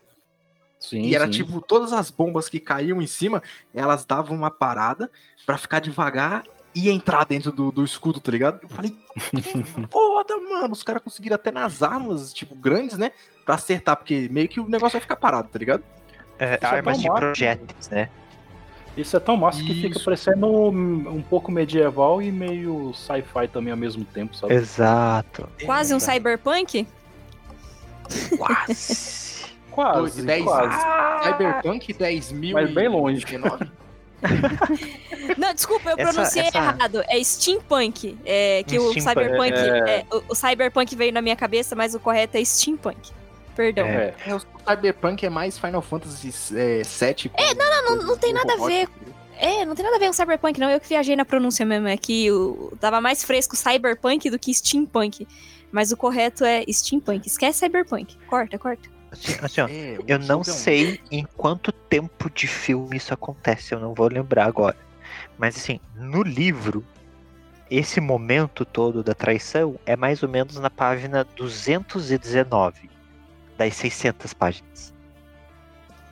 [0.79, 1.33] Sim, E era sim.
[1.33, 3.43] tipo, todas as bombas que caíam em cima,
[3.75, 5.11] elas davam uma parada
[5.45, 6.45] pra ficar devagar
[6.75, 8.61] e entrar dentro do, do escudo, tá ligado?
[8.63, 8.97] Eu falei,
[9.91, 10.73] foda, mano.
[10.73, 13.11] Os caras conseguiram até nas armas, tipo, grandes, né?
[13.45, 15.83] Pra acertar, porque meio que o negócio vai ficar parado, tá ligado?
[16.39, 18.09] É, Isso é armas de projéteis, né?
[18.97, 20.05] Isso é tão massa que fica Isso.
[20.05, 24.55] parecendo um, um pouco medieval e meio sci-fi também ao mesmo tempo, sabe?
[24.55, 25.49] Exato.
[25.65, 26.87] Quase um cyberpunk?
[28.37, 29.18] Quase.
[29.83, 31.25] Quase, 10 quase.
[31.25, 32.55] Cyberpunk 10 mil.
[32.55, 33.25] Mas bem longe.
[35.37, 37.05] Não, desculpa, eu Essa- pronunciei essa- errado.
[37.09, 38.19] É steampunk.
[38.25, 39.53] É que o Steampunk, cyberpunk.
[39.53, 39.91] é.
[40.01, 43.13] é, o, o cyberpunk veio na minha cabeça, mas o correto é steampunk.
[43.55, 43.87] Perdão.
[43.87, 44.15] É.
[44.25, 47.31] É, o Cyberpunk é mais Final Fantasy é, 7.
[47.35, 48.89] É, não, não, não, não tem nada a ver.
[49.37, 50.71] É, não tem nada a ver com cyberpunk, não.
[50.71, 51.89] Eu que viajei na pronúncia mesmo.
[51.89, 55.27] É que o, tava mais fresco cyberpunk do que steampunk.
[55.73, 57.27] Mas o correto é steampunk.
[57.27, 58.17] Esquece cyberpunk.
[58.29, 58.89] Corta, corta.
[59.11, 63.81] Assim, assim, ó, É, eu não sei em quanto tempo de filme isso acontece, eu
[63.81, 64.77] não vou lembrar agora.
[65.39, 66.85] Mas assim, no livro,
[67.71, 72.91] esse momento todo da traição é mais ou menos na página 219
[73.57, 74.93] das 600 páginas.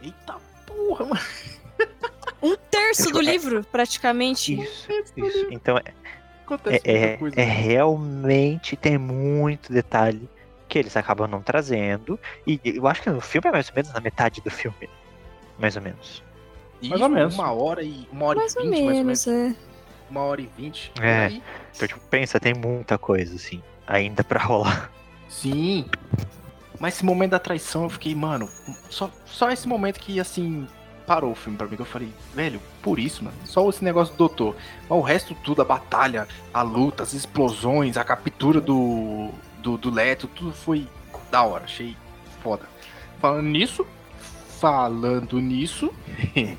[0.02, 0.36] Eita
[0.66, 1.20] porra, mano.
[2.42, 4.60] Um terço do É- livro, praticamente.
[4.60, 5.46] Isso, isso.
[5.50, 5.92] Então é,
[6.44, 7.40] Acontece é, muita é- coisa.
[7.40, 10.28] é realmente tem muito detalhe
[10.76, 12.20] que eles acabam não trazendo.
[12.46, 14.90] E eu acho que no filme é mais ou menos na metade do filme.
[15.58, 16.22] Mais ou menos.
[16.82, 17.34] E mais ou menos.
[17.34, 18.06] Uma hora e.
[18.12, 19.26] Uma hora Mais e ou vinte, mais ou menos.
[19.26, 19.54] é.
[20.10, 20.92] Uma hora e vinte.
[21.00, 21.26] É.
[21.26, 21.42] aí.
[21.74, 24.90] Então, tipo, pensa, tem muita coisa, assim, ainda pra rolar.
[25.28, 25.86] Sim.
[26.78, 28.50] Mas esse momento da traição eu fiquei, mano,
[28.90, 30.68] só, só esse momento que assim
[31.06, 34.12] parou o filme pra mim, que eu falei, velho, por isso, mano, só esse negócio
[34.12, 34.54] do doutor.
[34.88, 39.30] Mas o resto tudo, a batalha, a luta, as explosões, a captura do,
[39.62, 40.86] do, do Leto, tudo foi
[41.30, 41.96] da hora, achei
[42.42, 42.64] foda.
[43.20, 43.86] Falando nisso,
[44.60, 45.92] falando nisso,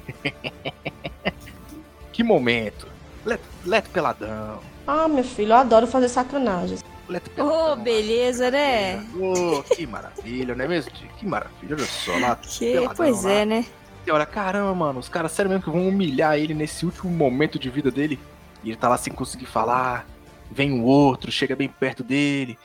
[2.11, 2.87] que momento.
[3.25, 4.59] Leto, Leto peladão.
[4.85, 6.77] Ah, meu filho, eu adoro fazer sacanagem.
[7.07, 7.75] Leto Ô, peladão.
[7.75, 9.05] beleza, né?
[9.13, 10.91] Ô, que maravilha, não é mesmo?
[10.91, 12.35] Que maravilha, olha só lá.
[12.41, 13.31] Que, peladão pois lá.
[13.31, 13.65] é, né?
[14.05, 17.59] E olha, caramba, mano, os caras sério mesmo que vão humilhar ele nesse último momento
[17.59, 18.19] de vida dele.
[18.63, 20.05] E ele tá lá sem conseguir falar.
[20.49, 22.57] Vem um outro, chega bem perto dele.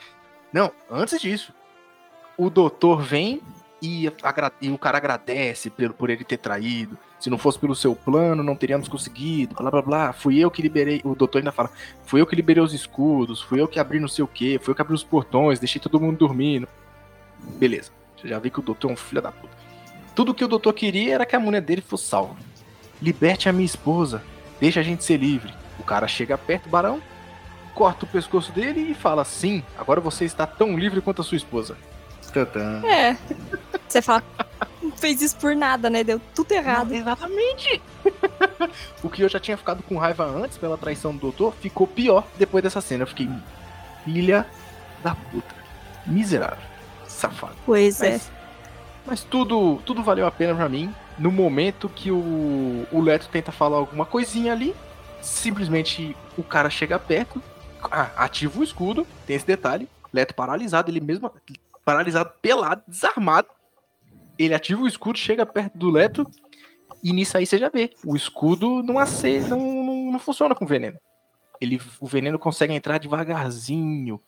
[0.53, 1.51] Não, antes disso,
[2.37, 3.41] o doutor vem
[3.81, 4.09] e,
[4.61, 6.97] e o cara agradece pelo, por ele ter traído.
[7.19, 9.55] Se não fosse pelo seu plano, não teríamos conseguido.
[9.55, 10.13] Blá blá blá.
[10.13, 11.01] Fui eu que liberei.
[11.03, 11.69] O doutor ainda fala:
[12.05, 13.41] Fui eu que liberei os escudos.
[13.41, 14.59] Fui eu que abri não sei o que.
[14.59, 15.59] Fui eu que abri os portões.
[15.59, 16.67] Deixei todo mundo dormindo.
[17.57, 17.91] Beleza.
[18.15, 19.53] Você já viu que o doutor é um filho da puta.
[20.15, 22.35] Tudo que o doutor queria era que a mulher dele fosse salva.
[23.01, 24.23] Liberte a minha esposa.
[24.59, 25.53] Deixa a gente ser livre.
[25.79, 27.01] O cara chega perto barão,
[27.73, 31.37] corta o pescoço dele e fala: Sim, agora você está tão livre quanto a sua
[31.37, 31.77] esposa.
[32.33, 32.81] Tantã.
[32.85, 33.15] É.
[33.87, 34.23] Você fala,
[34.81, 36.03] não fez isso por nada, né?
[36.03, 36.89] Deu tudo errado.
[36.89, 37.79] Não, exatamente.
[39.03, 42.25] o que eu já tinha ficado com raiva antes pela traição do doutor ficou pior
[42.35, 43.03] depois dessa cena.
[43.03, 43.29] Eu fiquei,
[44.03, 44.47] filha
[45.03, 45.53] da puta.
[46.07, 46.65] Miserável.
[47.07, 47.55] Safado.
[47.67, 48.13] Pois é.
[48.13, 48.31] Mas,
[49.05, 50.91] mas tudo, tudo valeu a pena pra mim.
[51.19, 54.75] No momento que o, o Leto tenta falar alguma coisinha ali,
[55.21, 57.39] simplesmente o cara chega perto,
[57.91, 61.31] ah, ativa o escudo, tem esse detalhe, Leto paralisado, ele mesmo
[61.83, 63.47] paralisado, pelado, desarmado.
[64.37, 66.25] Ele ativa o escudo, chega perto do Leto,
[67.03, 67.91] e nisso aí você já vê.
[68.05, 70.97] O escudo não, ace, não, não, não funciona com veneno.
[71.59, 74.19] Ele, o veneno consegue entrar devagarzinho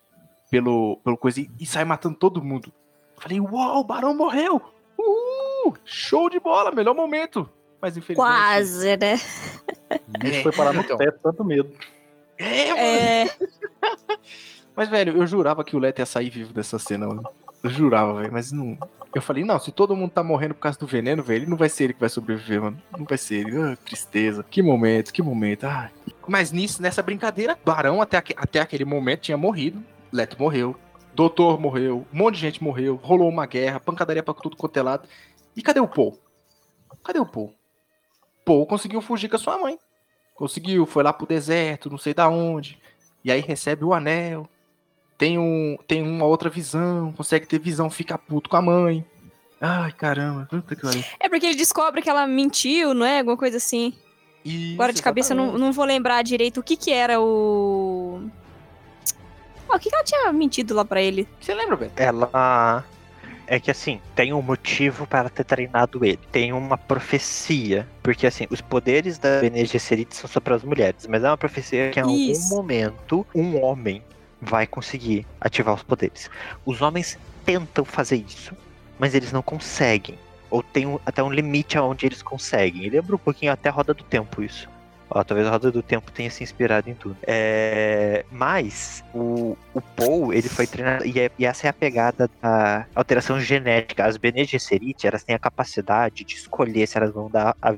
[0.49, 2.71] pelo, pelo coisa e, e sai matando todo mundo.
[3.17, 4.61] Falei, uau, o Barão morreu!
[4.97, 7.49] Uh, show de bola, melhor momento.
[7.81, 8.27] Mas infelizmente.
[8.27, 9.15] Quase, né?
[10.07, 10.97] O bicho foi parar no Então.
[10.97, 11.71] teto, tanto medo.
[12.37, 12.81] É, mano.
[12.81, 13.25] É,
[14.75, 17.23] Mas, velho, eu jurava que o Leto ia sair vivo dessa cena, mano.
[17.63, 18.77] Eu jurava, velho, mas não.
[19.15, 21.57] Eu falei, não, se todo mundo tá morrendo por causa do veneno, velho, ele não
[21.57, 22.81] vai ser ele que vai sobreviver, mano.
[22.95, 23.59] Não vai ser ele.
[23.59, 24.43] Ah, tristeza.
[24.43, 25.63] Que momento, que momento.
[25.63, 25.89] Ai.
[26.27, 29.83] Mas nisso, nessa brincadeira, Barão até, até aquele momento tinha morrido.
[30.11, 30.75] Leto morreu.
[31.15, 32.05] Doutor morreu.
[32.13, 32.99] Um monte de gente morreu.
[33.01, 35.07] Rolou uma guerra, pancadaria pra tudo quanto é lado.
[35.55, 36.19] E cadê o Paul?
[37.03, 37.55] Cadê o Paul?
[38.43, 39.79] Paul conseguiu fugir com a sua mãe.
[40.35, 42.77] Conseguiu, foi lá pro deserto, não sei da onde.
[43.23, 44.47] E aí recebe o anel.
[45.17, 47.13] Tem, um, tem uma outra visão.
[47.13, 49.05] Consegue ter visão, fica puto com a mãe.
[49.61, 50.45] Ai, caramba.
[50.49, 50.85] Puta que
[51.19, 53.19] é porque ele descobre que ela mentiu, não é?
[53.19, 53.93] Alguma coisa assim.
[54.43, 58.29] Isso, Agora de cabeça eu não, não vou lembrar direito o que que era o.
[59.67, 61.27] Ah, o que que ela tinha mentido lá pra ele?
[61.39, 61.91] Você lembra, velho?
[61.95, 62.85] Ela.
[63.47, 66.19] É que assim, tem um motivo para ter treinado ele.
[66.31, 67.87] Tem uma profecia.
[68.01, 71.05] Porque assim, os poderes da Bene Gesserit são só para as mulheres.
[71.07, 72.49] Mas é uma profecia que em algum Isso.
[72.55, 74.01] momento um homem
[74.41, 76.29] vai conseguir ativar os poderes.
[76.65, 78.55] Os homens tentam fazer isso,
[78.99, 80.17] mas eles não conseguem.
[80.49, 82.83] Ou tem um- até um limite aonde eles conseguem.
[82.85, 84.67] E lembra um pouquinho até a Roda do Tempo isso.
[85.09, 87.15] Ó, talvez a Roda do Tempo tenha se inspirado em tudo.
[87.27, 91.05] É, mas o, o Paul, ele foi treinado.
[91.05, 94.05] E, é- e essa é a pegada da alteração genética.
[94.05, 97.75] As Bene Gesserit, elas têm a capacidade de escolher se elas vão dar a,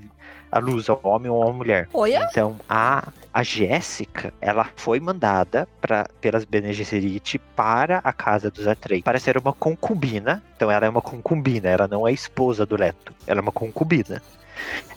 [0.52, 1.90] a luz ao homem ou a mulher.
[1.94, 8.50] Olha, Então, a, a Jéssica, ela foi mandada pra, pelas Bene Gesserit para a casa
[8.50, 10.42] dos Atreus para ser uma concubina.
[10.56, 14.22] Então, ela é uma concubina, ela não é esposa do Leto, ela é uma concubina.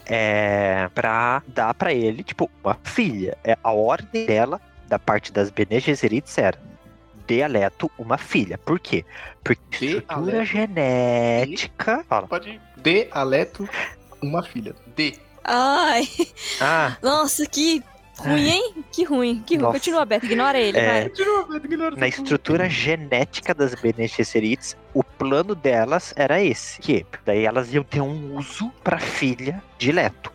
[0.06, 3.36] É, pra dar pra ele, tipo, uma filha.
[3.44, 6.58] É, a ordem dela, da parte das Bene Gesserit, era
[7.26, 8.58] dê a Leto uma filha.
[8.58, 9.04] Por quê?
[9.44, 12.04] Porque Dê estrutura genética.
[12.08, 12.26] Fala.
[12.26, 13.68] Pode dê a Leto
[14.20, 14.74] uma filha.
[14.96, 15.14] Dê.
[15.44, 16.08] ai,
[16.60, 17.82] Ah, nossa, que
[18.28, 18.74] ruim, hein?
[18.92, 19.62] Que ruim, que ruim.
[19.62, 19.78] Nossa.
[19.78, 20.86] Continua, Beto, ignora ele, É.
[20.86, 21.08] vai.
[21.08, 27.06] Continua, velho, ignora na estrutura genética das Bene Gesserits, o plano delas era esse, que
[27.24, 30.32] daí elas iam ter um uso para filha de Leto.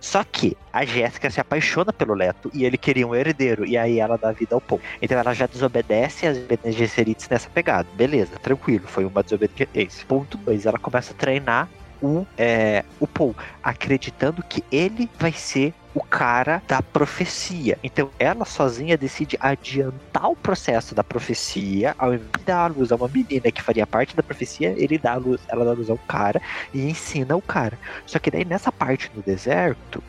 [0.00, 4.00] Só que a Jéssica se apaixona pelo Leto e ele queria um herdeiro, e aí
[4.00, 4.80] ela dá vida ao Paul.
[5.00, 7.86] Então ela já desobedece as Bene Gesserits nessa pegada.
[7.94, 10.04] Beleza, tranquilo, foi uma desobediência.
[10.08, 11.68] Ponto 2, ela começa a treinar
[12.02, 17.78] o, é, o Paul, acreditando que ele vai ser o cara da profecia.
[17.82, 22.90] Então ela sozinha decide adiantar o processo da profecia, ao invés de dar a luz
[22.90, 25.74] a uma menina que faria parte da profecia, ele dá a luz, ela dá a
[25.74, 26.40] luz ao cara
[26.72, 27.78] e ensina o cara.
[28.06, 30.02] Só que daí nessa parte no deserto,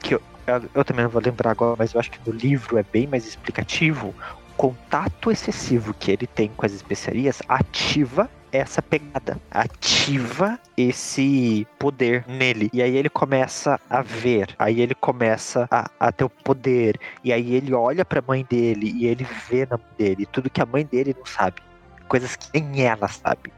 [0.00, 2.76] que eu, eu, eu também não vou lembrar agora, mas eu acho que no livro
[2.76, 8.28] é bem mais explicativo, o contato excessivo que ele tem com as especiarias ativa
[8.58, 12.70] essa pegada, ativa esse poder nele.
[12.72, 17.32] E aí ele começa a ver, aí ele começa a, a ter o poder, e
[17.32, 20.66] aí ele olha pra mãe dele e ele vê na mãe dele tudo que a
[20.66, 21.60] mãe dele não sabe,
[22.08, 23.52] coisas que nem ela sabe.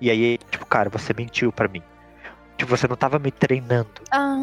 [0.00, 1.82] E aí, tipo, cara, você mentiu pra mim.
[2.56, 4.36] Tipo, você não tava me treinando Ah,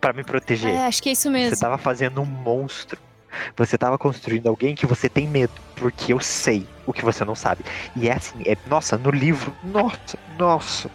[0.00, 0.70] pra me proteger.
[0.74, 1.56] é, acho que é isso Você mesmo.
[1.58, 3.00] tava fazendo um monstro.
[3.56, 7.34] Você tava construindo alguém que você tem medo, porque eu sei o que você não
[7.34, 7.64] sabe.
[7.94, 10.90] E é assim, é, nossa, no livro, nossa, nossa.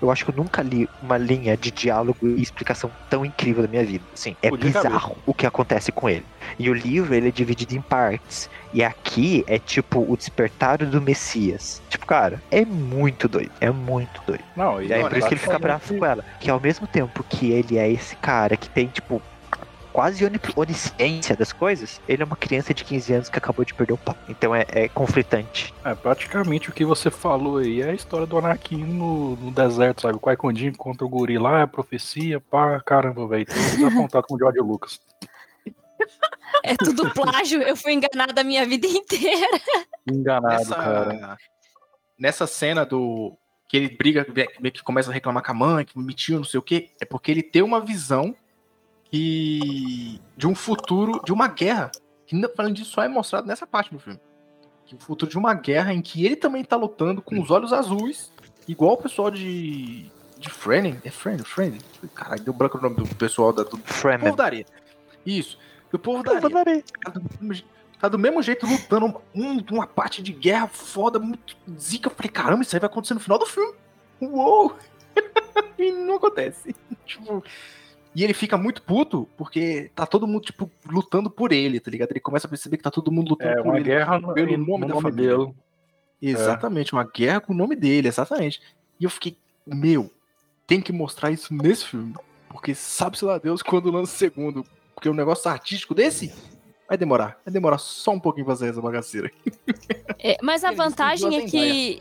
[0.00, 3.68] Eu acho que eu nunca li uma linha de diálogo e explicação tão incrível da
[3.68, 4.04] minha vida.
[4.14, 6.24] Assim, é bizarro o que acontece com ele.
[6.56, 8.48] E o livro, ele é dividido em partes.
[8.72, 11.82] E aqui é tipo o despertar do Messias.
[11.88, 13.50] Tipo, cara, é muito doido.
[13.60, 14.44] É muito doido.
[14.56, 16.24] Não, E aí, olha, por isso que ele fica bravo com ela.
[16.38, 19.20] Que ao mesmo tempo que ele é esse cara que tem, tipo,
[19.98, 23.74] quase oni- onisciência das coisas, ele é uma criança de 15 anos que acabou de
[23.74, 24.14] perder o pai.
[24.28, 25.74] Então é, é conflitante.
[25.84, 30.02] É, praticamente o que você falou aí é a história do Anakin no, no deserto,
[30.02, 30.16] sabe?
[30.16, 33.44] O Qui-Gon o guri lá, é profecia, pá, caramba, velho.
[33.44, 35.00] Tem apontado com o George Lucas.
[36.62, 39.48] É tudo plágio, eu fui enganada a minha vida inteira.
[40.08, 41.12] Enganado, cara.
[41.12, 41.38] Nessa,
[42.16, 43.36] nessa cena do.
[43.66, 44.24] Que ele briga,
[44.60, 46.92] meio que começa a reclamar com a mãe, que mentiu, não sei o quê.
[47.00, 48.34] É porque ele tem uma visão
[49.10, 50.20] que.
[50.36, 51.90] de um futuro, de uma guerra.
[52.26, 54.20] Que falando disso, só é mostrado nessa parte do filme.
[54.84, 57.72] Que o futuro de uma guerra em que ele também tá lutando com os olhos
[57.72, 58.32] azuis,
[58.66, 60.10] igual o pessoal de.
[60.38, 61.00] de Fremen.
[61.04, 61.44] É Fremen?
[61.44, 61.80] Fremen?
[62.14, 64.24] Caralho, deu branco o nome do pessoal da, do Fremen.
[64.26, 64.66] povo da areia.
[65.24, 65.58] Isso.
[65.92, 66.40] E o povo daria.
[67.02, 67.64] Tá do, mesmo je-
[67.98, 72.08] tá do mesmo jeito lutando um, uma parte de guerra foda, muito zica.
[72.08, 73.74] Eu falei, caramba, isso aí vai acontecer no final do filme.
[74.20, 74.76] Uou!
[75.78, 76.74] e não acontece.
[77.06, 77.42] Tipo,
[78.14, 82.10] e ele fica muito puto porque tá todo mundo, tipo, lutando por ele, tá ligado?
[82.10, 83.84] Ele começa a perceber que tá todo mundo lutando É por uma ele.
[83.84, 85.36] guerra no, pelo no nome da nome família.
[85.36, 85.54] dele.
[86.20, 88.60] Exatamente, uma guerra com o nome dele, exatamente.
[88.98, 89.36] E eu fiquei,
[89.66, 90.10] meu,
[90.66, 92.14] tem que mostrar isso nesse filme.
[92.48, 94.64] Porque sabe-se lá Deus quando lança o segundo.
[94.94, 96.32] Porque um negócio artístico desse
[96.88, 97.38] vai demorar.
[97.44, 99.30] Vai demorar só um pouquinho pra fazer essa bagaceira.
[100.20, 102.00] É, mas a Eles vantagem é duas que.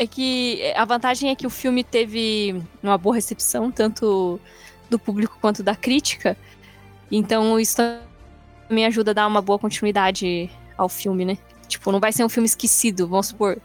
[0.00, 0.72] É que.
[0.74, 4.40] A vantagem é que o filme teve uma boa recepção, tanto
[4.88, 6.36] do público quanto da crítica.
[7.10, 7.76] Então isso
[8.68, 11.38] também ajuda a dar uma boa continuidade ao filme, né?
[11.68, 13.58] Tipo, não vai ser um filme esquecido, vamos supor.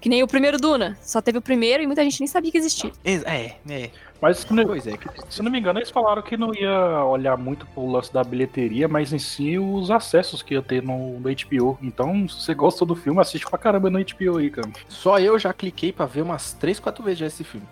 [0.00, 0.96] Que nem o primeiro Duna.
[1.00, 2.92] Só teve o primeiro e muita gente nem sabia que existia.
[3.04, 3.90] É, é.
[4.20, 7.04] Mas se não, Pois é, que se não me engano, eles falaram que não ia
[7.04, 11.20] olhar muito pro lance da bilheteria, mas em si os acessos que ia ter no,
[11.20, 11.78] no HBO.
[11.82, 14.70] Então, se você gosta do filme, assiste pra caramba no HBO aí, cara.
[14.88, 17.66] Só eu já cliquei pra ver umas 3, 4 vezes já esse filme.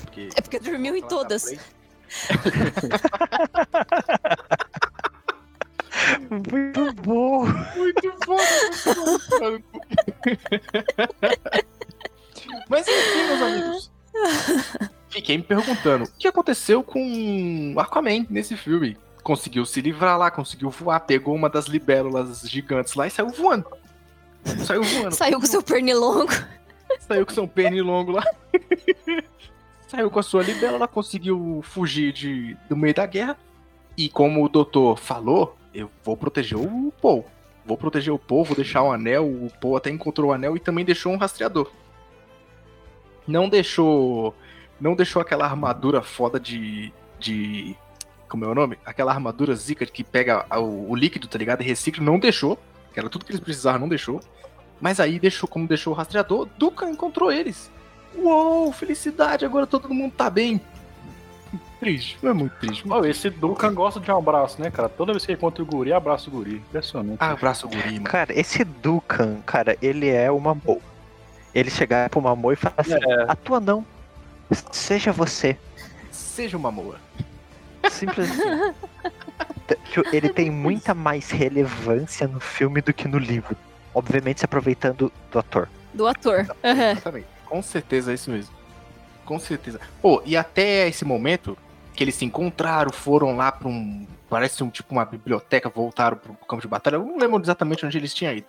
[0.00, 1.54] Porque É porque dormiu em todas.
[6.30, 7.46] Muito bom.
[7.76, 8.36] Muito bom.
[12.68, 13.90] Mas enfim, meus amigos.
[15.08, 18.96] Fiquei me perguntando, o que aconteceu com Aquaman nesse filme?
[19.22, 23.66] Conseguiu se livrar lá, conseguiu voar, pegou uma das libélulas gigantes lá e saiu voando.
[24.66, 25.14] Saiu voando.
[25.14, 26.32] Saiu com seu pernilongo.
[27.00, 28.24] Saiu com seu pernilongo lá.
[29.94, 33.38] Saiu com a sua libélula, conseguiu fugir de, do meio da guerra.
[33.96, 37.24] E como o doutor falou, eu vou proteger o Paul.
[37.64, 39.24] Vou proteger o Paul, vou deixar o anel.
[39.24, 41.70] O Paul até encontrou o anel e também deixou um rastreador.
[43.24, 44.34] Não deixou.
[44.80, 46.92] Não deixou aquela armadura foda de.
[47.20, 47.76] de.
[48.28, 48.76] Como é o nome?
[48.84, 51.62] Aquela armadura zica que pega o, o líquido, tá ligado?
[51.62, 52.58] E recicla, não deixou.
[52.92, 54.20] Que era tudo que eles precisavam, não deixou.
[54.80, 57.70] Mas aí deixou, como deixou o rastreador, Duca encontrou eles.
[58.16, 60.60] Uou, felicidade, agora todo mundo tá bem.
[61.80, 62.84] Triste, é muito triste.
[62.88, 64.88] Ó, esse Duncan gosta de um abraço, né, cara?
[64.88, 66.56] Toda vez que encontra o guri, abraça o guri.
[66.56, 67.18] Impressionante.
[67.20, 68.04] Ah, abraço guri, mano.
[68.04, 70.80] Cara, esse Dukan, cara, ele é uma boa.
[71.54, 73.24] Ele chegar pro Mamô e falar assim: É.
[73.28, 73.84] atua não.
[74.72, 75.58] Seja você.
[76.10, 76.96] Seja uma moa.
[77.90, 78.74] Simples assim.
[80.12, 83.56] Ele tem muita mais relevância no filme do que no livro.
[83.94, 85.68] Obviamente se aproveitando do ator.
[85.92, 86.46] Do ator.
[86.62, 87.26] Exatamente.
[87.54, 88.52] Com certeza é isso mesmo.
[89.24, 89.78] Com certeza.
[90.02, 91.56] Pô, e até esse momento
[91.94, 94.04] que eles se encontraram, foram lá pra um.
[94.28, 96.96] Parece um tipo uma biblioteca, voltaram pro campo de batalha.
[96.96, 98.46] Eu não lembro exatamente onde eles tinham ido.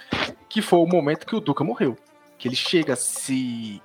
[0.50, 1.96] Que foi o momento que o Duca morreu.
[2.40, 3.80] Que ele chega se.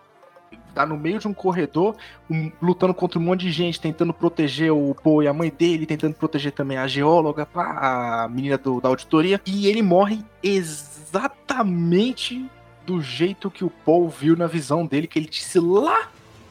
[0.75, 1.97] Tá no meio de um corredor,
[2.31, 5.85] um- lutando contra um monte de gente, tentando proteger o Poe e a mãe dele,
[5.85, 9.39] tentando proteger também a geóloga, a menina do- da auditoria.
[9.45, 12.49] E ele morre exatamente
[12.91, 16.09] do jeito que o Paul viu na visão dele, que ele disse lá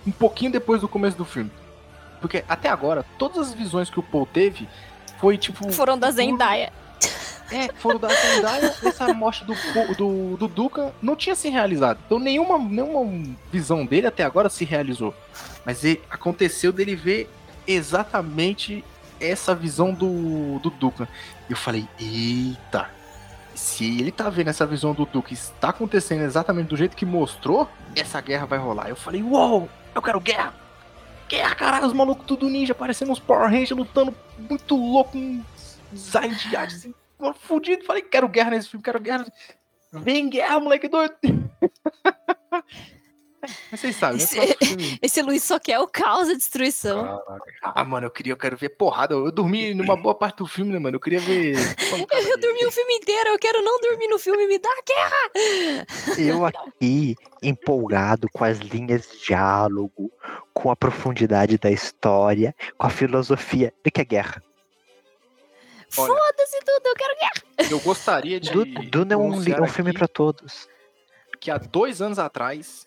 [0.07, 1.51] um pouquinho depois do começo do filme.
[2.21, 4.65] Porque até agora, todas as visões que o Paul teve
[5.19, 5.69] foi tipo.
[5.73, 6.71] Foram da Zendaya.
[7.51, 9.53] É, foram da Zendaya, essa morte do,
[9.97, 11.99] do, do Duca não tinha se realizado.
[12.05, 15.13] Então nenhuma, nenhuma visão dele até agora se realizou.
[15.65, 17.29] Mas ele- aconteceu dele ver
[17.67, 18.81] exatamente
[19.19, 21.09] essa visão do, do Duca.
[21.49, 22.89] E eu falei, eita,
[23.59, 27.69] se ele tá vendo essa visão do Duque está acontecendo exatamente do jeito que mostrou,
[27.93, 28.87] essa guerra vai rolar.
[28.87, 30.53] Eu falei, uou, eu quero guerra!
[31.27, 35.43] Guerra, caralho, os malucos tudo ninja, parecendo uns Power Rangers lutando muito louco, um
[35.91, 36.95] design de arte assim,
[37.41, 37.83] fudido.
[37.83, 39.25] Falei, quero guerra nesse filme, quero guerra.
[39.91, 41.15] Vem guerra, moleque doido!
[43.41, 44.23] Mas vocês sabem, né?
[44.23, 47.21] Esse- filme- Esse Luiz só quer o caos, a destruição.
[47.63, 49.13] Ah, mano, eu queria, eu quero ver porrada.
[49.13, 50.97] Eu dormi numa boa parte do filme, né, mano?
[50.97, 51.55] Eu queria ver.
[52.29, 55.85] Eu dormi o filme inteiro, eu quero não dormir no filme, me dá guerra!
[56.17, 60.11] Eu aqui, empolgado com as linhas de diálogo,
[60.53, 64.43] com a profundidade da história, com a filosofia de que é guerra.
[65.89, 67.69] Foda-se tudo, eu quero guerra!
[67.71, 68.51] Eu gostaria de.
[68.51, 70.67] Du- Duna é um, um filme pra todos.
[71.39, 72.85] Que há dois anos atrás.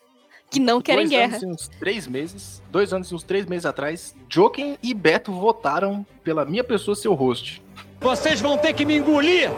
[0.53, 1.37] Que não querem dois guerra.
[1.37, 2.61] Anos e uns três meses.
[2.71, 7.07] Dois anos e uns três meses atrás, Joken e Beto votaram pela minha pessoa ser
[7.07, 7.61] o host.
[7.99, 9.49] Vocês vão ter que me engolir!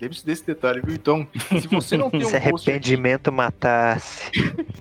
[0.00, 0.94] Lembre-se desse detalhe, viu?
[0.94, 1.28] Então,
[1.60, 2.48] se você não tem um Se host.
[2.48, 4.30] Aqui, arrependimento matasse.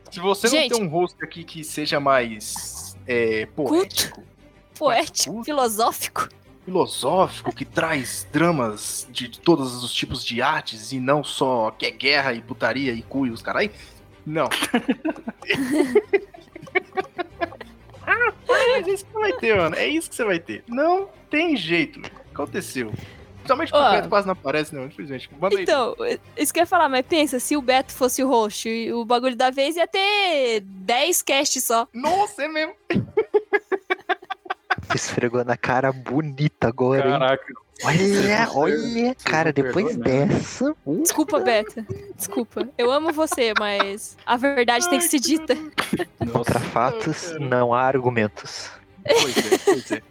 [0.10, 0.72] se você Gente.
[0.72, 4.23] não tem um host aqui que seja mais é, poético,
[4.77, 6.30] Poético, filosófico.
[6.64, 11.91] filosófico, que traz dramas de todos os tipos de artes e não só que é
[11.91, 13.72] guerra e putaria e cu e os carai.
[14.30, 14.47] Não.
[18.06, 19.76] ah, mas é isso que você vai ter, mano.
[19.76, 20.64] É isso que você vai ter.
[20.68, 21.99] Não tem jeito.
[22.31, 22.93] Aconteceu.
[23.38, 23.88] Principalmente Ó.
[23.88, 25.27] o Beto quase não aparece, não, infelizmente.
[25.39, 25.64] Manda aí.
[25.64, 25.95] Então,
[26.38, 29.03] isso que eu ia falar, mas pensa, se o Beto fosse o host e o
[29.03, 31.88] bagulho da vez ia ter 10 casts só.
[31.91, 32.76] Nossa, é mesmo.
[34.93, 37.19] Esfregou na cara bonita agora, hein?
[37.84, 40.76] Olha, olha, cara, depois dessa.
[40.85, 41.85] uh, Desculpa, Beto.
[42.15, 42.68] Desculpa.
[42.77, 45.56] Eu amo você, mas a verdade tem que ser dita.
[46.31, 48.69] Contra fatos, não há argumentos.
[49.06, 50.01] Pois é, pois é.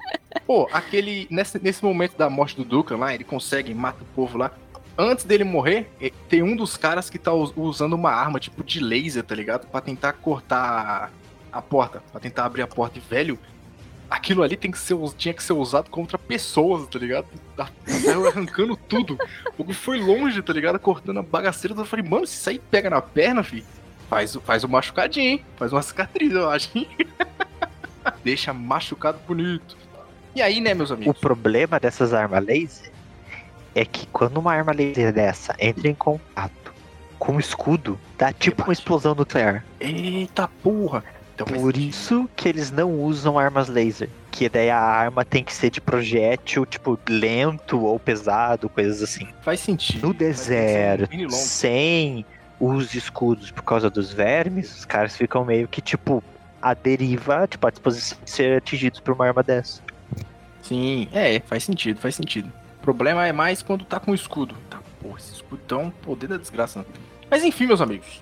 [0.47, 1.27] Pô, aquele.
[1.31, 4.51] Nesse, nesse momento da morte do Dukan lá, ele consegue, mata o povo lá.
[4.97, 8.65] Antes dele morrer, eh, tem um dos caras que tá us- usando uma arma, tipo
[8.65, 9.69] de laser, tá ligado?
[9.69, 11.13] Pra tentar cortar
[11.53, 12.99] a porta, pra tentar abrir a porta.
[12.99, 13.39] E, velho,
[14.11, 17.27] aquilo ali tem que ser, tinha que ser usado contra pessoas, tá ligado?
[17.57, 19.19] Tá- Saiu arrancando tudo.
[19.57, 20.79] O que foi longe, tá ligado?
[20.79, 21.75] Cortando a bagaceira.
[21.77, 23.65] Eu falei, mano, se isso aí pega na perna, fi,
[24.09, 25.45] faz, o- faz um machucadinho, hein?
[25.57, 26.71] Faz uma cicatriz, eu acho?
[28.25, 29.77] Deixa machucado bonito.
[30.35, 31.19] E aí, né, meus O amigos?
[31.19, 32.91] problema dessas armas laser
[33.75, 36.73] é que quando uma arma laser dessa entra em contato
[37.19, 39.65] com o escudo, dá tipo uma explosão nuclear.
[39.81, 41.05] Eita porra!
[41.39, 41.89] Então Por sentido.
[41.89, 44.09] isso que eles não usam armas laser.
[44.33, 49.29] Que daí a arma tem que ser de projétil, tipo, lento ou pesado, coisas assim.
[49.43, 50.03] Faz sentido.
[50.03, 51.31] No Mas um deserto, longo.
[51.31, 52.27] sem
[52.59, 56.25] os escudos por causa dos vermes, os caras ficam meio que, tipo,
[56.61, 59.81] à deriva, tipo, à disposição de ser atingidos por uma arma dessa.
[60.63, 62.53] Sim, é, faz sentido, faz sentido.
[62.79, 64.57] O problema é mais quando tá com escudo.
[64.69, 66.81] Tá, porra, esse escudo é um poder da desgraça.
[66.81, 66.85] né?
[67.31, 68.21] Mas enfim, meus amigos.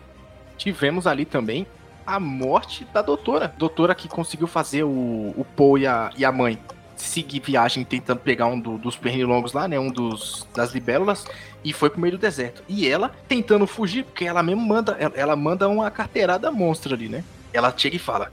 [0.58, 1.66] Tivemos ali também
[2.06, 3.52] a morte da doutora.
[3.58, 4.88] Doutora que conseguiu fazer o,
[5.36, 6.58] o Paul e a, e a mãe
[6.96, 9.78] seguir viagem tentando pegar um do- dos pernilongos lá, né?
[9.78, 11.26] Um dos das libélulas
[11.62, 12.62] e foi pro meio do deserto.
[12.68, 17.08] E ela tentando fugir, porque ela mesmo manda, ela, ela manda uma carteirada monstra ali,
[17.08, 17.22] né?
[17.52, 18.30] Ela chega e fala: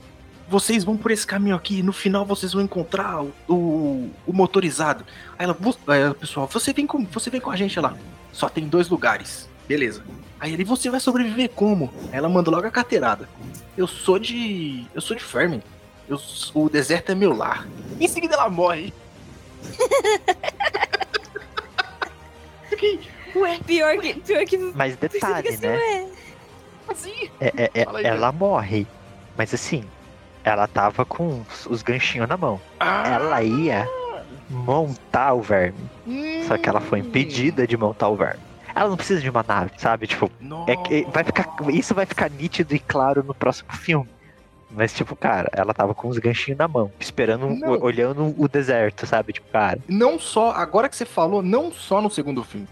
[0.48, 5.04] vocês vão por esse caminho aqui, no final vocês vão encontrar o, o, o motorizado.
[5.38, 7.94] Aí ela, "Vo- aí ela, pessoal, você vem, com, você vem com a gente lá.
[8.32, 9.48] Só tem dois lugares.
[9.66, 10.02] Beleza.
[10.38, 11.92] Aí ele, você vai sobreviver como?
[12.12, 13.28] Aí ela manda logo a carteirada.
[13.76, 14.86] Eu sou de.
[14.94, 15.62] Eu sou de Fermin.
[16.08, 16.18] Eu,
[16.54, 17.66] o deserto é meu lar.
[17.98, 18.92] Em seguida ela morre.
[22.68, 23.00] Fiquei,
[23.34, 24.14] Ué, Pior que.
[24.14, 24.58] Pior que.
[24.74, 25.76] Mas detalhe, assim, né?
[25.76, 26.06] ué.
[26.88, 27.30] assim?
[27.40, 28.86] É- é- é- aí, ela morre.
[29.36, 29.84] Mas assim,
[30.44, 32.60] ela tava com os, os ganchinhos na mão.
[32.78, 33.88] Ah, Ela ia
[34.48, 35.78] montar o verme.
[36.46, 37.06] Só que ela foi hum.
[37.06, 38.40] impedida de montar o verme.
[38.74, 40.06] Ela não precisa de uma nave, sabe?
[40.06, 40.30] Tipo,
[40.66, 44.08] é que vai ficar, isso vai ficar nítido e claro no próximo filme.
[44.70, 47.80] Mas, tipo, cara, ela tava com os ganchinhos na mão, esperando, Não.
[47.80, 49.32] olhando o deserto, sabe?
[49.32, 52.66] Tipo, cara, não só, agora que você falou, não só no segundo filme.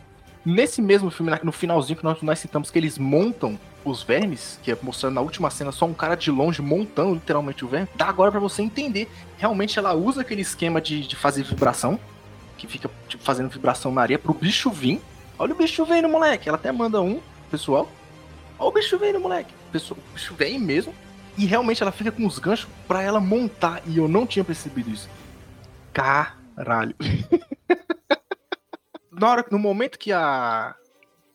[0.45, 4.73] Nesse mesmo filme, no finalzinho que nós, nós citamos que eles montam os vermes, que
[4.73, 8.07] é mostrando na última cena só um cara de longe montando literalmente o verme, dá
[8.07, 9.09] agora pra você entender.
[9.39, 11.99] Realmente ela usa aquele esquema de, de fazer vibração,
[12.59, 15.01] que fica tipo, fazendo vibração na areia pro bicho vir.
[15.43, 16.49] Olha o bicho vendo, moleque.
[16.49, 17.21] Ela até manda um,
[17.51, 17.91] pessoal.
[18.61, 19.53] Olha o bicho vendo, moleque.
[19.73, 20.95] Pessoal, o bicho vem mesmo.
[21.37, 23.83] E realmente ela fica com os ganchos pra ela montar.
[23.85, 25.11] E eu não tinha percebido isso.
[25.93, 26.95] Caralho.
[29.11, 30.77] Na hora, no momento que a,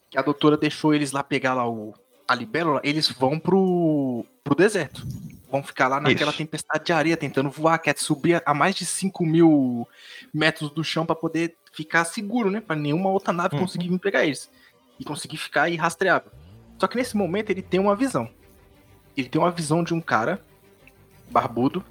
[0.09, 1.93] que a doutora deixou eles lá pegar lá o,
[2.25, 5.05] a libélula, eles vão pro, pro deserto.
[5.51, 6.37] Vão ficar lá naquela Isso.
[6.37, 9.87] tempestade de areia, tentando voar, quer subir a mais de 5 mil
[10.33, 12.59] metros do chão pra poder ficar seguro, né?
[12.59, 13.61] Pra nenhuma outra nave Uhum.
[13.61, 14.49] conseguir vir pegar eles.
[14.99, 16.31] E conseguir ficar irrastreável.
[16.79, 18.27] Só que nesse momento ele tem uma visão.
[19.15, 20.43] Ele tem uma visão de um cara
[21.29, 21.85] barbudo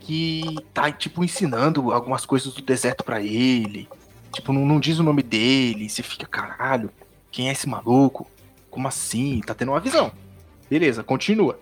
[0.00, 0.42] que
[0.74, 3.88] tá, tipo, ensinando algumas coisas do deserto pra ele.
[4.32, 5.88] Tipo, não, não diz o nome dele.
[5.88, 6.90] Você fica, caralho,
[7.30, 8.30] quem é esse maluco?
[8.70, 9.40] Como assim?
[9.40, 10.12] Tá tendo uma visão.
[10.68, 11.58] Beleza, continua.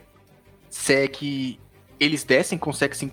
[0.68, 1.60] Segue.
[2.00, 3.12] Eles descem, conseguem assim,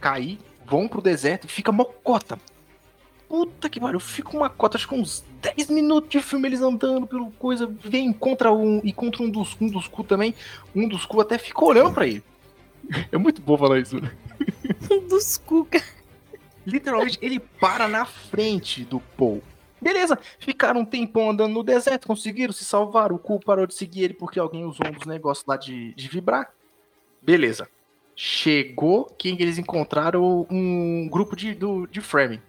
[0.00, 2.36] cair, vão pro deserto e fica mocota.
[3.34, 7.04] Puta que pariu, fica uma cota, acho que uns 10 minutos de filme eles andando
[7.04, 10.36] pelo coisa, vem contra um e contra um dos, um dos cu também.
[10.72, 12.22] Um dos cu até fica olhando pra ele.
[13.10, 14.14] É muito bom falar isso, né?
[15.10, 15.82] Dos cuca.
[16.64, 19.42] Literalmente, ele para na frente do Paul.
[19.80, 23.10] Beleza, ficaram um tempão andando no deserto, conseguiram se salvar.
[23.10, 26.08] O cu parou de seguir ele porque alguém usou um dos negócios lá de, de
[26.08, 26.52] vibrar.
[27.20, 27.68] Beleza.
[28.14, 32.40] Chegou quem eles encontraram um grupo de, do, de Framing.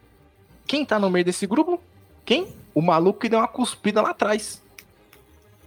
[0.67, 1.81] Quem tá no meio desse grupo?
[2.23, 2.47] Quem?
[2.73, 4.61] O maluco que deu uma cuspida lá atrás.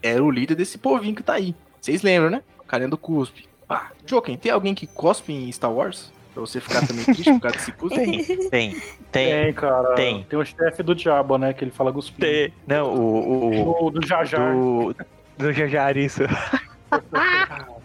[0.03, 1.55] Era o líder desse povinho que tá aí.
[1.81, 2.43] Vocês lembram, né?
[2.61, 3.49] O carinha do cuspe.
[3.69, 6.13] Ah, Joken, tem alguém que cospe em Star Wars?
[6.33, 7.97] Pra você ficar também triste por causa desse cuspe?
[7.97, 8.81] tem, tem, tem,
[9.11, 9.95] Tem, cara.
[9.95, 10.23] Tem.
[10.25, 11.53] Tem o chefe do diabo, né?
[11.53, 12.21] Que ele fala cuspindo.
[12.21, 12.53] tem.
[12.67, 13.87] Não, o.
[13.87, 14.53] o, Do, do Jar Jar.
[14.55, 14.95] do,
[15.37, 16.23] do Jar Jar, isso.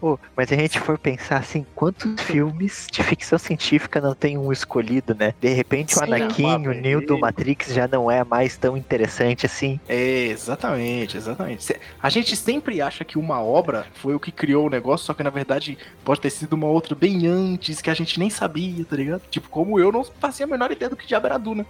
[0.00, 4.36] Pô, mas se a gente for pensar assim, quantos filmes de ficção científica não tem
[4.36, 5.34] um escolhido, né?
[5.40, 6.04] De repente o Sim.
[6.04, 9.80] Anakin, o Neo do Matrix já não é mais tão interessante assim.
[9.88, 11.74] É, exatamente, exatamente.
[12.02, 15.22] A gente sempre acha que uma obra foi o que criou o negócio, só que
[15.22, 18.96] na verdade pode ter sido uma outra bem antes, que a gente nem sabia, tá
[18.96, 19.22] ligado?
[19.30, 21.66] Tipo, como eu não fazia a menor ideia do que diabo era Duna.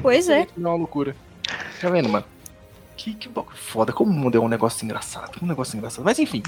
[0.00, 0.46] Pois é.
[0.56, 1.16] Não é uma loucura.
[1.80, 2.24] Tá vendo, mano?
[3.02, 6.04] Que, que foda, como o mundo é um negócio engraçado, um negócio engraçado.
[6.04, 6.42] Mas enfim,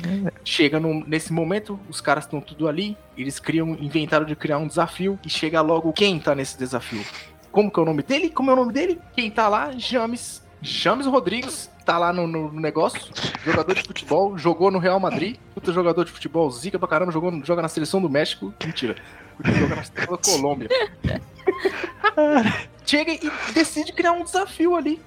[0.44, 4.66] chega no- nesse momento, os caras estão tudo ali, eles criam, inventaram de criar um
[4.66, 7.02] desafio, e chega logo quem tá nesse desafio.
[7.50, 8.28] Como que é o nome dele?
[8.28, 9.00] Como é o nome dele?
[9.14, 9.70] Quem tá lá?
[9.78, 10.42] James.
[10.60, 13.00] James Rodrigues, tá lá no, no- no negócio,
[13.44, 17.32] jogador de futebol, jogou no Real Madrid, puta jogador de futebol, zica pra caramba, jogou,
[17.44, 18.94] joga na seleção do México, mentira,
[19.42, 20.68] joga na seleção da Colômbia.
[22.84, 25.00] Chega e decide criar um desafio ali.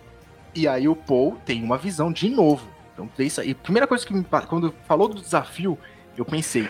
[0.55, 2.65] E aí o Paul tem uma visão de novo.
[2.93, 3.53] Então tem isso aí.
[3.53, 5.77] Primeira coisa que me, quando falou do desafio,
[6.17, 6.69] eu pensei,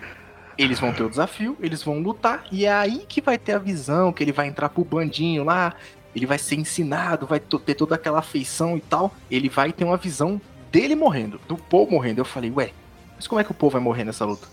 [0.58, 3.60] eles vão ter o desafio, eles vão lutar, e é aí que vai ter a
[3.60, 5.76] visão, que ele vai entrar pro bandinho lá,
[6.16, 9.14] ele vai ser ensinado, vai ter toda aquela afeição e tal.
[9.30, 10.42] Ele vai ter uma visão
[10.72, 12.22] dele morrendo, do Paul morrendo.
[12.22, 12.72] Eu falei, ué,
[13.16, 14.48] mas como é que o Paul vai morrer nessa luta?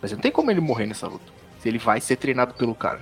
[0.00, 1.32] Mas não tem como ele morrer nessa luta.
[1.60, 3.00] Se ele vai ser treinado pelo cara.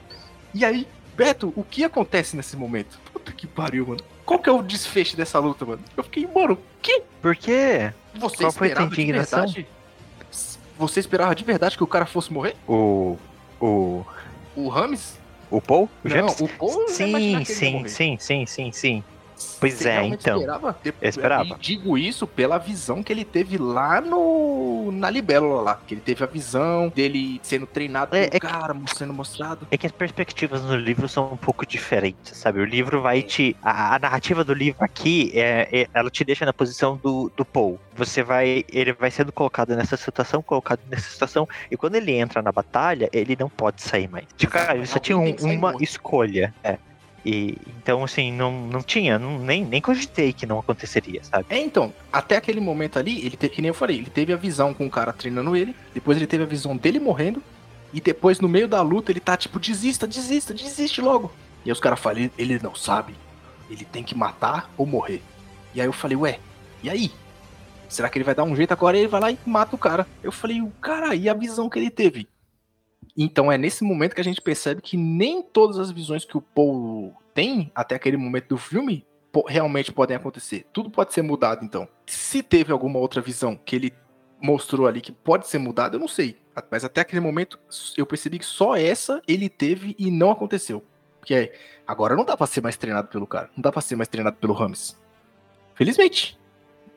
[0.55, 2.99] E aí, Beto, o que acontece nesse momento?
[3.13, 4.01] Puta que pariu, mano.
[4.27, 5.81] Qual que é o desfecho dessa luta, mano?
[5.97, 7.01] Eu fiquei, mano, o que?
[7.23, 7.93] Por quê?
[8.15, 9.39] Você Qual foi a tua esperava de indignação?
[9.47, 9.67] verdade?
[10.77, 12.57] Você esperava de verdade que o cara fosse morrer?
[12.69, 13.17] O.
[13.61, 14.05] O.
[14.57, 15.19] O Rames?
[15.49, 15.89] O Paul?
[16.05, 16.41] O Não, James?
[16.41, 19.05] o Paul Sim, sim, sim, sim, sim, sim.
[19.61, 20.37] Pois Você é, então.
[20.39, 20.79] Esperava?
[20.85, 21.45] Eu esperava.
[21.45, 26.01] E digo isso pela visão que ele teve lá no na Libélula lá, que ele
[26.01, 29.67] teve a visão dele sendo treinado É, pelo é que- cara, sendo mostrado.
[29.71, 32.61] É que as perspectivas no livro são um pouco diferentes, sabe?
[32.61, 33.57] O livro vai te.
[33.63, 37.45] A, a narrativa do livro aqui, é, é- ela te deixa na posição do, do
[37.45, 37.79] Paul.
[37.95, 38.65] Você vai.
[38.73, 43.09] Ele vai sendo colocado nessa situação, colocado nessa situação, e quando ele entra na batalha,
[43.13, 44.25] ele não pode sair mais.
[44.37, 46.55] De cara, ele só tinha um- que uma escolha.
[46.63, 46.79] É.
[47.27, 51.45] E, então, assim, não, não tinha, não, nem, nem cogitei que não aconteceria, sabe?
[51.51, 54.37] É, então, até aquele momento ali, ele teve, que nem eu falei, ele teve a
[54.37, 57.43] visão com o cara treinando ele, depois ele teve a visão dele morrendo,
[57.93, 61.33] e depois no meio da luta ele tá tipo, desista, desista, desiste logo.
[61.65, 63.17] E aí os caras falam, ele, ele não sabe,
[63.69, 65.21] ele tem que matar ou morrer.
[65.75, 66.39] E aí eu falei, ué,
[66.81, 67.11] e aí?
[67.89, 68.97] Será que ele vai dar um jeito agora?
[68.97, 70.07] E ele vai lá e mata o cara.
[70.23, 72.29] Eu falei, o cara, e a visão que ele teve?
[73.17, 76.43] Então é nesse momento que a gente percebe que nem todas as visões que o
[76.43, 79.07] Paul tem até aquele momento do filme
[79.49, 80.67] realmente podem acontecer.
[80.73, 81.89] Tudo pode ser mudado, então.
[82.07, 83.95] Se teve alguma outra visão que ele
[84.41, 86.39] mostrou ali que pode ser mudada, eu não sei.
[86.71, 87.59] Mas até aquele momento
[87.97, 90.85] eu percebi que só essa ele teve e não aconteceu.
[91.19, 91.53] Porque é,
[91.87, 93.51] agora não dá pra ser mais treinado pelo cara.
[93.57, 94.99] Não dá pra ser mais treinado pelo Rames.
[95.75, 96.39] Felizmente.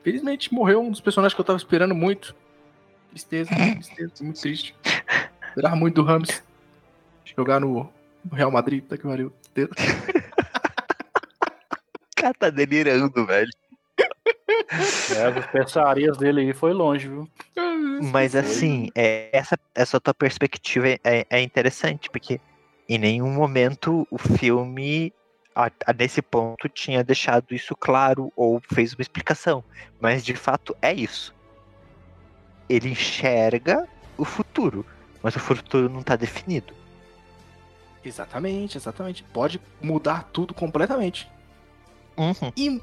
[0.02, 2.34] Felizmente morreu um dos personagens que eu tava esperando muito.
[3.10, 4.74] Tristeza, tristeza, muito triste.
[5.50, 6.42] Esperava muito do Rames.
[7.36, 7.90] Jogar no,
[8.24, 9.32] no Real Madrid, tá que pariu.
[9.56, 9.68] O
[12.16, 13.50] cara tá delirando, velho.
[15.16, 17.28] É, as especiarias dele aí foi longe, viu?
[18.12, 22.40] Mas assim, é, essa, essa tua perspectiva é- é, é interessante, porque
[22.88, 25.12] em nenhum momento o filme,
[25.54, 29.64] a- a- nesse ponto, tinha deixado isso claro ou fez uma explicação.
[30.00, 31.34] Mas de fato é isso.
[32.68, 34.84] Ele enxerga o futuro,
[35.22, 36.72] mas o futuro não tá definido.
[38.04, 39.22] Exatamente, exatamente.
[39.22, 41.28] Pode mudar tudo completamente.
[42.16, 42.52] Uhum.
[42.56, 42.80] E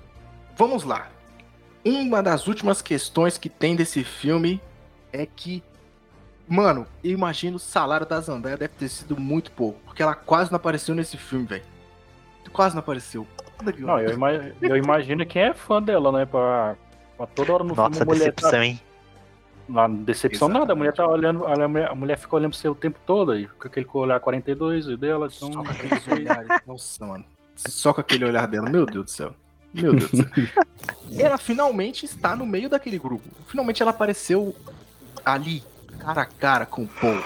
[0.56, 1.10] vamos lá.
[1.84, 4.62] Uma das últimas questões que tem desse filme
[5.12, 5.64] é que,
[6.48, 10.52] mano, eu imagino o salário da Zandaya deve ter sido muito pouco, porque ela quase
[10.52, 11.64] não apareceu nesse filme, velho.
[12.52, 13.28] Quase não apareceu.
[13.80, 16.26] Não, eu, ima- eu imagino quem é fã dela, né?
[16.26, 16.76] Pra,
[17.18, 18.66] pra toda hora no Nossa, filme a mulher decepção, tá.
[18.66, 18.80] hein?
[19.68, 22.72] Não, decepção nada, a mulher tá olhando, a mulher, a mulher fica olhando pro seu
[22.72, 25.52] o tempo todo aí, com aquele olhar 42 dela, então.
[25.52, 26.48] Só com aqueles olhares.
[26.66, 27.26] Nossa, mano.
[27.56, 28.70] Só com aquele olhar dela.
[28.70, 29.36] Meu Deus do céu.
[29.74, 30.28] Meu Deus do céu.
[31.20, 33.28] ela finalmente está no meio daquele grupo.
[33.48, 34.56] Finalmente ela apareceu
[35.26, 35.64] ali,
[36.00, 37.22] cara a cara com o Paul.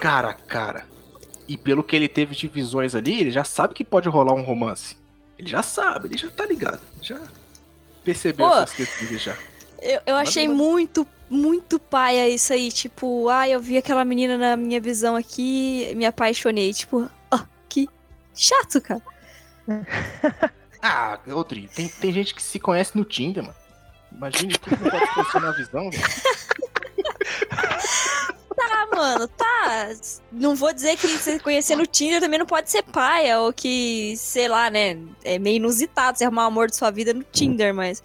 [0.00, 0.84] Cara a cara.
[1.48, 4.42] E pelo que ele teve de visões ali, ele já sabe que pode rolar um
[4.42, 4.96] romance.
[5.38, 6.80] Ele já sabe, ele já tá ligado.
[7.00, 7.20] Já
[8.04, 8.54] percebeu Pô.
[8.54, 9.36] essas questões já.
[9.82, 12.70] Eu, eu achei mas- muito, muito paia isso aí.
[12.70, 16.72] Tipo, ah, eu vi aquela menina na minha visão aqui, me apaixonei.
[16.72, 17.88] Tipo, ah, que
[18.34, 19.02] chato, cara.
[20.84, 23.54] Ah, Rodrigo, tem, tem gente que se conhece no Tinder, mano.
[24.10, 26.02] Imagina o que não pode funcionar na visão, velho.
[28.60, 29.90] Ah, mano, tá.
[30.32, 34.14] Não vou dizer que você conhecer no Tinder também não pode ser paia, ou que,
[34.16, 34.98] sei lá, né?
[35.22, 38.02] É meio inusitado você arrumar o amor de sua vida no Tinder, mas.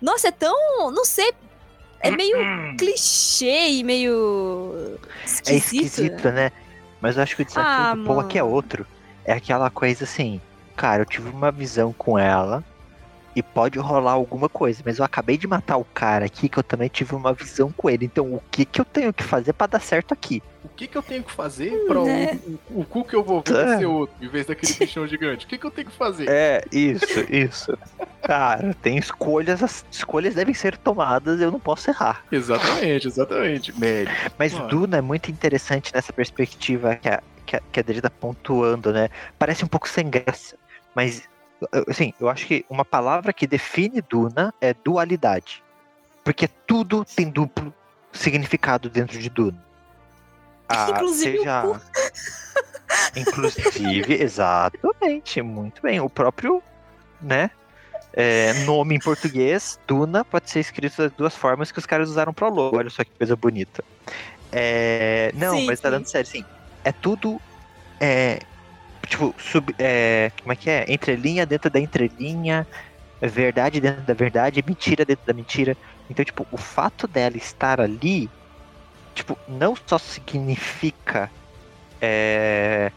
[0.00, 0.90] Nossa, é tão.
[0.90, 1.32] Não sei.
[2.00, 2.36] é meio
[2.78, 5.48] clichê e meio esquisito.
[5.52, 6.52] É esquisito, né?
[7.00, 8.54] Mas eu acho que o desafio Ah, do Paul aqui é mano.
[8.54, 8.86] outro.
[9.24, 10.40] É aquela coisa assim,
[10.76, 12.62] cara, eu tive uma visão com ela
[13.36, 16.62] e pode rolar alguma coisa, mas eu acabei de matar o cara aqui que eu
[16.62, 18.06] também tive uma visão com ele.
[18.06, 20.42] Então o que que eu tenho que fazer pra dar certo aqui?
[20.64, 22.40] O que, que eu tenho que fazer pra o, né?
[22.70, 23.78] o, o cu que eu vou ver É.
[23.78, 25.44] ser outro, em vez daquele bichão gigante?
[25.44, 26.28] O que, que eu tenho que fazer?
[26.28, 27.78] É, isso, isso.
[28.22, 32.24] Cara, tem escolhas, as escolhas devem ser tomadas, eu não posso errar.
[32.32, 33.78] Exatamente, exatamente.
[33.78, 34.12] Médio.
[34.38, 34.68] Mas Mano.
[34.68, 39.10] Duna é muito interessante nessa perspectiva que a, que a, que a tá pontuando, né?
[39.38, 40.56] Parece um pouco sem graça,
[40.94, 41.28] mas,
[41.88, 45.62] assim, eu acho que uma palavra que define Duna é dualidade.
[46.24, 47.72] Porque tudo tem duplo
[48.12, 49.64] significado dentro de Duna.
[50.68, 51.62] Ah, Inclusive o seja...
[51.62, 51.80] cu.
[53.16, 56.00] Inclusive, exatamente, muito bem.
[56.00, 56.62] O próprio,
[57.20, 57.50] né?
[58.16, 62.32] é, nome em português, Duna, pode ser escrito das duas formas que os caras usaram
[62.32, 62.78] pro logo.
[62.78, 63.84] Olha só que coisa bonita.
[64.50, 65.94] É, não, Sim, mas tá sim.
[65.94, 66.44] dando sério, sim.
[66.82, 67.38] É tudo.
[68.00, 68.40] É,
[69.06, 70.84] tipo, sub, é, como é que é?
[70.88, 72.66] Entrelinha dentro da entrelinha,
[73.20, 75.76] é verdade dentro da verdade, mentira dentro da mentira.
[76.10, 78.28] Então, tipo, o fato dela estar ali,
[79.14, 81.30] tipo, não só significa
[82.00, 82.90] é,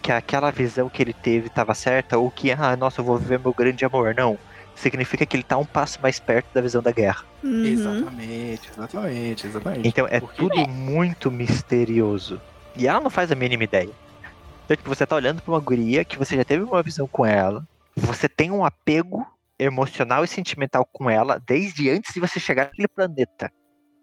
[0.00, 3.38] que aquela visão que ele teve estava certa, ou que, ah, nossa, eu vou viver
[3.38, 4.14] meu grande amor.
[4.14, 4.38] Não.
[4.74, 7.24] Significa que ele tá um passo mais perto da visão da guerra.
[7.42, 7.64] Uhum.
[7.64, 9.88] Exatamente, exatamente, exatamente.
[9.88, 12.40] Então é Porque- tudo muito misterioso.
[12.76, 13.88] E ela não faz a mínima ideia.
[14.66, 17.24] Então, tipo, você tá olhando pra uma guria que você já teve uma visão com
[17.24, 17.66] ela,
[17.96, 19.24] você tem um apego
[19.58, 23.50] emocional e sentimental com ela desde antes de você chegar naquele planeta.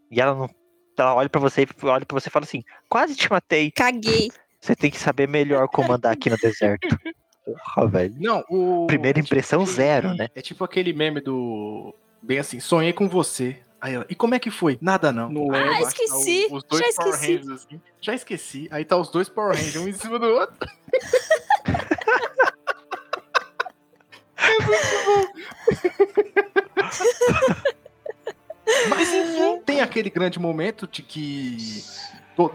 [0.09, 0.49] E ela não.
[0.97, 3.71] Ela olha pra você e olha para você e fala assim: quase te matei.
[3.71, 4.31] Caguei.
[4.61, 6.87] Você tem que saber melhor como andar aqui no deserto.
[7.45, 8.15] Porra, velho.
[8.19, 8.87] Não, o.
[8.87, 10.29] Primeira é tipo impressão, aquele- zero, né?
[10.33, 11.93] É tipo aquele meme do.
[12.21, 13.57] Bem assim, sonhei com você.
[13.83, 14.77] Aí ela, e como é que foi?
[14.81, 15.29] Nada não.
[15.29, 15.57] Não lembro.
[15.57, 16.47] Ah, embaixo tá esqueci.
[16.49, 17.35] o- os dois Já Power esqueci.
[17.35, 17.81] Rangers, assim.
[17.99, 18.67] Já esqueci.
[18.71, 20.55] Aí tá os dois Power Rangers, um em cima do outro.
[28.89, 31.83] Mas enfim, tem aquele grande momento de que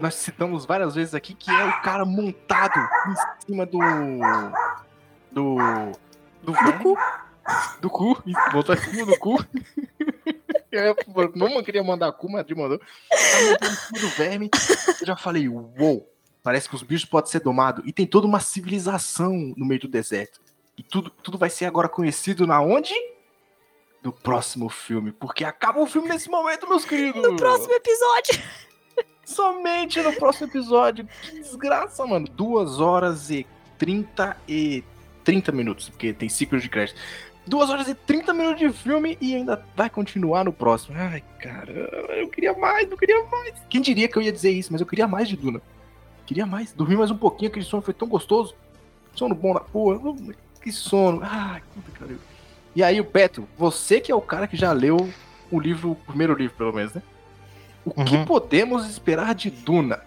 [0.01, 3.79] nós citamos várias vezes aqui, que é o cara montado em cima do.
[5.31, 5.57] Do.
[6.43, 6.53] Do,
[7.81, 8.21] do cu.
[8.25, 9.37] Isso, Botar em cima do cu.
[11.35, 12.79] Não queria mandar cu, mas mandou.
[12.79, 14.49] Tá do verme.
[15.01, 16.09] Eu já falei, uou.
[16.41, 17.83] Parece que os bichos podem ser domados.
[17.85, 20.39] E tem toda uma civilização no meio do deserto.
[20.77, 22.93] E tudo, tudo vai ser agora conhecido na onde?
[24.01, 25.11] No próximo filme.
[25.11, 27.21] Porque acaba o filme nesse momento, meus queridos.
[27.21, 28.41] No próximo episódio.
[29.25, 31.07] Somente no próximo episódio.
[31.21, 32.27] Que desgraça, mano.
[32.27, 33.45] Duas horas e
[33.77, 34.83] 30 e
[35.23, 36.99] 30 minutos, porque tem ciclo de crédito.
[37.49, 40.95] Duas horas e 30 minutos de filme e ainda vai continuar no próximo.
[40.97, 43.53] Ai, caramba, eu queria mais, não queria mais.
[43.67, 45.59] Quem diria que eu ia dizer isso, mas eu queria mais de Duna.
[46.27, 48.53] Queria mais, dormir mais um pouquinho, aquele sono foi tão gostoso.
[49.15, 49.99] Sono bom na porra,
[50.61, 51.21] que sono.
[51.23, 52.19] Ai, puta que pariu.
[52.75, 55.09] E aí, o Beto, você que é o cara que já leu
[55.51, 57.01] o livro, o primeiro livro, pelo menos, né?
[57.83, 58.25] O que Uhum.
[58.25, 60.01] podemos esperar de Duna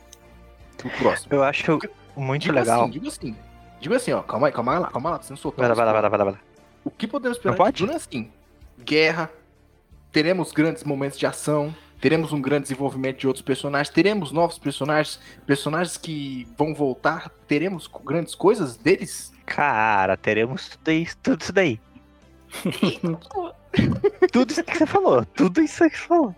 [0.85, 1.35] no próximo?
[1.35, 1.81] Eu acho
[2.17, 2.83] muito Digo legal.
[2.83, 3.37] assim, digo assim.
[3.81, 5.67] Digo assim, ó, calma aí, calma lá, calma lá, pra você não soltar.
[5.67, 6.52] Vai lá, os vai lá, vai lá, vai lá, vai lá.
[6.85, 7.83] O que podemos esperar Não de pode?
[7.83, 8.31] Duna é assim:
[8.85, 9.31] guerra,
[10.11, 15.21] teremos grandes momentos de ação, teremos um grande desenvolvimento de outros personagens, teremos novos personagens,
[15.47, 19.33] personagens que vão voltar, teremos grandes coisas deles.
[19.47, 21.81] Cara, teremos tudo isso, tudo isso daí.
[24.33, 25.25] tudo isso que você falou.
[25.25, 26.35] Tudo isso que você falou.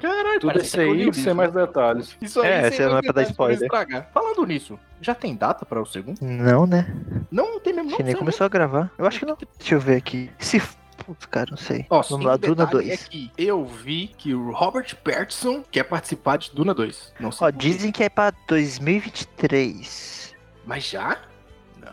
[0.00, 2.16] Caralho, Tudo isso aí sem mais detalhes.
[2.20, 4.08] Isso aí, É, sem você não é pra dar pra spoiler.
[4.12, 6.18] Falando nisso, já tem data para o segundo?
[6.20, 6.86] Não, né?
[7.30, 7.90] Não, não tem mesmo.
[7.90, 8.90] Não, que nem começou a gravar.
[8.96, 9.36] Eu acho que não.
[9.58, 10.30] Deixa eu ver aqui.
[10.38, 10.62] Se.
[11.04, 11.84] Putz, cara, não sei.
[11.90, 12.90] Ó, Vamos lá, Duna detalhe 2.
[12.90, 17.12] É que eu vi que o Robert Pattinson quer participar de Duna 2.
[17.20, 20.34] Não sei Ó, dizem que é pra 2023.
[20.64, 21.18] Mas já?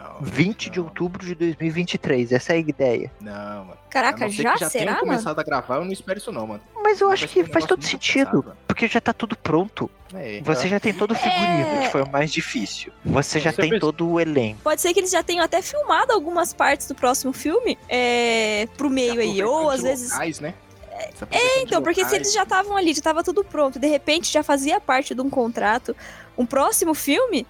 [0.03, 0.21] Não.
[0.21, 2.31] 20 de não, outubro de 2023.
[2.31, 3.11] Essa é a ideia.
[3.19, 3.77] Não, mano.
[3.89, 4.55] Caraca, não já?
[4.57, 4.99] já Será, mano?
[5.05, 6.61] começado a gravar, eu não espero isso não, mano.
[6.83, 8.43] Mas eu Vai acho que um faz todo sentido.
[8.43, 8.57] mano.
[8.67, 9.89] Porque já tá tudo pronto.
[10.13, 11.81] É, Você já tem todo o figurino, É.
[11.85, 12.91] que foi o mais difícil.
[13.05, 14.59] Você já Você tem fez- todo o elenco.
[14.63, 18.89] Pode ser que eles já tenham até filmado algumas partes do próximo filme é, pro
[18.89, 19.41] meio aí.
[19.43, 20.11] Ou às vezes.
[20.11, 20.53] Locais, né?
[21.31, 24.43] É, então, porque se eles já estavam ali, já tava tudo pronto, de repente já
[24.43, 25.95] fazia parte de um contrato,
[26.37, 27.47] um próximo filme,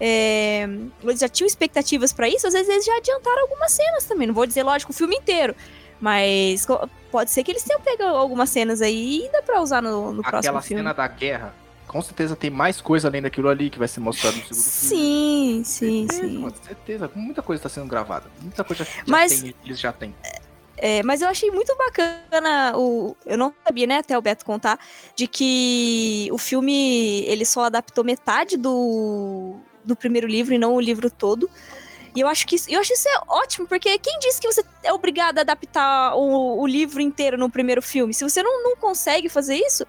[0.00, 0.66] é,
[1.02, 4.26] eles já tinham expectativas pra isso, às vezes eles já adiantaram algumas cenas também.
[4.26, 5.54] Não vou dizer, lógico, o filme inteiro.
[6.00, 6.66] Mas
[7.10, 10.22] pode ser que eles tenham pego algumas cenas aí e dá pra usar no, no
[10.22, 10.80] próximo Aquela filme.
[10.80, 11.54] cena da guerra,
[11.86, 14.72] com certeza tem mais coisa além daquilo ali que vai ser mostrado no segundo filme.
[14.72, 16.38] Sim, sim, certeza, sim.
[16.38, 17.10] Mano, certeza.
[17.14, 18.24] Muita coisa tá sendo gravada.
[18.40, 20.14] Muita coisa já Mas- tem, eles já têm.
[20.82, 23.14] É, mas eu achei muito bacana o.
[23.26, 24.78] Eu não sabia, né, até o Beto contar,
[25.14, 29.56] de que o filme ele só adaptou metade do,
[29.90, 31.50] do primeiro livro e não o livro todo.
[32.14, 34.64] E eu acho que isso, eu acho isso é ótimo, porque quem disse que você
[34.82, 38.12] é obrigado a adaptar o, o livro inteiro no primeiro filme?
[38.12, 39.86] Se você não, não consegue fazer isso,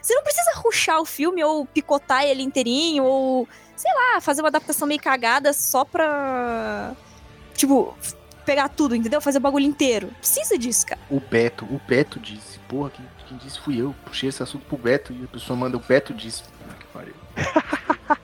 [0.00, 4.48] você não precisa ruxar o filme ou picotar ele inteirinho, ou, sei lá, fazer uma
[4.48, 6.94] adaptação meio cagada só pra.
[7.56, 7.96] Tipo,
[8.44, 9.20] pegar tudo, entendeu?
[9.20, 10.08] Fazer o bagulho inteiro.
[10.18, 11.00] Precisa disso, cara.
[11.10, 12.58] O Beto, o Beto disse.
[12.68, 13.94] Porra, quem, quem disse fui eu.
[14.04, 16.42] Puxei esse assunto pro Beto e a pessoa manda o Beto disse.
[16.78, 17.14] Que pariu.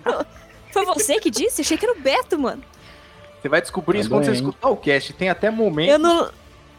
[0.94, 1.60] Você que disse?
[1.62, 2.62] Achei que era o Beto, mano.
[3.40, 4.48] Você vai descobrir isso quando Também, você hein?
[4.50, 5.12] escutar o cast.
[5.14, 6.30] Tem até momento Eu não.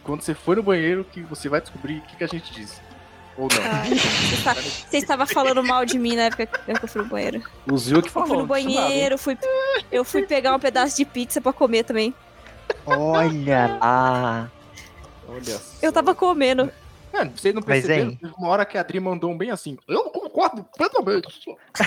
[0.04, 2.80] quando você for no banheiro que você vai descobrir o que, que a gente disse.
[3.38, 3.64] Ou não.
[3.64, 7.08] Ai, você, tá- você estava falando mal de mim na época que eu fui no
[7.08, 7.42] banheiro.
[7.72, 8.38] O Zil que Eu fui falou.
[8.40, 9.38] no banheiro, fui,
[9.92, 12.14] eu fui pegar um pedaço de pizza pra comer também.
[12.86, 14.52] Olha lá.
[15.28, 16.72] Olha Eu tava comendo.
[17.14, 18.16] Mano, vocês não Mas, perceberam?
[18.16, 19.78] Teve uma hora que a Adri mandou um bem assim.
[19.88, 21.42] Eu não concordo plenamente.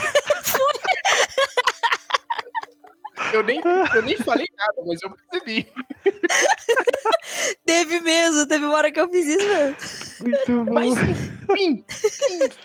[3.33, 3.61] eu, nem,
[3.95, 5.69] eu nem falei nada, mas eu percebi.
[7.65, 9.77] Teve mesmo, teve uma hora que eu fiz isso mesmo.
[10.21, 11.85] Muito Mas enfim,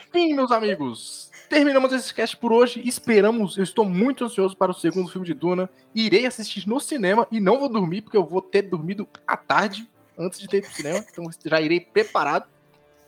[0.10, 1.30] enfim, meus amigos.
[1.50, 2.82] Terminamos esse cast por hoje.
[2.86, 5.70] Esperamos, eu estou muito ansioso para o segundo filme de Duna.
[5.96, 9.90] Irei assistir no cinema e não vou dormir, porque eu vou ter dormido à tarde
[10.18, 11.06] antes de ter ido pro cinema.
[11.12, 12.48] Então já irei preparado.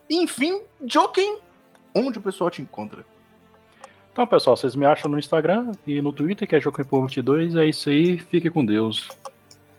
[0.10, 1.38] Enfim, Joking,
[1.94, 3.06] onde o pessoal te encontra?
[4.12, 7.58] Então, pessoal, vocês me acham no Instagram e no Twitter, que é Jocoempo22.
[7.58, 8.18] É isso aí.
[8.18, 9.08] Fique com Deus.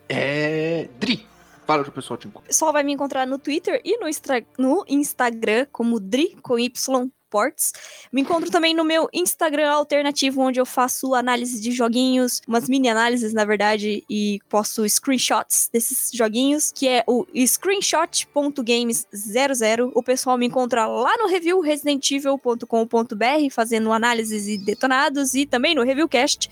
[0.08, 0.88] É.
[0.98, 1.26] Dri,
[1.66, 4.84] fala onde o pessoal te pessoal vai me encontrar no Twitter e no, Instra- no
[4.88, 7.72] Instagram como Dri com Y Ports.
[8.12, 12.90] Me encontro também no meu Instagram alternativo, onde eu faço análise de joguinhos, umas mini
[12.90, 19.92] análises, na verdade, e posto screenshots desses joguinhos, que é o screenshot.games00.
[19.94, 25.82] O pessoal me encontra lá no review residentevel.com.br, fazendo análises e detonados, e também no
[25.82, 26.50] Reviewcast.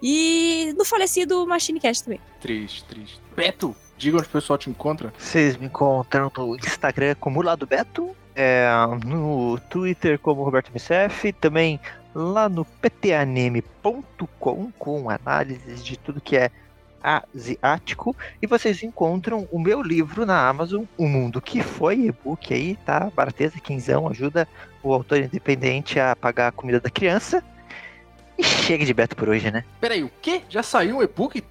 [0.00, 2.20] E no falecido Machinecast também.
[2.40, 3.20] Triste, triste.
[3.34, 5.12] Beto, diga onde o pessoal te encontra.
[5.18, 8.68] Vocês me encontram no Instagram como Lado Beto, é,
[9.04, 11.80] no Twitter como Roberto MCF, também
[12.14, 16.50] lá no ptanime.com com análises de tudo que é
[17.02, 18.14] asiático.
[18.42, 23.10] E vocês encontram o meu livro na Amazon, O Mundo Que Foi, e-book aí, tá?
[23.14, 24.46] Barateza, quinzão, ajuda
[24.82, 27.42] o autor independente a pagar a comida da criança.
[28.38, 29.64] E chega de Beto por hoje, né?
[29.80, 30.42] Peraí, o quê?
[30.48, 31.42] Já saiu um e-book?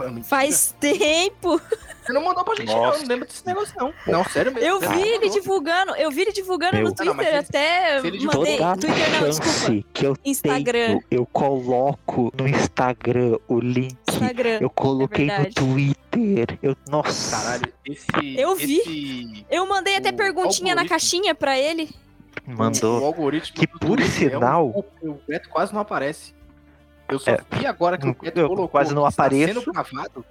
[0.00, 0.28] Mano, mentira.
[0.28, 1.60] Faz tempo!
[2.02, 2.82] Você não mandou pra gente, não.
[2.86, 3.00] Nossa.
[3.02, 3.94] Não lembro desse negócio, não.
[4.06, 4.66] Não, sério mesmo.
[4.68, 6.84] Eu vi não ele divulgando, eu vi ele divulgando Meu.
[6.86, 8.56] no Ah, não, Twitter, se- até ele mandei.
[8.58, 9.84] Twitter não, desculpa.
[9.92, 10.86] que eu Instagram.
[10.86, 13.96] tenho, eu coloco no Instagram o link.
[14.08, 14.58] Instagram.
[14.60, 15.54] Eu coloquei no verdade.
[15.54, 16.58] Twitter.
[16.62, 17.36] Eu, nossa.
[17.36, 18.06] Caralho, esse.
[18.36, 18.78] Eu vi.
[18.78, 21.90] esse- Eu mandei até O perguntinha na caixinha pra ele.
[22.46, 23.02] Mandou.
[23.02, 26.34] O algoritmo Que por Twitter é um- sinal- o, o Beto quase não aparece.
[27.10, 27.40] Eu só É.
[27.52, 29.54] vi agora que o Eu Beto colocou quase não que está apareço.
[29.60, 30.24] sendo gravado.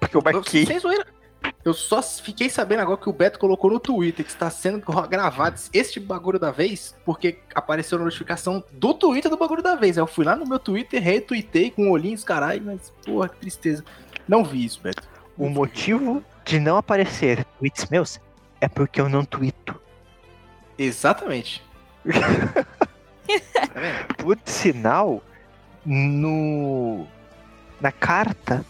[0.00, 0.64] Porque eu marquei.
[0.66, 1.06] Sem zoeira.
[1.64, 5.60] Eu só fiquei sabendo agora que o Beto colocou no Twitter que está sendo gravado
[5.72, 9.96] este bagulho da vez, porque apareceu a notificação do Twitter do bagulho da vez.
[9.98, 13.84] Aí eu fui lá no meu Twitter, retuitei com olhinhos, caralho, mas porra, que tristeza.
[14.26, 15.02] Não vi isso, Beto.
[15.36, 18.20] O motivo de não aparecer tweets meus
[18.60, 19.80] é porque eu não tweeto.
[20.76, 21.62] Exatamente.
[22.08, 22.64] tá?
[24.18, 25.22] Por sinal,
[25.88, 27.06] no
[27.80, 28.64] na carta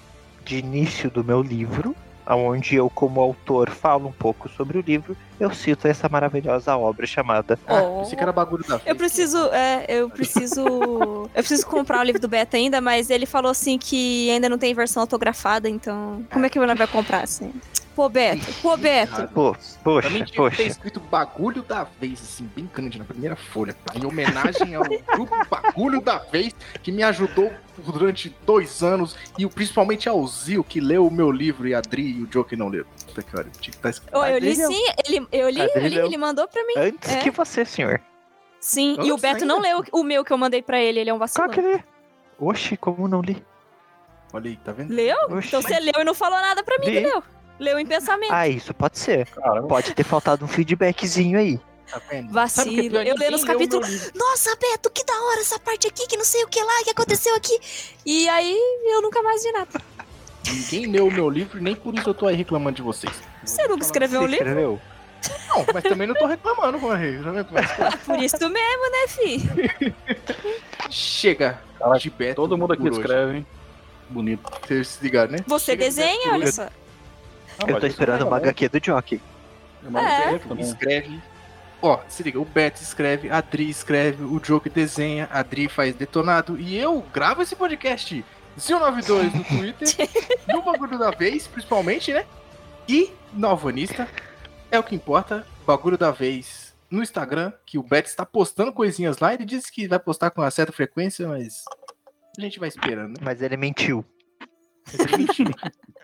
[0.45, 1.95] de início do meu livro,
[2.27, 7.07] onde eu, como autor, falo um pouco sobre o livro, eu cito essa maravilhosa obra
[7.07, 7.99] chamada Ah, Oh.
[8.01, 8.81] pensei que era bagulho da.
[8.85, 10.61] Eu preciso, é, eu preciso.
[10.62, 14.59] eu preciso comprar o livro do Beto ainda, mas ele falou assim que ainda não
[14.59, 16.23] tem versão autografada, então.
[16.31, 17.53] Como é que ele vai comprar assim?
[17.99, 19.27] Pô, Beto, pô, Beto.
[19.35, 20.62] Pô, Pra poxa, mim tinha ter poxa.
[20.62, 23.75] escrito bagulho da vez, assim, bem grande na primeira folha.
[23.93, 24.85] Em homenagem ao
[25.16, 30.62] grupo Bagulho da Vez, que me ajudou durante dois anos, e o- principalmente ao Zio,
[30.62, 32.87] que leu o meu livro, e a Adri e o Joe que não leram.
[33.05, 34.16] Puta que pariu, tinha que estar escrito.
[34.16, 36.75] Ô, eu li sim, ele, eu li, eu li, ele mandou pra mim.
[36.77, 37.19] Antes É.
[37.19, 38.01] que você, senhor.
[38.61, 39.69] Sim, e o Beto não ainda?
[39.70, 41.49] leu o meu que eu mandei pra ele, ele é um Qual vacilão.
[41.49, 41.83] que ele?
[42.39, 43.45] Oxi, como não li?
[44.33, 44.95] Olha aí, tá vendo?
[44.95, 45.16] Leu?
[45.31, 45.49] Oxi.
[45.49, 47.25] Então você leu e não falou nada pra mim que leu.
[47.59, 48.32] Leu em pensamento.
[48.32, 49.26] Ah, isso pode ser.
[49.28, 51.60] Cara, Pode ter faltado um feedbackzinho aí.
[51.90, 52.30] Tá vendo?
[52.32, 52.98] Vacilo.
[52.98, 53.10] O é?
[53.10, 54.12] Eu lendo os Ninguém leu o meu capítulos.
[54.14, 56.90] Nossa, Beto, que da hora essa parte aqui, que não sei o que lá, que
[56.90, 57.59] aconteceu aqui.
[58.05, 58.56] E aí
[58.93, 59.80] eu nunca mais vi nada.
[60.47, 63.12] Ninguém leu o meu livro, e nem por isso eu tô aí reclamando de vocês.
[63.44, 64.47] Você nunca escreveu um Você livro?
[64.48, 64.80] escreveu?
[65.48, 66.78] Não, mas também não tô reclamando,
[67.44, 67.90] que é?
[68.05, 69.93] Por isso mesmo, né, fi?
[70.90, 72.36] Chega Cara, de Beto.
[72.36, 73.01] todo mundo aqui hoje.
[73.01, 73.47] escreve, hein?
[74.09, 74.43] Bonito.
[74.66, 75.39] Vocês se ligaram, né?
[75.47, 76.68] Você Chega de desenha, por olha só.
[77.60, 78.36] Ah, Eu tô esperando uma.
[78.36, 79.20] HQ do Jockey.
[79.85, 80.39] É uma É.
[80.39, 80.64] Também.
[80.64, 81.20] Escreve.
[81.80, 85.94] Ó, se liga, o Beto escreve, a Adri escreve, o Joke desenha, a Adri faz
[85.94, 88.24] detonado e eu gravo esse podcast.
[88.59, 89.89] Zil92 no Twitter,
[90.48, 92.26] no Bagulho da Vez, principalmente, né?
[92.89, 94.09] E no Alvanista,
[94.72, 99.18] é o que importa, Bagulho da Vez no Instagram, que o Beto está postando coisinhas
[99.18, 101.62] lá, ele disse que vai postar com uma certa frequência, mas
[102.36, 103.20] a gente vai esperando, né?
[103.20, 104.05] Mas ele mentiu.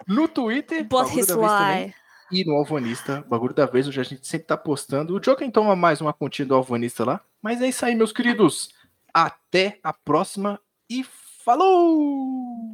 [0.06, 1.94] No Twitter, But his também.
[2.30, 5.14] E no Alvanista, bagulho da vez, hoje a gente sempre tá postando.
[5.14, 7.20] O Joker toma mais uma continha do Alvanista lá.
[7.40, 8.70] Mas é isso aí, meus queridos.
[9.12, 10.58] Até a próxima
[10.90, 11.04] e
[11.44, 12.72] falou!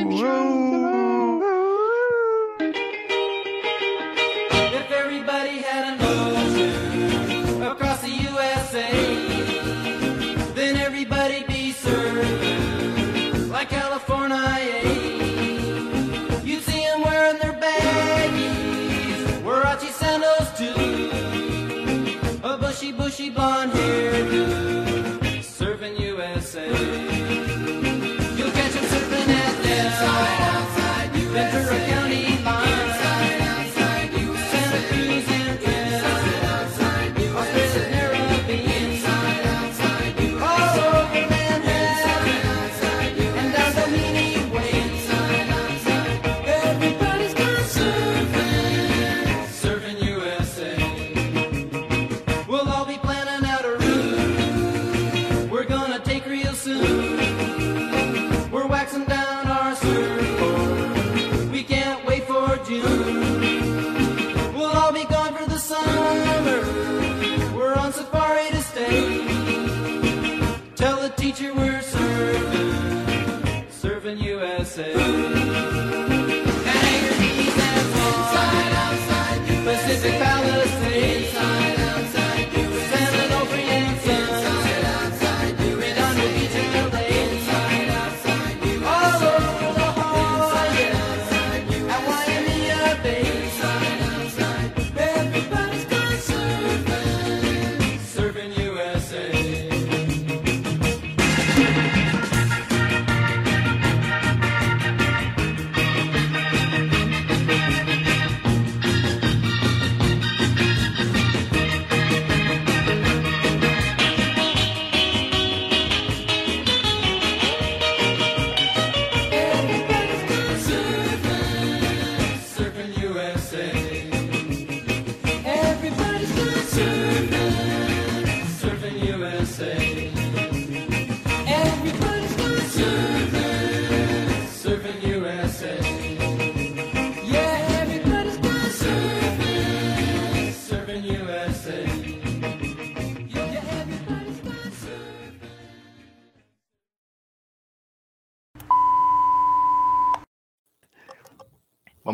[0.00, 1.07] If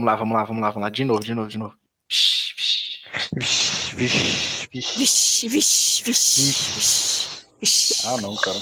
[0.05, 0.91] Vamos lá, vamos lá, vamos lá, vamos lá.
[0.91, 1.75] De novo, de novo, de novo.
[2.11, 2.53] Vixe,
[3.35, 8.07] vixe, vixe, Vixe, vixe, vixe.
[8.07, 8.59] Ah, não, cara.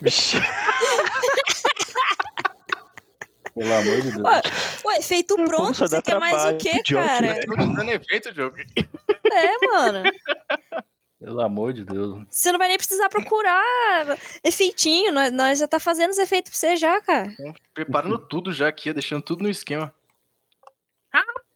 [0.00, 0.36] vixe.
[3.52, 4.24] Pelo amor de Deus.
[4.24, 4.42] Ué,
[4.84, 7.20] o efeito pronto, você quer mais o quê, cara?
[7.20, 7.40] né?
[7.74, 8.64] Dando efeito, Joker.
[9.32, 10.04] É, mano.
[11.18, 12.24] Pelo amor de Deus.
[12.30, 15.10] Você não vai nem precisar procurar efeitinho.
[15.10, 17.34] Nós, nós já tá fazendo os efeitos pra você já, cara.
[17.74, 19.92] Preparando tudo já aqui, deixando tudo no esquema.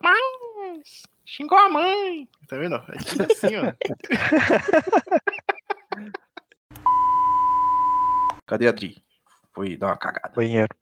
[0.03, 1.03] Rapaz!
[1.25, 2.29] Xingou a mãe!
[2.49, 2.75] Tá vendo?
[2.75, 3.73] É tudo assim, ó.
[8.47, 9.01] Cadê a Adri?
[9.55, 10.33] Foi dar uma cagada.
[10.35, 10.75] Banheiro.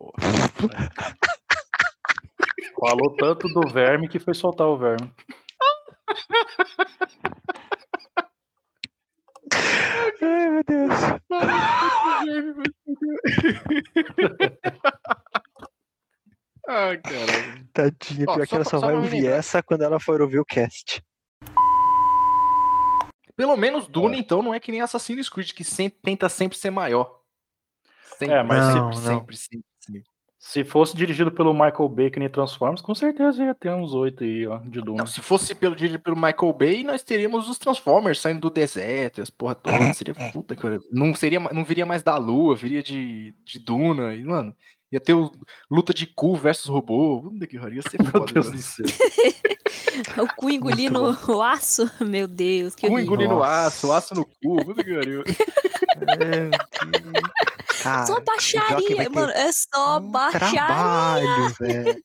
[2.80, 5.12] Falou tanto do verme que foi soltar o verme.
[10.22, 10.90] Ai, meu Deus.
[11.30, 12.54] Ai,
[16.66, 17.66] caralho.
[17.72, 19.36] Tadinha, Ó, pior que ela só só vai ouvir lembrar.
[19.36, 21.02] essa quando ela for ouvir o cast.
[23.36, 26.70] Pelo menos Duna, então, não é que nem Assassin's Creed, que sempre, tenta sempre ser
[26.70, 27.20] maior.
[28.16, 29.18] Sempre, É, mas Não, sempre, não.
[29.18, 30.04] sempre, sempre, sempre.
[30.38, 34.22] Se fosse dirigido pelo Michael Bay que nem Transformers, com certeza ia ter uns oito
[34.22, 34.98] aí, ó, de Duna.
[34.98, 39.22] Não, se fosse pelo dirigido pelo Michael Bay, nós teríamos os Transformers saindo do deserto,
[39.22, 39.92] as porra toda.
[39.94, 40.80] Seria puta que pariu.
[40.92, 44.54] não seria, não viria mais da Lua, viria de, de Duna, e, mano,
[44.94, 45.30] ia ter o,
[45.70, 47.22] luta de cu versus robô.
[47.22, 48.32] Puta que pariu, ia ser Meu foda.
[48.32, 48.56] Deus mano.
[48.58, 48.86] do céu.
[50.22, 51.90] O cu engolindo o aço.
[52.00, 55.24] Meu Deus, que Cu engolindo aço, aço no cu, puta que Deus.
[57.82, 59.32] Cara, Só o baixaria, mano.
[59.32, 60.66] É só um baixaria.
[60.66, 62.04] trabalho, velho.